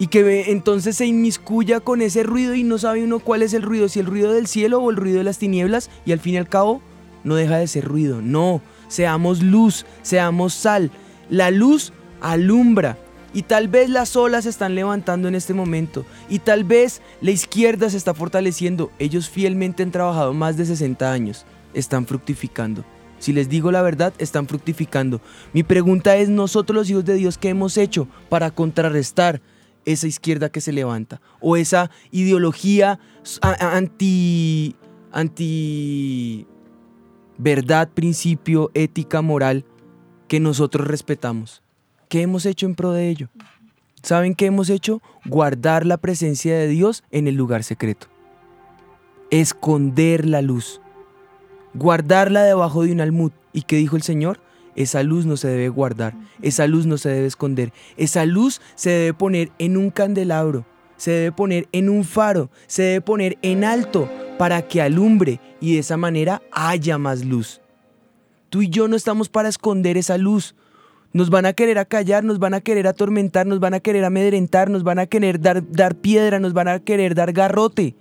Y 0.02 0.08
que 0.08 0.50
entonces 0.50 0.96
se 0.96 1.06
inmiscuya 1.06 1.78
con 1.78 2.02
ese 2.02 2.24
ruido 2.24 2.56
y 2.56 2.64
no 2.64 2.76
sabe 2.76 3.04
uno 3.04 3.20
cuál 3.20 3.40
es 3.40 3.54
el 3.54 3.62
ruido, 3.62 3.88
si 3.88 4.00
el 4.00 4.06
ruido 4.06 4.32
del 4.32 4.48
cielo 4.48 4.80
o 4.80 4.90
el 4.90 4.96
ruido 4.96 5.18
de 5.18 5.22
las 5.22 5.38
tinieblas, 5.38 5.90
y 6.04 6.10
al 6.10 6.18
fin 6.18 6.34
y 6.34 6.38
al 6.38 6.48
cabo 6.48 6.82
no 7.22 7.36
deja 7.36 7.58
de 7.58 7.68
ser 7.68 7.84
ruido. 7.84 8.20
No, 8.20 8.62
seamos 8.88 9.44
luz, 9.44 9.86
seamos 10.02 10.54
sal. 10.54 10.90
La 11.30 11.52
luz 11.52 11.92
alumbra. 12.20 12.98
Y 13.32 13.42
tal 13.42 13.68
vez 13.68 13.90
las 13.90 14.16
olas 14.16 14.42
se 14.42 14.50
están 14.50 14.74
levantando 14.74 15.28
en 15.28 15.36
este 15.36 15.54
momento. 15.54 16.04
Y 16.28 16.40
tal 16.40 16.64
vez 16.64 17.00
la 17.20 17.30
izquierda 17.30 17.88
se 17.88 17.96
está 17.96 18.12
fortaleciendo. 18.12 18.90
Ellos 18.98 19.30
fielmente 19.30 19.84
han 19.84 19.92
trabajado 19.92 20.34
más 20.34 20.56
de 20.56 20.66
60 20.66 21.12
años. 21.12 21.46
Están 21.74 22.06
fructificando. 22.06 22.84
Si 23.20 23.32
les 23.32 23.48
digo 23.48 23.70
la 23.70 23.82
verdad, 23.82 24.12
están 24.18 24.48
fructificando. 24.48 25.20
Mi 25.52 25.62
pregunta 25.62 26.16
es, 26.16 26.28
nosotros 26.28 26.74
los 26.74 26.90
hijos 26.90 27.04
de 27.04 27.14
Dios, 27.14 27.38
¿qué 27.38 27.50
hemos 27.50 27.76
hecho 27.76 28.08
para 28.28 28.50
contrarrestar 28.50 29.40
esa 29.84 30.06
izquierda 30.06 30.50
que 30.50 30.60
se 30.60 30.72
levanta? 30.72 31.20
O 31.40 31.56
esa 31.56 31.90
ideología 32.10 32.98
anti... 33.42 34.76
anti... 35.10 36.46
verdad, 37.38 37.88
principio, 37.88 38.70
ética, 38.74 39.22
moral 39.22 39.64
que 40.28 40.40
nosotros 40.40 40.86
respetamos. 40.86 41.62
¿Qué 42.08 42.22
hemos 42.22 42.46
hecho 42.46 42.66
en 42.66 42.74
pro 42.74 42.92
de 42.92 43.08
ello? 43.08 43.28
¿Saben 44.02 44.34
qué 44.34 44.46
hemos 44.46 44.68
hecho? 44.70 45.00
Guardar 45.24 45.86
la 45.86 45.96
presencia 45.96 46.56
de 46.56 46.68
Dios 46.68 47.04
en 47.10 47.28
el 47.28 47.36
lugar 47.36 47.62
secreto. 47.62 48.08
Esconder 49.30 50.26
la 50.26 50.42
luz. 50.42 50.80
Guardarla 51.74 52.42
debajo 52.42 52.82
de 52.82 52.92
un 52.92 53.00
almud. 53.00 53.32
¿Y 53.52 53.62
qué 53.62 53.76
dijo 53.76 53.96
el 53.96 54.02
Señor? 54.02 54.40
Esa 54.74 55.02
luz 55.02 55.26
no 55.26 55.36
se 55.36 55.48
debe 55.48 55.68
guardar, 55.68 56.14
esa 56.40 56.66
luz 56.66 56.86
no 56.86 56.96
se 56.96 57.10
debe 57.10 57.26
esconder, 57.26 57.72
esa 57.96 58.24
luz 58.24 58.60
se 58.74 58.90
debe 58.90 59.14
poner 59.14 59.50
en 59.58 59.76
un 59.76 59.90
candelabro, 59.90 60.64
se 60.96 61.10
debe 61.10 61.32
poner 61.32 61.68
en 61.72 61.88
un 61.90 62.04
faro, 62.04 62.50
se 62.66 62.82
debe 62.82 63.00
poner 63.02 63.38
en 63.42 63.64
alto 63.64 64.08
para 64.38 64.62
que 64.62 64.80
alumbre 64.80 65.40
y 65.60 65.74
de 65.74 65.80
esa 65.80 65.96
manera 65.96 66.42
haya 66.50 66.98
más 66.98 67.24
luz. 67.24 67.60
Tú 68.52 68.60
y 68.60 68.68
yo 68.68 68.86
no 68.86 68.96
estamos 68.96 69.30
para 69.30 69.48
esconder 69.48 69.96
esa 69.96 70.18
luz. 70.18 70.54
Nos 71.14 71.30
van 71.30 71.46
a 71.46 71.54
querer 71.54 71.78
acallar, 71.78 72.22
nos 72.22 72.38
van 72.38 72.52
a 72.52 72.60
querer 72.60 72.86
atormentar, 72.86 73.46
nos 73.46 73.60
van 73.60 73.72
a 73.72 73.80
querer 73.80 74.04
amedrentar, 74.04 74.68
nos 74.68 74.82
van 74.82 74.98
a 74.98 75.06
querer 75.06 75.40
dar, 75.40 75.66
dar 75.70 75.94
piedra, 75.94 76.38
nos 76.38 76.52
van 76.52 76.68
a 76.68 76.80
querer 76.80 77.14
dar 77.14 77.32
garrote. 77.32 77.96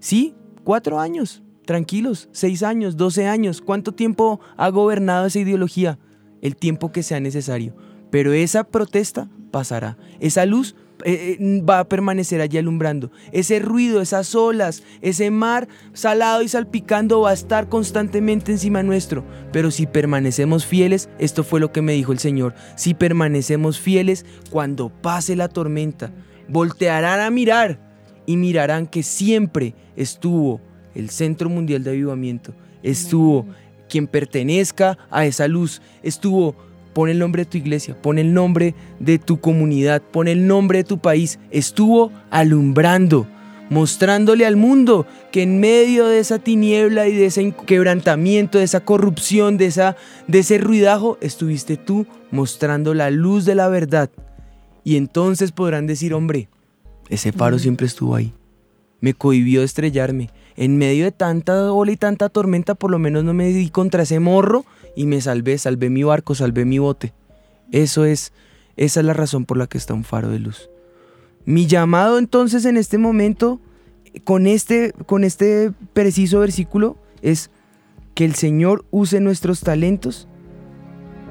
¿Sí? 0.00 0.34
Cuatro 0.64 0.98
años, 0.98 1.43
tranquilos, 1.64 2.28
seis 2.32 2.62
años, 2.62 2.96
doce 2.96 3.26
años. 3.26 3.60
¿Cuánto 3.60 3.92
tiempo 3.92 4.40
ha 4.56 4.68
gobernado 4.68 5.26
esa 5.26 5.40
ideología? 5.40 5.98
El 6.42 6.56
tiempo 6.56 6.92
que 6.92 7.02
sea 7.02 7.20
necesario. 7.20 7.74
Pero 8.10 8.32
esa 8.32 8.64
protesta 8.64 9.28
pasará. 9.50 9.96
Esa 10.20 10.46
luz 10.46 10.76
eh, 11.04 11.36
eh, 11.40 11.62
va 11.62 11.80
a 11.80 11.88
permanecer 11.88 12.40
allí 12.40 12.58
alumbrando. 12.58 13.10
Ese 13.32 13.58
ruido, 13.58 14.00
esas 14.00 14.34
olas, 14.34 14.82
ese 15.02 15.30
mar 15.30 15.68
salado 15.92 16.42
y 16.42 16.48
salpicando 16.48 17.22
va 17.22 17.30
a 17.30 17.34
estar 17.34 17.68
constantemente 17.68 18.52
encima 18.52 18.82
nuestro. 18.82 19.24
Pero 19.52 19.70
si 19.70 19.86
permanecemos 19.86 20.66
fieles, 20.66 21.08
esto 21.18 21.42
fue 21.42 21.60
lo 21.60 21.72
que 21.72 21.82
me 21.82 21.94
dijo 21.94 22.12
el 22.12 22.18
Señor, 22.18 22.54
si 22.76 22.94
permanecemos 22.94 23.80
fieles, 23.80 24.24
cuando 24.50 24.90
pase 24.90 25.34
la 25.34 25.48
tormenta, 25.48 26.12
voltearán 26.48 27.20
a 27.20 27.30
mirar 27.30 27.80
y 28.26 28.36
mirarán 28.36 28.86
que 28.86 29.02
siempre 29.02 29.74
estuvo 29.96 30.60
el 30.94 31.10
Centro 31.10 31.48
Mundial 31.48 31.84
de 31.84 31.90
Avivamiento, 31.90 32.54
estuvo 32.82 33.46
quien 33.88 34.06
pertenezca 34.06 34.98
a 35.10 35.26
esa 35.26 35.48
luz, 35.48 35.82
estuvo 36.02 36.56
Pon 36.94 37.08
el 37.08 37.18
nombre 37.18 37.44
de 37.44 37.50
tu 37.50 37.58
iglesia, 37.58 38.00
pon 38.00 38.18
el 38.18 38.32
nombre 38.32 38.76
de 39.00 39.18
tu 39.18 39.40
comunidad, 39.40 40.00
pon 40.00 40.28
el 40.28 40.46
nombre 40.46 40.78
de 40.78 40.84
tu 40.84 40.98
país. 40.98 41.40
Estuvo 41.50 42.12
alumbrando, 42.30 43.26
mostrándole 43.68 44.46
al 44.46 44.54
mundo 44.54 45.04
que 45.32 45.42
en 45.42 45.58
medio 45.58 46.06
de 46.06 46.20
esa 46.20 46.38
tiniebla 46.38 47.08
y 47.08 47.12
de 47.16 47.26
ese 47.26 47.52
quebrantamiento, 47.66 48.58
de 48.58 48.64
esa 48.64 48.78
corrupción, 48.78 49.56
de, 49.56 49.66
esa, 49.66 49.96
de 50.28 50.38
ese 50.38 50.58
ruidajo, 50.58 51.18
estuviste 51.20 51.76
tú 51.76 52.06
mostrando 52.30 52.94
la 52.94 53.10
luz 53.10 53.44
de 53.44 53.56
la 53.56 53.68
verdad. 53.68 54.08
Y 54.84 54.96
entonces 54.96 55.50
podrán 55.50 55.88
decir, 55.88 56.14
hombre, 56.14 56.48
ese 57.08 57.32
faro 57.32 57.58
siempre 57.58 57.88
estuvo 57.88 58.14
ahí. 58.14 58.32
Me 59.00 59.14
cohibió 59.14 59.64
estrellarme. 59.64 60.30
En 60.56 60.76
medio 60.78 61.04
de 61.04 61.12
tanta 61.12 61.72
ola 61.72 61.92
y 61.92 61.96
tanta 61.96 62.28
tormenta, 62.28 62.74
por 62.74 62.90
lo 62.90 62.98
menos 62.98 63.24
no 63.24 63.34
me 63.34 63.48
di 63.48 63.70
contra 63.70 64.04
ese 64.04 64.20
morro 64.20 64.64
y 64.94 65.06
me 65.06 65.20
salvé, 65.20 65.58
salvé 65.58 65.90
mi 65.90 66.02
barco, 66.04 66.34
salvé 66.34 66.64
mi 66.64 66.78
bote. 66.78 67.12
Eso 67.72 68.04
es, 68.04 68.32
esa 68.76 69.00
es 69.00 69.06
la 69.06 69.14
razón 69.14 69.46
por 69.46 69.56
la 69.56 69.66
que 69.66 69.78
está 69.78 69.94
un 69.94 70.04
faro 70.04 70.28
de 70.28 70.38
luz. 70.38 70.70
Mi 71.44 71.66
llamado 71.66 72.18
entonces 72.18 72.64
en 72.64 72.76
este 72.76 72.98
momento, 72.98 73.60
con 74.22 74.46
este, 74.46 74.92
con 75.06 75.24
este 75.24 75.72
preciso 75.92 76.40
versículo, 76.40 76.96
es 77.20 77.50
que 78.14 78.24
el 78.24 78.34
Señor 78.34 78.84
use 78.90 79.20
nuestros 79.20 79.60
talentos 79.60 80.28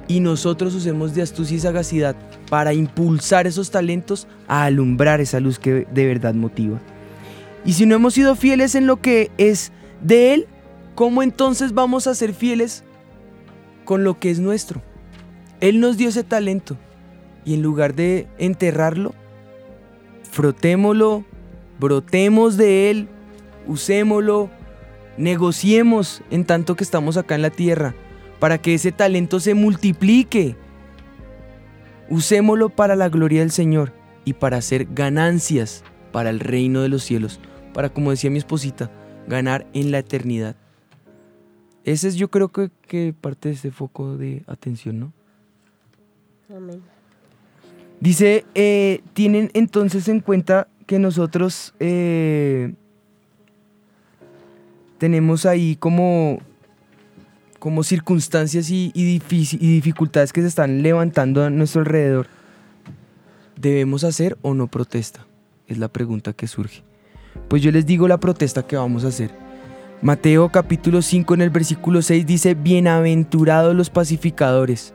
y 0.08 0.20
nosotros 0.20 0.76
usemos 0.76 1.16
de 1.16 1.22
astucia 1.22 1.56
y 1.56 1.60
sagacidad 1.62 2.16
para 2.50 2.74
impulsar 2.74 3.48
esos 3.48 3.72
talentos 3.72 4.28
a 4.48 4.66
alumbrar 4.66 5.22
esa 5.22 5.40
luz 5.40 5.60
que 5.60 5.88
de 5.92 6.06
verdad 6.06 6.34
motiva. 6.34 6.82
Y 7.66 7.74
si 7.74 7.86
no 7.86 7.96
hemos 7.96 8.14
sido 8.14 8.36
fieles 8.36 8.76
en 8.76 8.88
lo 8.88 8.98
que 9.02 9.32
es 9.38 9.72
de 10.02 10.34
Él, 10.34 10.48
¿cómo 10.96 11.24
entonces 11.24 11.74
vamos 11.74 12.08
a 12.08 12.16
ser 12.16 12.34
fieles 12.34 12.84
con 13.86 14.04
lo 14.04 14.20
que 14.20 14.30
es 14.30 14.40
nuestro? 14.40 14.82
Él 15.62 15.80
nos 15.80 15.98
dio 15.98 16.10
ese 16.10 16.24
talento 16.24 16.78
y 17.46 17.54
en 17.54 17.62
lugar 17.62 17.96
de 17.96 18.28
enterrarlo, 18.38 19.14
frotémoslo, 20.30 21.24
brotemos 21.80 22.58
de 22.58 22.90
Él, 22.92 23.08
usémoslo, 23.66 24.50
negociemos 25.18 26.22
en 26.32 26.46
tanto 26.46 26.76
que 26.76 26.84
estamos 26.84 27.18
acá 27.18 27.36
en 27.36 27.44
la 27.44 27.50
tierra 27.50 27.96
para 28.40 28.58
que 28.58 28.74
ese 28.74 28.92
talento 28.92 29.40
se 29.40 29.54
multiplique. 29.54 30.58
Usémoslo 32.10 32.70
para 32.70 32.98
la 32.98 33.08
gloria 33.08 33.40
del 33.40 33.52
Señor 33.52 33.94
y 34.26 34.34
para 34.34 34.58
hacer 34.58 34.88
ganancias 34.94 35.84
para 36.12 36.30
el 36.30 36.40
reino 36.40 36.82
de 36.82 36.90
los 36.90 37.04
cielos, 37.04 37.40
para, 37.74 37.90
como 37.90 38.12
decía 38.12 38.30
mi 38.30 38.38
esposita, 38.38 38.92
ganar 39.28 39.68
en 39.74 39.92
la 39.92 40.00
eternidad. 40.00 40.56
Ese 41.84 42.08
es 42.08 42.16
yo 42.16 42.30
creo 42.30 42.50
que, 42.50 42.70
que 42.88 43.14
parte 43.20 43.50
de 43.50 43.56
ese 43.56 43.72
foco 43.72 44.16
de 44.16 44.44
atención, 44.48 45.00
¿no? 45.00 45.14
Amén. 46.56 46.82
Dice, 48.00 48.46
eh, 48.54 49.02
tienen 49.14 49.50
entonces 49.54 50.08
en 50.08 50.20
cuenta 50.20 50.68
que 50.86 51.00
nosotros 51.00 51.74
eh, 51.80 52.74
tenemos 54.98 55.46
ahí 55.46 55.76
como, 55.78 56.40
como 57.60 57.84
circunstancias 57.84 58.70
y, 58.70 58.92
y 58.94 59.20
difici- 59.20 59.58
y 59.60 59.74
dificultades 59.74 60.34
que 60.34 60.42
se 60.42 60.48
están 60.48 60.84
levantando 60.84 61.44
a 61.44 61.50
nuestro 61.50 61.82
alrededor. 61.82 62.28
¿Debemos 63.56 64.04
hacer 64.04 64.38
o 64.42 64.54
no 64.54 64.68
protesta? 64.68 65.26
Es 65.68 65.78
la 65.78 65.88
pregunta 65.88 66.34
que 66.34 66.48
surge. 66.48 66.84
Pues 67.48 67.62
yo 67.62 67.72
les 67.72 67.86
digo 67.86 68.08
la 68.08 68.20
protesta 68.20 68.66
que 68.66 68.76
vamos 68.76 69.06
a 69.06 69.10
hacer. 69.10 69.32
Mateo 70.02 70.50
capítulo 70.50 71.02
5 71.02 71.34
en 71.34 71.42
el 71.42 71.50
versículo 71.50 72.02
6 72.02 72.26
dice, 72.26 72.56
bienaventurados 72.56 73.74
los 73.74 73.90
pacificadores, 73.90 74.94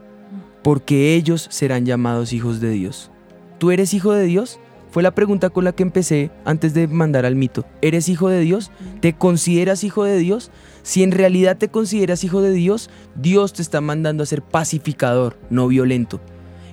porque 0.61 1.15
ellos 1.15 1.47
serán 1.49 1.85
llamados 1.85 2.31
hijos 2.31 2.59
de 2.59 2.69
Dios. 2.69 3.09
¿Tú 3.57 3.71
eres 3.71 3.93
hijo 3.93 4.13
de 4.13 4.25
Dios? 4.25 4.59
Fue 4.91 5.03
la 5.03 5.11
pregunta 5.11 5.49
con 5.49 5.63
la 5.63 5.71
que 5.71 5.83
empecé 5.83 6.31
antes 6.45 6.73
de 6.73 6.87
mandar 6.87 7.25
al 7.25 7.35
mito. 7.35 7.65
¿Eres 7.81 8.09
hijo 8.09 8.29
de 8.29 8.41
Dios? 8.41 8.71
¿Te 9.01 9.13
consideras 9.13 9.83
hijo 9.83 10.03
de 10.03 10.17
Dios? 10.17 10.51
Si 10.81 11.03
en 11.03 11.11
realidad 11.11 11.57
te 11.57 11.69
consideras 11.69 12.23
hijo 12.23 12.41
de 12.41 12.51
Dios, 12.51 12.89
Dios 13.15 13.53
te 13.53 13.61
está 13.61 13.81
mandando 13.81 14.23
a 14.23 14.27
ser 14.27 14.41
pacificador, 14.41 15.37
no 15.49 15.67
violento. 15.67 16.19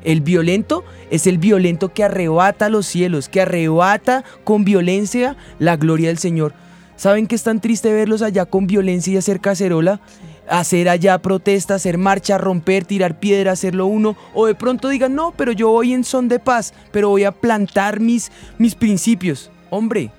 El 0.05 0.21
violento 0.21 0.85
es 1.11 1.27
el 1.27 1.39
violento 1.39 1.93
que 1.93 2.05
arrebata 2.05 2.69
los 2.69 2.87
cielos, 2.87 3.29
que 3.29 3.41
arrebata 3.41 4.25
con 4.45 4.65
violencia 4.65 5.37
la 5.59 5.77
gloria 5.77 6.09
del 6.09 6.19
Señor. 6.19 6.55
¿Saben 6.97 7.27
que 7.27 7.35
es 7.35 7.43
tan 7.43 7.61
triste 7.61 7.93
verlos 7.93 8.23
allá 8.23 8.47
con 8.47 8.67
violencia 8.67 9.13
y 9.13 9.17
hacer 9.19 9.41
cacerola? 9.41 10.01
Hacer 10.49 10.89
allá 10.89 11.19
protesta, 11.19 11.75
hacer 11.75 11.99
marcha, 11.99 12.39
romper, 12.39 12.85
tirar 12.85 13.21
piedra, 13.21 13.53
hacerlo 13.53 13.87
uno. 13.87 14.17
O 14.33 14.47
de 14.47 14.55
pronto 14.55 14.89
digan, 14.89 15.15
no, 15.15 15.33
pero 15.37 15.53
yo 15.53 15.71
voy 15.71 15.93
en 15.93 16.05
son 16.05 16.29
de 16.29 16.39
paz, 16.39 16.73
pero 16.93 17.11
voy 17.11 17.25
a 17.25 17.33
plantar 17.33 18.01
mis, 18.01 18.33
mis 18.57 18.75
principios. 18.75 19.51
Hombre, 19.69 20.11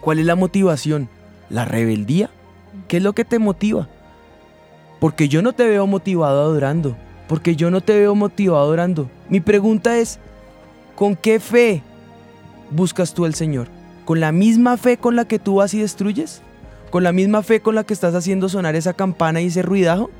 ¿cuál 0.00 0.18
es 0.18 0.26
la 0.26 0.36
motivación? 0.36 1.08
¿La 1.50 1.64
rebeldía? 1.64 2.30
¿Qué 2.88 2.98
es 2.98 3.02
lo 3.02 3.12
que 3.12 3.24
te 3.24 3.38
motiva? 3.38 3.88
Porque 5.00 5.28
yo 5.28 5.42
no 5.42 5.52
te 5.52 5.66
veo 5.66 5.86
motivado 5.86 6.40
adorando. 6.40 6.96
Porque 7.34 7.56
yo 7.56 7.68
no 7.68 7.80
te 7.80 7.98
veo 7.98 8.14
motivado 8.14 8.62
adorando. 8.62 9.10
Mi 9.28 9.40
pregunta 9.40 9.98
es, 9.98 10.20
¿con 10.94 11.16
qué 11.16 11.40
fe 11.40 11.82
buscas 12.70 13.12
tú 13.12 13.24
al 13.24 13.34
Señor? 13.34 13.66
¿Con 14.04 14.20
la 14.20 14.30
misma 14.30 14.76
fe 14.76 14.98
con 14.98 15.16
la 15.16 15.24
que 15.24 15.40
tú 15.40 15.56
vas 15.56 15.74
y 15.74 15.80
destruyes? 15.80 16.42
¿Con 16.90 17.02
la 17.02 17.10
misma 17.10 17.42
fe 17.42 17.58
con 17.58 17.74
la 17.74 17.82
que 17.82 17.92
estás 17.92 18.14
haciendo 18.14 18.48
sonar 18.48 18.76
esa 18.76 18.92
campana 18.92 19.40
y 19.40 19.46
ese 19.46 19.62
ruidajo? 19.62 20.10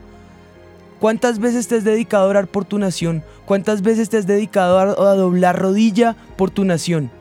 ¿Cuántas 0.99 1.39
veces 1.39 1.69
te 1.69 1.77
has 1.77 1.85
dedicado 1.85 2.25
a 2.25 2.31
orar 2.31 2.49
por 2.49 2.65
tu 2.65 2.81
nación? 2.81 3.23
¿Cuántas 3.47 3.83
veces 3.83 4.09
te 4.09 4.17
has 4.17 4.27
dedicado 4.27 4.77
a 4.81 5.15
doblar 5.15 5.57
rodilla 5.57 6.17
por 6.37 6.51
tu 6.51 6.65
nación? 6.65 7.13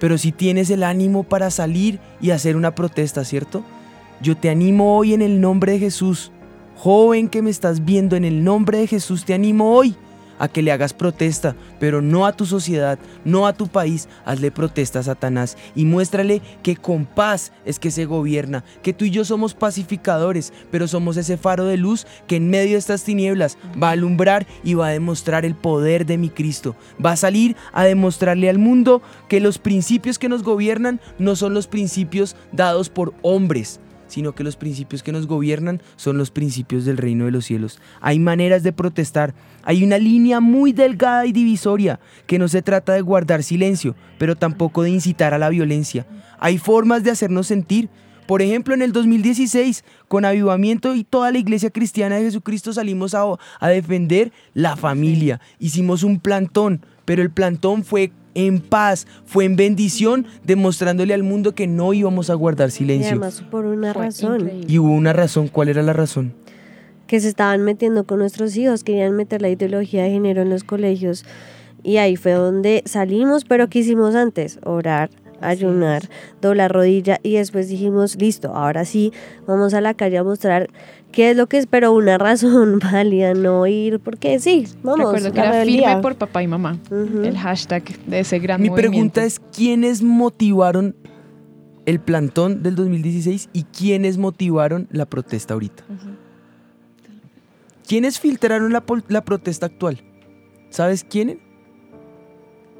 Pero 0.00 0.16
si 0.16 0.32
tienes 0.32 0.70
el 0.70 0.82
ánimo 0.82 1.24
para 1.24 1.50
salir 1.50 2.00
y 2.22 2.30
hacer 2.30 2.56
una 2.56 2.74
protesta, 2.74 3.22
¿cierto? 3.26 3.62
Yo 4.22 4.34
te 4.34 4.48
animo 4.48 4.96
hoy 4.96 5.12
en 5.12 5.20
el 5.20 5.42
nombre 5.42 5.72
de 5.72 5.78
Jesús. 5.80 6.32
Joven 6.84 7.30
que 7.30 7.40
me 7.40 7.48
estás 7.48 7.86
viendo, 7.86 8.14
en 8.14 8.26
el 8.26 8.44
nombre 8.44 8.76
de 8.76 8.86
Jesús 8.86 9.24
te 9.24 9.32
animo 9.32 9.74
hoy 9.74 9.96
a 10.38 10.48
que 10.48 10.60
le 10.60 10.70
hagas 10.70 10.92
protesta, 10.92 11.56
pero 11.80 12.02
no 12.02 12.26
a 12.26 12.34
tu 12.34 12.44
sociedad, 12.44 12.98
no 13.24 13.46
a 13.46 13.54
tu 13.54 13.68
país, 13.68 14.06
hazle 14.26 14.50
protesta 14.50 14.98
a 14.98 15.02
Satanás 15.02 15.56
y 15.74 15.86
muéstrale 15.86 16.42
que 16.62 16.76
con 16.76 17.06
paz 17.06 17.52
es 17.64 17.78
que 17.78 17.90
se 17.90 18.04
gobierna, 18.04 18.64
que 18.82 18.92
tú 18.92 19.06
y 19.06 19.10
yo 19.10 19.24
somos 19.24 19.54
pacificadores, 19.54 20.52
pero 20.70 20.86
somos 20.86 21.16
ese 21.16 21.38
faro 21.38 21.64
de 21.64 21.78
luz 21.78 22.06
que 22.26 22.36
en 22.36 22.50
medio 22.50 22.72
de 22.72 22.80
estas 22.80 23.02
tinieblas 23.02 23.56
va 23.82 23.88
a 23.88 23.92
alumbrar 23.92 24.46
y 24.62 24.74
va 24.74 24.88
a 24.88 24.90
demostrar 24.90 25.46
el 25.46 25.54
poder 25.54 26.04
de 26.04 26.18
mi 26.18 26.28
Cristo. 26.28 26.76
Va 27.02 27.12
a 27.12 27.16
salir 27.16 27.56
a 27.72 27.84
demostrarle 27.84 28.50
al 28.50 28.58
mundo 28.58 29.00
que 29.30 29.40
los 29.40 29.56
principios 29.56 30.18
que 30.18 30.28
nos 30.28 30.42
gobiernan 30.42 31.00
no 31.18 31.34
son 31.34 31.54
los 31.54 31.66
principios 31.66 32.36
dados 32.52 32.90
por 32.90 33.14
hombres, 33.22 33.80
sino 34.14 34.32
que 34.32 34.44
los 34.44 34.54
principios 34.54 35.02
que 35.02 35.10
nos 35.10 35.26
gobiernan 35.26 35.82
son 35.96 36.18
los 36.18 36.30
principios 36.30 36.84
del 36.84 36.98
reino 36.98 37.24
de 37.24 37.32
los 37.32 37.46
cielos. 37.46 37.80
Hay 38.00 38.20
maneras 38.20 38.62
de 38.62 38.72
protestar, 38.72 39.34
hay 39.64 39.82
una 39.82 39.98
línea 39.98 40.38
muy 40.38 40.72
delgada 40.72 41.26
y 41.26 41.32
divisoria, 41.32 41.98
que 42.28 42.38
no 42.38 42.46
se 42.46 42.62
trata 42.62 42.92
de 42.92 43.00
guardar 43.00 43.42
silencio, 43.42 43.96
pero 44.16 44.36
tampoco 44.36 44.84
de 44.84 44.90
incitar 44.90 45.34
a 45.34 45.38
la 45.38 45.48
violencia. 45.48 46.06
Hay 46.38 46.58
formas 46.58 47.02
de 47.02 47.10
hacernos 47.10 47.48
sentir. 47.48 47.90
Por 48.28 48.40
ejemplo, 48.40 48.72
en 48.72 48.82
el 48.82 48.92
2016, 48.92 49.84
con 50.06 50.24
Avivamiento 50.24 50.94
y 50.94 51.02
toda 51.02 51.32
la 51.32 51.38
iglesia 51.38 51.70
cristiana 51.70 52.14
de 52.14 52.22
Jesucristo 52.22 52.72
salimos 52.72 53.16
a, 53.16 53.24
a 53.58 53.68
defender 53.68 54.30
la 54.52 54.76
familia. 54.76 55.40
Hicimos 55.58 56.04
un 56.04 56.20
plantón, 56.20 56.86
pero 57.04 57.20
el 57.20 57.32
plantón 57.32 57.82
fue 57.82 58.12
en 58.34 58.60
paz, 58.60 59.06
fue 59.26 59.44
en 59.44 59.56
bendición, 59.56 60.26
demostrándole 60.44 61.14
al 61.14 61.22
mundo 61.22 61.54
que 61.54 61.66
no 61.66 61.92
íbamos 61.92 62.30
a 62.30 62.34
guardar 62.34 62.68
Y 62.68 62.72
silencio. 62.72 63.10
además 63.10 63.42
por 63.50 63.64
una 63.66 63.92
Fue 63.94 64.04
razón. 64.06 64.40
increíble. 64.42 64.66
Y 64.72 64.78
hubo 64.78 64.92
una 64.92 65.12
razón, 65.12 65.48
¿cuál 65.48 65.68
era 65.68 65.82
la 65.82 65.92
razón? 65.92 66.32
que 67.06 67.20
se 67.20 67.28
estaban 67.28 67.60
metiendo 67.62 68.04
con 68.04 68.18
nuestros 68.18 68.56
hijos, 68.56 68.82
querían 68.82 69.14
meter 69.14 69.42
la 69.42 69.50
ideología 69.50 70.04
de 70.04 70.10
género 70.10 70.40
en 70.40 70.48
los 70.48 70.64
colegios. 70.64 71.24
Y 71.82 71.98
ahí 71.98 72.16
fue 72.16 72.32
donde 72.32 72.82
salimos, 72.86 73.44
pero 73.44 73.68
¿qué 73.68 73.80
hicimos 73.80 74.14
antes? 74.14 74.58
Orar, 74.64 75.10
ayunar, 75.48 76.08
doblar 76.40 76.72
rodilla 76.72 77.20
y 77.22 77.34
después 77.36 77.68
dijimos, 77.68 78.16
listo, 78.16 78.54
ahora 78.54 78.84
sí, 78.84 79.12
vamos 79.46 79.74
a 79.74 79.80
la 79.80 79.94
calle 79.94 80.18
a 80.18 80.24
mostrar 80.24 80.68
qué 81.12 81.30
es 81.30 81.36
lo 81.36 81.46
que 81.48 81.58
es, 81.58 81.66
pero 81.66 81.92
una 81.92 82.18
razón 82.18 82.78
válida, 82.78 83.34
no 83.34 83.66
ir, 83.66 84.00
porque 84.00 84.38
sí, 84.40 84.66
vamos. 84.82 85.14
Recuerdo 85.14 85.32
que 85.32 85.38
la 85.38 85.44
era 85.44 85.52
rebeldía. 85.52 85.88
firme 85.88 86.02
por 86.02 86.16
papá 86.16 86.42
y 86.42 86.46
mamá. 86.48 86.78
El 86.90 87.36
hashtag 87.38 87.84
de 88.06 88.20
ese 88.20 88.38
gran 88.38 88.60
Mi 88.60 88.70
movimiento. 88.70 88.90
pregunta 88.90 89.24
es, 89.24 89.40
¿quiénes 89.54 90.02
motivaron 90.02 90.96
el 91.86 92.00
plantón 92.00 92.62
del 92.62 92.74
2016 92.76 93.50
y 93.52 93.64
quiénes 93.64 94.18
motivaron 94.18 94.88
la 94.90 95.06
protesta 95.06 95.54
ahorita? 95.54 95.84
¿Quiénes 97.86 98.18
filtraron 98.18 98.72
la, 98.72 98.82
la 99.08 99.24
protesta 99.24 99.66
actual? 99.66 100.00
¿Sabes 100.70 101.04
quiénes? 101.04 101.36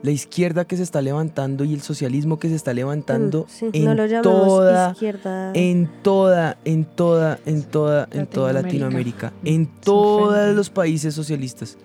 La 0.04 0.10
izquierda 0.10 0.66
que 0.66 0.76
se 0.76 0.82
está 0.82 1.00
levantando 1.00 1.64
y 1.64 1.72
el 1.72 1.80
socialismo 1.80 2.38
que 2.38 2.50
se 2.50 2.54
está 2.56 2.74
levantando 2.74 3.44
Mm, 3.44 3.50
sí, 3.50 3.70
en 3.72 3.84
no 3.86 3.94
lo 3.94 4.04
llamemos 4.04 4.22
toda 4.46 4.90
izquierda. 4.92 5.50
en 5.54 5.90
toda, 6.02 6.58
en 6.66 6.84
toda, 6.84 7.38
en 7.46 7.62
toda, 7.62 8.06
en 8.12 8.26
toda 8.26 8.52
Latinoamérica. 8.52 9.32
Latinoamérica, 9.32 9.32
en 9.44 9.66
todos 9.80 10.54
los 10.54 10.68
países 10.68 11.14
socialistas, 11.14 11.78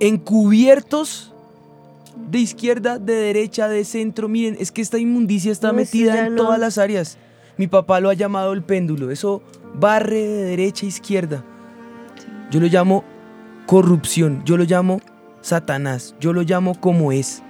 encubiertos 0.00 1.32
de 2.30 2.38
izquierda, 2.40 2.98
de 2.98 3.14
derecha, 3.14 3.68
de 3.68 3.84
centro. 3.84 4.28
Miren, 4.28 4.56
es 4.58 4.72
que 4.72 4.82
esta 4.82 4.98
inmundicia 4.98 5.52
está 5.52 5.68
No, 5.68 5.74
metida 5.74 6.26
en 6.26 6.34
no. 6.34 6.42
todas 6.42 6.58
las 6.58 6.76
áreas. 6.78 7.18
Mi 7.56 7.66
papá 7.68 8.00
lo 8.00 8.10
ha 8.10 8.14
llamado 8.14 8.52
el 8.52 8.62
péndulo. 8.62 9.10
Eso 9.10 9.42
barre 9.78 10.18
de 10.26 10.44
derecha 10.44 10.86
a 10.86 10.88
izquierda. 10.88 11.44
Yo 12.50 12.60
lo 12.60 12.66
llamo 12.66 13.04
corrupción. 13.66 14.42
Yo 14.44 14.56
lo 14.56 14.64
llamo 14.64 15.00
Satanás. 15.42 16.14
Yo 16.20 16.32
lo 16.32 16.42
llamo 16.42 16.80
como 16.80 17.12
es. 17.12 17.42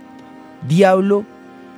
Diablo 0.68 1.24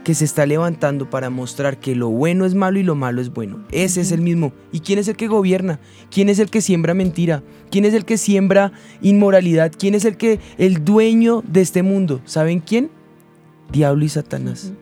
que 0.04 0.14
se 0.14 0.26
está 0.26 0.44
levantando 0.46 1.08
para 1.08 1.30
mostrar 1.30 1.78
que 1.78 1.96
lo 1.96 2.10
bueno 2.10 2.44
es 2.44 2.54
malo 2.54 2.78
y 2.78 2.82
lo 2.82 2.94
malo 2.94 3.20
es 3.22 3.32
bueno. 3.32 3.64
Ese 3.72 4.02
es 4.02 4.12
el 4.12 4.20
mismo. 4.20 4.52
¿Y 4.70 4.80
quién 4.80 4.98
es 4.98 5.08
el 5.08 5.16
que 5.16 5.26
gobierna? 5.26 5.80
¿Quién 6.10 6.28
es 6.28 6.38
el 6.38 6.50
que 6.50 6.60
siembra 6.60 6.94
mentira? 6.94 7.42
¿Quién 7.70 7.86
es 7.86 7.94
el 7.94 8.04
que 8.04 8.18
siembra 8.18 8.72
inmoralidad? 9.00 9.72
¿Quién 9.76 9.94
es 9.94 10.04
el 10.04 10.16
que 10.16 10.40
el 10.58 10.84
dueño 10.84 11.42
de 11.46 11.62
este 11.62 11.82
mundo? 11.82 12.20
¿Saben 12.26 12.60
quién? 12.60 12.90
Diablo 13.72 14.04
y 14.04 14.10
Satanás. 14.10 14.72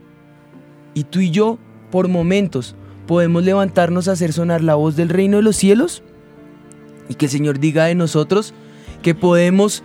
Y 0.93 1.05
tú 1.05 1.21
y 1.21 1.31
yo, 1.31 1.59
por 1.93 2.09
momentos, 2.09 2.75
podemos 3.07 3.45
levantarnos 3.45 4.09
a 4.09 4.13
hacer 4.13 4.33
sonar 4.33 4.63
la 4.63 4.75
voz 4.75 4.97
del 4.97 5.09
reino 5.09 5.37
de 5.37 5.45
los 5.45 5.57
cielos 5.57 6.03
y 7.09 7.15
que 7.15 7.27
el 7.27 7.31
Señor 7.31 7.61
diga 7.61 7.85
de 7.85 7.95
nosotros 7.95 8.55
que 9.03 9.15
podemos 9.15 9.83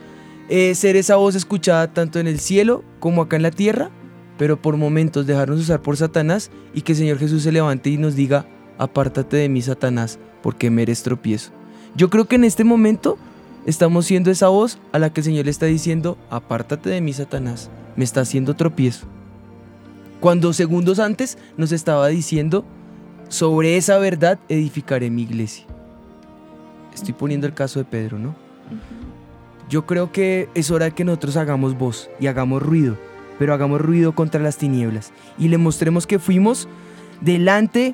eh, 0.50 0.76
ser 0.76 0.96
esa 0.96 1.18
voz 1.18 1.36
escuchada 1.36 1.94
tanto 1.94 2.20
en 2.20 2.28
el 2.28 2.40
cielo 2.40 2.84
como 3.00 3.22
acá 3.22 3.36
en 3.36 3.44
la 3.44 3.52
tierra, 3.52 3.90
pero 4.38 4.62
por 4.62 4.78
momentos 4.78 5.28
dejarnos 5.28 5.60
usar 5.60 5.82
por 5.82 5.98
Satanás 5.98 6.52
y 6.74 6.82
que 6.82 6.94
el 6.94 6.98
Señor 6.98 7.18
Jesús 7.18 7.44
se 7.44 7.52
levante 7.52 7.90
y 7.90 7.98
nos 7.98 8.16
diga, 8.16 8.46
apártate 8.78 9.38
de 9.38 9.50
mí, 9.50 9.62
Satanás, 9.62 10.20
porque 10.42 10.70
me 10.70 10.84
eres 10.84 11.04
tropiezo. 11.04 11.52
Yo 11.96 12.10
creo 12.10 12.26
que 12.26 12.36
en 12.36 12.44
este 12.44 12.64
momento 12.64 13.18
estamos 13.66 14.06
siendo 14.06 14.32
esa 14.32 14.48
voz 14.48 14.78
a 14.92 15.00
la 15.00 15.12
que 15.12 15.22
el 15.22 15.26
Señor 15.26 15.46
le 15.46 15.52
está 15.52 15.66
diciendo, 15.66 16.18
apártate 16.30 16.90
de 16.90 17.02
mí, 17.02 17.12
Satanás, 17.14 17.70
me 17.96 18.04
está 18.04 18.22
haciendo 18.22 18.56
tropiezo. 18.56 19.08
Cuando 20.20 20.54
segundos 20.54 21.00
antes 21.00 21.38
nos 21.58 21.72
estaba 21.72 22.08
diciendo, 22.08 22.66
sobre 23.30 23.78
esa 23.78 23.98
verdad 23.98 24.40
edificaré 24.48 25.10
mi 25.10 25.24
iglesia. 25.24 25.66
Estoy 26.94 27.14
poniendo 27.14 27.46
el 27.46 27.54
caso 27.54 27.80
de 27.80 27.86
Pedro, 27.86 28.18
¿no? 28.18 28.47
Yo 29.70 29.86
creo 29.86 30.12
que 30.12 30.50
es 30.54 30.72
hora 30.72 30.86
de 30.86 30.92
que 30.92 31.04
nosotros 31.04 31.36
hagamos 31.36 31.78
voz 31.78 32.10
y 32.20 32.28
hagamos 32.28 32.62
ruido, 32.62 32.98
pero 33.38 33.54
hagamos 33.54 33.82
ruido 33.82 34.14
contra 34.14 34.42
las 34.42 34.58
tinieblas 34.58 35.12
y 35.38 35.50
le 35.50 35.58
mostremos 35.58 36.08
que 36.08 36.20
fuimos 36.20 36.70
delante 37.22 37.94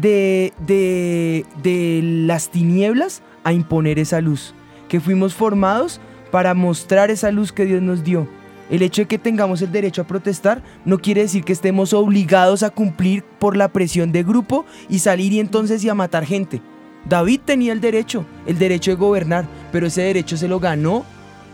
de, 0.00 0.52
de, 0.66 1.46
de 1.62 2.00
las 2.02 2.50
tinieblas 2.50 3.22
a 3.44 3.52
imponer 3.52 3.98
esa 3.98 4.20
luz, 4.20 4.54
que 4.88 5.00
fuimos 5.00 5.34
formados 5.34 6.00
para 6.30 6.54
mostrar 6.54 7.10
esa 7.10 7.30
luz 7.30 7.52
que 7.52 7.66
Dios 7.66 7.82
nos 7.82 8.02
dio. 8.02 8.26
El 8.70 8.82
hecho 8.82 9.02
de 9.02 9.08
que 9.08 9.18
tengamos 9.18 9.60
el 9.60 9.70
derecho 9.70 10.02
a 10.02 10.06
protestar 10.06 10.62
no 10.84 10.98
quiere 10.98 11.20
decir 11.20 11.44
que 11.44 11.52
estemos 11.52 11.92
obligados 11.92 12.62
a 12.62 12.70
cumplir 12.70 13.22
por 13.38 13.56
la 13.56 13.68
presión 13.68 14.12
de 14.12 14.22
grupo 14.22 14.64
y 14.88 15.00
salir 15.00 15.32
y 15.32 15.40
entonces 15.40 15.84
y 15.84 15.88
a 15.88 15.94
matar 15.94 16.24
gente. 16.24 16.62
David 17.08 17.40
tenía 17.44 17.72
el 17.72 17.80
derecho, 17.80 18.24
el 18.46 18.58
derecho 18.58 18.90
de 18.92 18.96
gobernar, 18.96 19.46
pero 19.72 19.86
ese 19.86 20.02
derecho 20.02 20.36
se 20.36 20.48
lo 20.48 20.60
ganó 20.60 21.04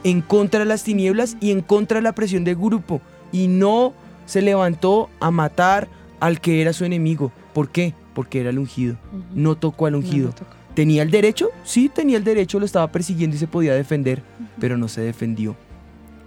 en 0.04 0.20
contra 0.20 0.60
de 0.60 0.66
las 0.66 0.84
tinieblas 0.84 1.36
y 1.40 1.50
en 1.50 1.60
contra 1.62 1.96
de 1.98 2.02
la 2.02 2.12
presión 2.14 2.44
del 2.44 2.56
grupo. 2.56 3.00
Y 3.32 3.48
no 3.48 3.92
se 4.26 4.42
levantó 4.42 5.08
a 5.20 5.30
matar 5.30 5.88
al 6.20 6.40
que 6.40 6.60
era 6.60 6.72
su 6.72 6.84
enemigo. 6.84 7.32
¿Por 7.54 7.70
qué? 7.70 7.94
Porque 8.14 8.40
era 8.40 8.50
el 8.50 8.58
ungido. 8.58 8.96
No 9.34 9.56
tocó 9.56 9.86
al 9.86 9.94
ungido. 9.96 10.32
¿Tenía 10.74 11.02
el 11.02 11.10
derecho? 11.10 11.48
Sí, 11.64 11.88
tenía 11.92 12.18
el 12.18 12.24
derecho, 12.24 12.60
lo 12.60 12.64
estaba 12.66 12.92
persiguiendo 12.92 13.34
y 13.36 13.38
se 13.38 13.48
podía 13.48 13.74
defender, 13.74 14.22
pero 14.60 14.76
no 14.76 14.86
se 14.86 15.00
defendió. 15.00 15.56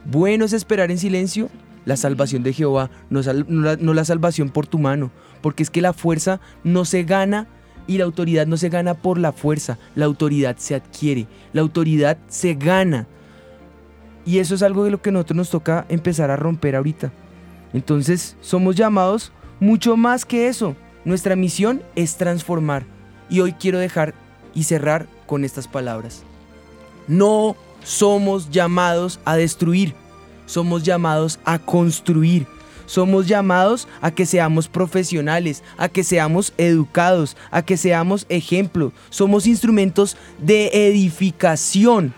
Bueno 0.03 0.45
es 0.45 0.53
esperar 0.53 0.89
en 0.91 0.97
silencio 0.97 1.49
la 1.86 1.95
salvación 1.95 2.43
de 2.43 2.53
Jehová, 2.53 2.89
no, 3.09 3.24
sal- 3.24 3.45
no 3.47 3.61
la, 3.61 3.76
no 3.78 3.93
la 3.93 4.03
salvación 4.05 4.49
por 4.49 4.67
tu 4.67 4.78
mano, 4.78 5.09
porque 5.41 5.63
es 5.63 5.69
que 5.69 5.82
la 5.82 5.93
fuerza 5.93 6.39
no 6.63 6.86
se 6.86 7.03
gana 7.03 7.47
y 7.92 7.98
la 7.98 8.06
autoridad 8.06 8.48
no 8.48 8.56
se 8.56 8.70
gana 8.70 8.94
por 8.94 9.18
la 9.18 9.34
fuerza, 9.34 9.78
la 9.96 10.06
autoridad 10.06 10.56
se 10.58 10.76
adquiere, 10.76 11.28
la 11.52 11.60
autoridad 11.60 12.18
se 12.30 12.54
gana. 12.54 13.06
Y 14.26 14.39
eso 14.39 14.56
es 14.56 14.64
algo 14.64 14.86
de 14.86 14.92
lo 14.92 15.02
que 15.02 15.12
nosotros 15.12 15.36
nos 15.36 15.50
toca 15.50 15.86
empezar 15.89 16.32
a 16.32 16.38
romper 16.38 16.78
ahorita. 16.78 17.12
Entonces 17.74 18.38
somos 18.39 18.78
llamados 18.78 19.34
mucho 19.60 19.98
más 19.98 20.24
que 20.24 20.48
eso. 20.48 20.74
Nuestra 21.04 21.36
misión 21.36 21.82
es 21.96 22.16
transformar. 22.16 22.86
Y 23.30 23.42
hoy 23.42 23.54
quiero 23.54 23.78
dejar 23.78 24.14
y 24.54 24.64
cerrar 24.64 25.08
con 25.26 25.44
estas 25.44 25.68
palabras. 25.68 26.24
No 27.10 27.58
somos 27.84 28.52
llamados 28.52 29.20
a 29.26 29.36
destruir, 29.36 29.96
somos 30.46 30.84
llamados 30.84 31.39
a 31.44 31.60
construir. 31.60 32.48
Somos 32.86 33.28
llamados 33.28 33.88
a 34.02 34.12
que 34.12 34.26
seamos 34.26 34.68
profesionales, 34.68 35.64
a 35.78 35.90
que 35.90 36.04
seamos 36.04 36.54
educados, 36.58 37.38
a 37.52 37.62
que 37.62 37.78
seamos 37.78 38.26
ejemplo. 38.30 38.92
Somos 39.10 39.48
instrumentos 39.48 40.18
de 40.40 40.88
edificación. 40.88 42.14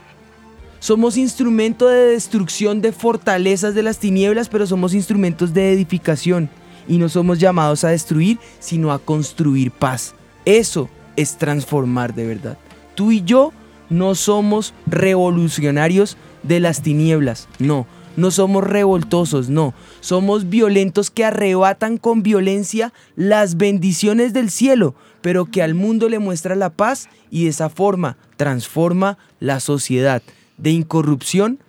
Somos 0.79 1.15
instrumento 1.15 1.87
de 1.87 2.07
destrucción 2.07 2.81
de 2.81 2.91
fortalezas 2.91 3.73
de 3.73 3.83
las 3.83 3.99
tinieblas, 3.99 4.49
pero 4.49 4.67
somos 4.67 4.93
instrumentos 4.93 5.53
de 5.53 5.71
edificación. 5.71 6.49
Y 6.87 6.97
no 6.97 7.07
somos 7.07 7.39
llamados 7.39 7.83
a 7.83 7.89
destruir, 7.89 8.39
sino 8.59 8.91
a 8.91 8.99
construir 8.99 9.71
paz. 9.71 10.13
Eso 10.43 10.89
es 11.15 11.37
transformar 11.37 12.13
de 12.13 12.27
verdad. 12.27 12.57
Tú 12.95 13.11
y 13.11 13.23
yo 13.23 13.53
no 13.89 14.15
somos 14.15 14.73
revolucionarios 14.85 16.17
de 16.41 16.59
las 16.59 16.81
tinieblas, 16.81 17.47
no. 17.59 17.87
No 18.15 18.29
somos 18.29 18.63
revoltosos, 18.63 19.49
no. 19.49 19.73
Somos 19.99 20.49
violentos 20.49 21.09
que 21.09 21.25
arrebatan 21.25 21.97
con 21.97 22.21
violencia 22.21 22.93
las 23.15 23.57
bendiciones 23.57 24.33
del 24.33 24.51
cielo, 24.51 24.93
pero 25.21 25.45
que 25.45 25.63
al 25.63 25.73
mundo 25.73 26.09
le 26.09 26.19
muestra 26.19 26.55
la 26.55 26.69
paz 26.69 27.09
y 27.31 27.45
de 27.45 27.49
esa 27.49 27.69
forma 27.69 28.17
transforma 28.37 29.17
la 29.39 29.59
sociedad 29.59 30.21
de 30.57 30.71
incorrupción 30.71 31.59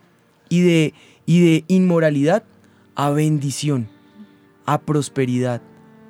y 0.51 0.61
de, 0.61 0.95
y 1.25 1.41
de 1.41 1.65
inmoralidad 1.69 2.45
a 2.95 3.11
bendición, 3.11 3.89
a 4.67 4.81
prosperidad, 4.83 5.63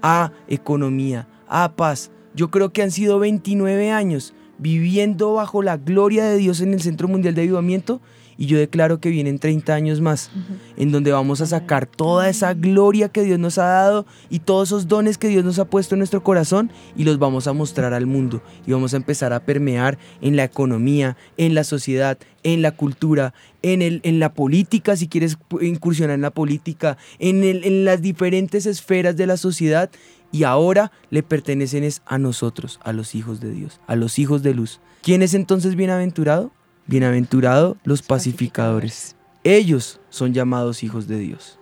a 0.02 0.32
economía, 0.48 1.28
a 1.48 1.76
paz. 1.76 2.10
Yo 2.34 2.50
creo 2.50 2.72
que 2.72 2.82
han 2.82 2.90
sido 2.90 3.20
29 3.20 3.92
años 3.92 4.34
viviendo 4.58 5.34
bajo 5.34 5.62
la 5.62 5.76
gloria 5.76 6.24
de 6.24 6.36
Dios 6.38 6.60
en 6.60 6.74
el 6.74 6.82
Centro 6.82 7.06
Mundial 7.08 7.34
de 7.34 7.42
Avivamiento 7.42 8.00
y 8.36 8.46
yo 8.46 8.58
declaro 8.58 9.00
que 9.00 9.10
vienen 9.10 9.38
30 9.38 9.74
años 9.74 10.00
más 10.00 10.30
en 10.76 10.90
donde 10.92 11.12
vamos 11.12 11.40
a 11.40 11.46
sacar 11.46 11.86
toda 11.86 12.28
esa 12.28 12.54
gloria 12.54 13.08
que 13.08 13.22
Dios 13.22 13.38
nos 13.38 13.58
ha 13.58 13.64
dado 13.66 14.06
y 14.30 14.40
todos 14.40 14.68
esos 14.68 14.88
dones 14.88 15.18
que 15.18 15.28
Dios 15.28 15.44
nos 15.44 15.58
ha 15.58 15.64
puesto 15.66 15.94
en 15.94 16.00
nuestro 16.00 16.22
corazón 16.24 16.70
y 16.96 17.04
los 17.04 17.18
vamos 17.18 17.46
a 17.46 17.52
mostrar 17.52 17.92
al 17.94 18.06
mundo 18.06 18.42
y 18.66 18.72
vamos 18.72 18.94
a 18.94 18.96
empezar 18.96 19.32
a 19.32 19.40
permear 19.44 19.98
en 20.20 20.36
la 20.36 20.44
economía, 20.44 21.16
en 21.36 21.54
la 21.54 21.64
sociedad, 21.64 22.18
en 22.42 22.60
la 22.62 22.72
cultura, 22.72 23.34
en, 23.62 23.80
el, 23.82 24.00
en 24.04 24.18
la 24.18 24.34
política, 24.34 24.96
si 24.96 25.08
quieres 25.08 25.38
incursionar 25.60 26.14
en 26.14 26.22
la 26.22 26.30
política, 26.30 26.96
en, 27.18 27.44
el- 27.44 27.64
en 27.64 27.84
las 27.84 28.02
diferentes 28.02 28.66
esferas 28.66 29.16
de 29.16 29.26
la 29.26 29.36
sociedad 29.36 29.90
y 30.32 30.42
ahora 30.42 30.90
le 31.10 31.22
pertenecen 31.22 31.84
es 31.84 32.02
a 32.06 32.18
nosotros, 32.18 32.80
a 32.82 32.92
los 32.92 33.14
hijos 33.14 33.40
de 33.40 33.50
Dios, 33.52 33.80
a 33.86 33.94
los 33.96 34.18
hijos 34.18 34.42
de 34.42 34.52
luz. 34.54 34.80
¿Quién 35.02 35.22
es 35.22 35.32
entonces 35.34 35.76
bienaventurado? 35.76 36.50
Bienaventurado 36.86 37.78
los 37.84 38.02
pacificadores. 38.02 39.16
Ellos 39.42 40.00
son 40.10 40.34
llamados 40.34 40.82
hijos 40.82 41.08
de 41.08 41.18
Dios. 41.18 41.58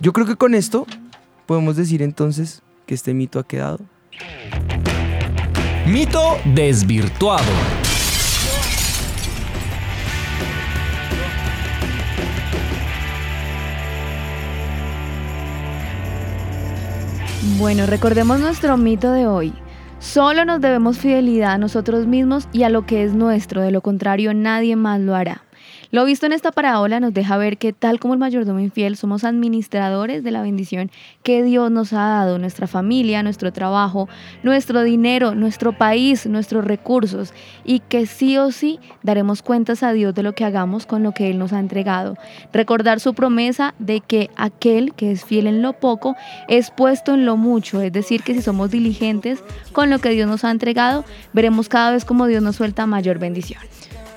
Yo 0.00 0.12
creo 0.12 0.26
que 0.26 0.36
con 0.36 0.54
esto 0.54 0.86
podemos 1.46 1.76
decir 1.76 2.02
entonces 2.02 2.62
que 2.86 2.94
este 2.94 3.12
mito 3.12 3.38
ha 3.38 3.46
quedado. 3.46 3.80
Mito 5.86 6.38
desvirtuado. 6.54 7.44
Bueno, 17.58 17.86
recordemos 17.86 18.40
nuestro 18.40 18.76
mito 18.76 19.12
de 19.12 19.26
hoy. 19.26 19.52
Solo 20.02 20.44
nos 20.44 20.60
debemos 20.60 20.98
fidelidad 20.98 21.52
a 21.52 21.58
nosotros 21.58 22.08
mismos 22.08 22.48
y 22.52 22.64
a 22.64 22.68
lo 22.68 22.84
que 22.86 23.04
es 23.04 23.14
nuestro, 23.14 23.62
de 23.62 23.70
lo 23.70 23.82
contrario 23.82 24.34
nadie 24.34 24.74
más 24.74 24.98
lo 24.98 25.14
hará. 25.14 25.44
Lo 25.92 26.06
visto 26.06 26.24
en 26.24 26.32
esta 26.32 26.52
parábola 26.52 27.00
nos 27.00 27.12
deja 27.12 27.36
ver 27.36 27.58
que 27.58 27.74
tal 27.74 28.00
como 28.00 28.14
el 28.14 28.18
mayordomo 28.18 28.60
infiel 28.60 28.96
somos 28.96 29.24
administradores 29.24 30.24
de 30.24 30.30
la 30.30 30.40
bendición 30.40 30.90
que 31.22 31.42
Dios 31.42 31.70
nos 31.70 31.92
ha 31.92 32.08
dado, 32.08 32.38
nuestra 32.38 32.66
familia, 32.66 33.22
nuestro 33.22 33.52
trabajo, 33.52 34.08
nuestro 34.42 34.84
dinero, 34.84 35.34
nuestro 35.34 35.76
país, 35.76 36.24
nuestros 36.24 36.64
recursos 36.64 37.34
y 37.66 37.80
que 37.80 38.06
sí 38.06 38.38
o 38.38 38.52
sí 38.52 38.80
daremos 39.02 39.42
cuentas 39.42 39.82
a 39.82 39.92
Dios 39.92 40.14
de 40.14 40.22
lo 40.22 40.32
que 40.32 40.46
hagamos 40.46 40.86
con 40.86 41.02
lo 41.02 41.12
que 41.12 41.28
Él 41.28 41.38
nos 41.38 41.52
ha 41.52 41.58
entregado. 41.58 42.16
Recordar 42.54 42.98
su 42.98 43.12
promesa 43.12 43.74
de 43.78 44.00
que 44.00 44.30
aquel 44.34 44.94
que 44.94 45.12
es 45.12 45.26
fiel 45.26 45.46
en 45.46 45.60
lo 45.60 45.74
poco 45.74 46.16
es 46.48 46.70
puesto 46.70 47.12
en 47.12 47.26
lo 47.26 47.36
mucho, 47.36 47.82
es 47.82 47.92
decir, 47.92 48.22
que 48.22 48.32
si 48.32 48.40
somos 48.40 48.70
diligentes 48.70 49.44
con 49.72 49.90
lo 49.90 49.98
que 49.98 50.08
Dios 50.08 50.26
nos 50.26 50.42
ha 50.44 50.52
entregado, 50.52 51.04
veremos 51.34 51.68
cada 51.68 51.90
vez 51.90 52.06
como 52.06 52.26
Dios 52.28 52.42
nos 52.42 52.56
suelta 52.56 52.86
mayor 52.86 53.18
bendición. 53.18 53.60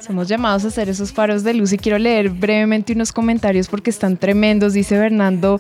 Somos 0.06 0.28
llamados 0.28 0.64
a 0.66 0.70
ser 0.70 0.88
esos 0.88 1.12
faros 1.12 1.44
de 1.44 1.56
luz 1.56 1.74
y 1.74 1.80
quiero 1.80 1.98
leer 1.98 2.30
brevemente 2.30 2.94
unos 2.94 3.12
comentarios 3.12 3.68
porque 3.68 3.90
están 3.90 4.18
tremendos. 4.18 4.74
Dice 4.74 5.00
Bernardo, 5.00 5.60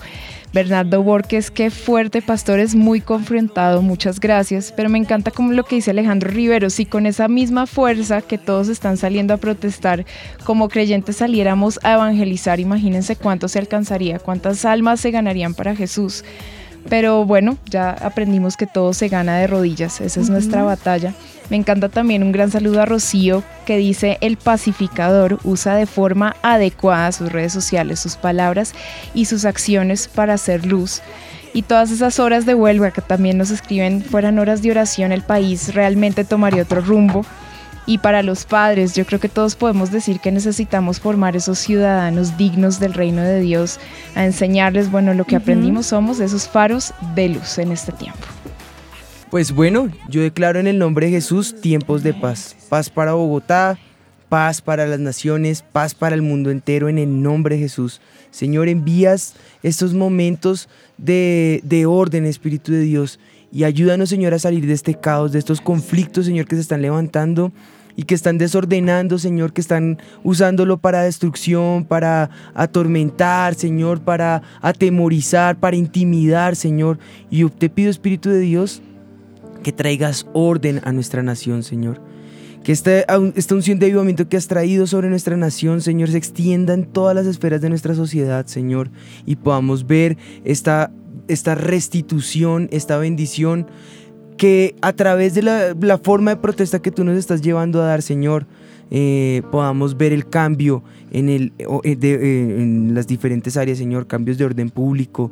Bernardo 0.53 1.01
Borges, 1.01 1.49
qué 1.49 1.71
fuerte 1.71 2.21
pastor, 2.21 2.59
es 2.59 2.75
muy 2.75 3.01
confrontado, 3.01 3.81
muchas 3.81 4.19
gracias. 4.19 4.71
Pero 4.71 4.87
me 4.89 4.99
encanta 4.99 5.31
como 5.31 5.51
lo 5.51 5.63
que 5.63 5.77
dice 5.77 5.89
Alejandro 5.89 6.29
Rivero, 6.29 6.69
si 6.69 6.85
con 6.85 7.07
esa 7.07 7.27
misma 7.27 7.65
fuerza 7.65 8.21
que 8.21 8.37
todos 8.37 8.67
están 8.67 8.97
saliendo 8.97 9.33
a 9.33 9.37
protestar, 9.37 10.05
como 10.43 10.69
creyentes 10.69 11.15
saliéramos 11.15 11.79
a 11.81 11.93
evangelizar, 11.93 12.59
imagínense 12.59 13.15
cuánto 13.15 13.47
se 13.47 13.57
alcanzaría, 13.57 14.19
cuántas 14.19 14.63
almas 14.63 14.99
se 14.99 15.09
ganarían 15.09 15.55
para 15.55 15.75
Jesús. 15.75 16.23
Pero 16.87 17.25
bueno, 17.25 17.57
ya 17.67 17.89
aprendimos 17.89 18.57
que 18.57 18.67
todo 18.67 18.93
se 18.93 19.07
gana 19.07 19.39
de 19.39 19.47
rodillas, 19.47 20.01
esa 20.01 20.21
es 20.21 20.29
nuestra 20.29 20.61
batalla. 20.61 21.15
Me 21.49 21.57
encanta 21.57 21.89
también 21.89 22.23
un 22.23 22.31
gran 22.31 22.49
saludo 22.49 22.81
a 22.81 22.85
Rocío 22.85 23.43
que 23.65 23.77
dice 23.77 24.17
el 24.21 24.37
pacificador 24.37 25.39
usa 25.43 25.75
de 25.75 25.85
forma 25.85 26.35
adecuada 26.41 27.11
sus 27.11 27.31
redes 27.31 27.53
sociales, 27.53 27.99
sus 27.99 28.15
palabras 28.15 28.73
y 29.13 29.25
sus 29.25 29.45
acciones 29.45 30.07
para 30.07 30.33
hacer 30.33 30.65
luz. 30.65 31.01
Y 31.53 31.61
todas 31.61 31.91
esas 31.91 32.19
horas 32.19 32.45
de 32.45 32.55
huelga 32.55 32.91
que 32.91 33.01
también 33.01 33.37
nos 33.37 33.51
escriben 33.51 34.03
fueran 34.03 34.39
horas 34.39 34.61
de 34.61 34.71
oración, 34.71 35.11
el 35.11 35.21
país 35.21 35.73
realmente 35.73 36.25
tomaría 36.25 36.63
otro 36.63 36.81
rumbo. 36.81 37.25
Y 37.87 37.99
para 37.99 38.23
los 38.23 38.45
padres, 38.45 38.95
yo 38.95 39.05
creo 39.05 39.19
que 39.19 39.29
todos 39.29 39.55
podemos 39.55 39.91
decir 39.91 40.19
que 40.19 40.31
necesitamos 40.31 40.99
formar 40.99 41.35
esos 41.35 41.59
ciudadanos 41.59 42.35
dignos 42.35 42.79
del 42.79 42.95
reino 42.95 43.21
de 43.21 43.39
Dios, 43.39 43.79
a 44.15 44.25
enseñarles, 44.25 44.89
bueno, 44.89 45.13
lo 45.13 45.23
que 45.25 45.35
aprendimos 45.35 45.85
somos 45.85 46.19
esos 46.19 46.47
faros 46.47 46.95
de 47.13 47.29
luz 47.29 47.59
en 47.59 47.71
este 47.71 47.91
tiempo. 47.91 48.25
Pues 49.35 49.51
bueno, 49.51 49.91
yo 50.07 50.21
declaro 50.21 50.61
en 50.61 50.67
el 50.67 50.79
nombre 50.79 51.07
de 51.07 51.11
Jesús 51.11 51.59
tiempos 51.59 52.03
de 52.03 52.13
paz. 52.13 52.55
Paz 52.69 52.89
para 52.89 53.15
Bogotá, 53.15 53.77
paz 54.29 54.61
para 54.61 54.87
las 54.87 55.01
naciones, 55.01 55.61
paz 55.61 55.93
para 55.93 56.15
el 56.15 56.21
mundo 56.21 56.51
entero 56.51 56.87
en 56.87 56.97
el 56.97 57.21
nombre 57.21 57.55
de 57.55 57.61
Jesús. 57.63 57.99
Señor, 58.31 58.69
envías 58.69 59.33
estos 59.61 59.93
momentos 59.93 60.69
de, 60.97 61.59
de 61.65 61.85
orden, 61.85 62.25
Espíritu 62.25 62.71
de 62.71 62.79
Dios, 62.79 63.19
y 63.51 63.65
ayúdanos, 63.65 64.07
Señor, 64.07 64.33
a 64.33 64.39
salir 64.39 64.65
de 64.65 64.71
este 64.71 64.95
caos, 64.95 65.33
de 65.33 65.39
estos 65.39 65.59
conflictos, 65.59 66.27
Señor, 66.27 66.47
que 66.47 66.55
se 66.55 66.61
están 66.61 66.81
levantando 66.81 67.51
y 67.97 68.03
que 68.03 68.15
están 68.15 68.37
desordenando, 68.37 69.19
Señor, 69.19 69.51
que 69.51 69.59
están 69.59 69.97
usándolo 70.23 70.77
para 70.77 71.03
destrucción, 71.03 71.83
para 71.83 72.29
atormentar, 72.53 73.55
Señor, 73.55 73.99
para 73.99 74.43
atemorizar, 74.61 75.57
para 75.57 75.75
intimidar, 75.75 76.55
Señor. 76.55 76.99
Y 77.29 77.39
yo 77.39 77.49
te 77.49 77.69
pido, 77.69 77.89
Espíritu 77.89 78.29
de 78.29 78.39
Dios, 78.39 78.81
que 79.65 79.71
traigas 79.71 80.27
orden 80.33 80.79
a 80.83 80.91
nuestra 80.91 81.23
nación, 81.23 81.63
Señor. 81.63 81.99
Que 82.63 82.71
esta, 82.71 82.99
esta 83.35 83.55
unción 83.55 83.79
de 83.79 83.87
avivamiento 83.87 84.29
que 84.29 84.37
has 84.37 84.47
traído 84.47 84.85
sobre 84.85 85.09
nuestra 85.09 85.37
nación, 85.37 85.81
Señor, 85.81 86.11
se 86.11 86.19
extienda 86.19 86.75
en 86.75 86.85
todas 86.85 87.15
las 87.15 87.25
esferas 87.25 87.61
de 87.61 87.69
nuestra 87.69 87.95
sociedad, 87.95 88.45
Señor, 88.45 88.91
y 89.25 89.37
podamos 89.37 89.87
ver 89.87 90.17
esta, 90.43 90.91
esta 91.27 91.55
restitución, 91.55 92.67
esta 92.71 92.99
bendición 92.99 93.65
que 94.37 94.75
a 94.83 94.93
través 94.93 95.33
de 95.33 95.41
la, 95.41 95.75
la 95.81 95.97
forma 95.97 96.35
de 96.35 96.37
protesta 96.37 96.79
que 96.79 96.91
tú 96.91 97.03
nos 97.03 97.17
estás 97.17 97.41
llevando 97.41 97.81
a 97.81 97.87
dar, 97.87 98.03
Señor, 98.03 98.45
eh, 98.91 99.41
podamos 99.51 99.97
ver 99.97 100.13
el 100.13 100.27
cambio 100.27 100.83
en, 101.15 101.29
el, 101.29 101.53
eh, 101.57 101.95
de, 101.95 102.13
eh, 102.13 102.61
en 102.61 102.93
las 102.93 103.07
diferentes 103.07 103.55
áreas, 103.55 103.77
Señor, 103.77 104.05
cambios 104.05 104.37
de 104.37 104.43
orden 104.43 104.69
público, 104.69 105.31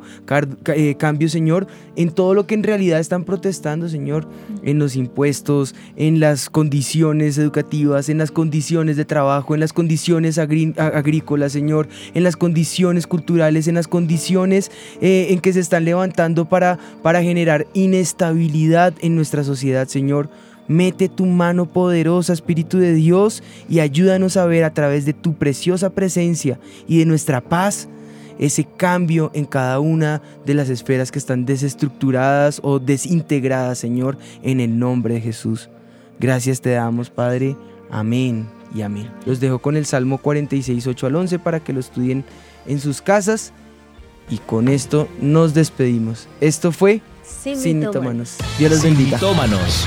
eh, 0.74 0.94
cambios, 0.96 1.32
Señor, 1.32 1.66
en 1.96 2.10
todo 2.10 2.32
lo 2.32 2.46
que 2.46 2.54
en 2.54 2.62
realidad 2.62 3.00
están 3.00 3.24
protestando, 3.24 3.90
Señor, 3.90 4.26
en 4.62 4.78
los 4.78 4.96
impuestos, 4.96 5.74
en 5.96 6.20
las 6.20 6.48
condiciones 6.48 7.36
educativas, 7.36 8.08
en 8.08 8.16
las 8.16 8.30
condiciones 8.30 8.96
de 8.96 9.04
trabajo, 9.04 9.52
en 9.52 9.60
las 9.60 9.74
condiciones 9.74 10.38
agrícolas, 10.38 11.52
Señor, 11.52 11.88
en 12.14 12.22
las 12.22 12.36
condiciones 12.36 13.06
culturales, 13.06 13.68
en 13.68 13.74
las 13.74 13.88
condiciones 13.88 14.70
en 15.00 15.40
que 15.40 15.52
se 15.52 15.60
están 15.60 15.84
levantando 15.84 16.46
para, 16.48 16.78
para 17.02 17.22
generar 17.22 17.66
inestabilidad 17.74 18.94
en 19.00 19.16
nuestra 19.16 19.44
sociedad, 19.44 19.86
Señor. 19.86 20.30
Mete 20.68 21.08
tu 21.08 21.26
mano 21.26 21.66
poderosa, 21.66 22.32
Espíritu 22.32 22.78
de 22.78 22.94
Dios, 22.94 23.42
y 23.68 23.80
ayúdanos 23.80 24.36
a 24.36 24.46
ver 24.46 24.64
a 24.64 24.72
través 24.72 25.04
de 25.04 25.12
tu 25.12 25.34
preciosa 25.34 25.90
presencia 25.90 26.58
y 26.88 26.98
de 26.98 27.06
nuestra 27.06 27.40
paz 27.40 27.88
ese 28.38 28.64
cambio 28.64 29.30
en 29.34 29.44
cada 29.44 29.78
una 29.80 30.20
de 30.44 30.54
las 30.54 30.68
esferas 30.68 31.12
que 31.12 31.18
están 31.18 31.44
desestructuradas 31.44 32.60
o 32.62 32.78
desintegradas, 32.78 33.78
Señor, 33.78 34.18
en 34.42 34.60
el 34.60 34.78
nombre 34.78 35.14
de 35.14 35.20
Jesús. 35.20 35.68
Gracias 36.18 36.60
te 36.60 36.70
damos, 36.70 37.10
Padre. 37.10 37.56
Amén 37.90 38.48
y 38.74 38.82
amén. 38.82 39.10
Los 39.24 39.40
dejo 39.40 39.58
con 39.60 39.76
el 39.76 39.86
Salmo 39.86 40.18
46, 40.18 40.86
8 40.86 41.06
al 41.06 41.16
11 41.16 41.38
para 41.38 41.60
que 41.60 41.72
lo 41.72 41.80
estudien 41.80 42.24
en 42.66 42.80
sus 42.80 43.02
casas. 43.02 43.52
Y 44.30 44.38
con 44.38 44.68
esto 44.68 45.06
nos 45.20 45.54
despedimos. 45.54 46.28
Esto 46.40 46.72
fue 46.72 47.02
Sin, 47.22 47.56
Sin 47.58 47.78
mitómanos. 47.80 48.36
Dios 48.58 48.72
los 48.72 48.80
Sin 48.80 48.94
bendiga. 48.94 49.18
mitómanos. 49.18 49.86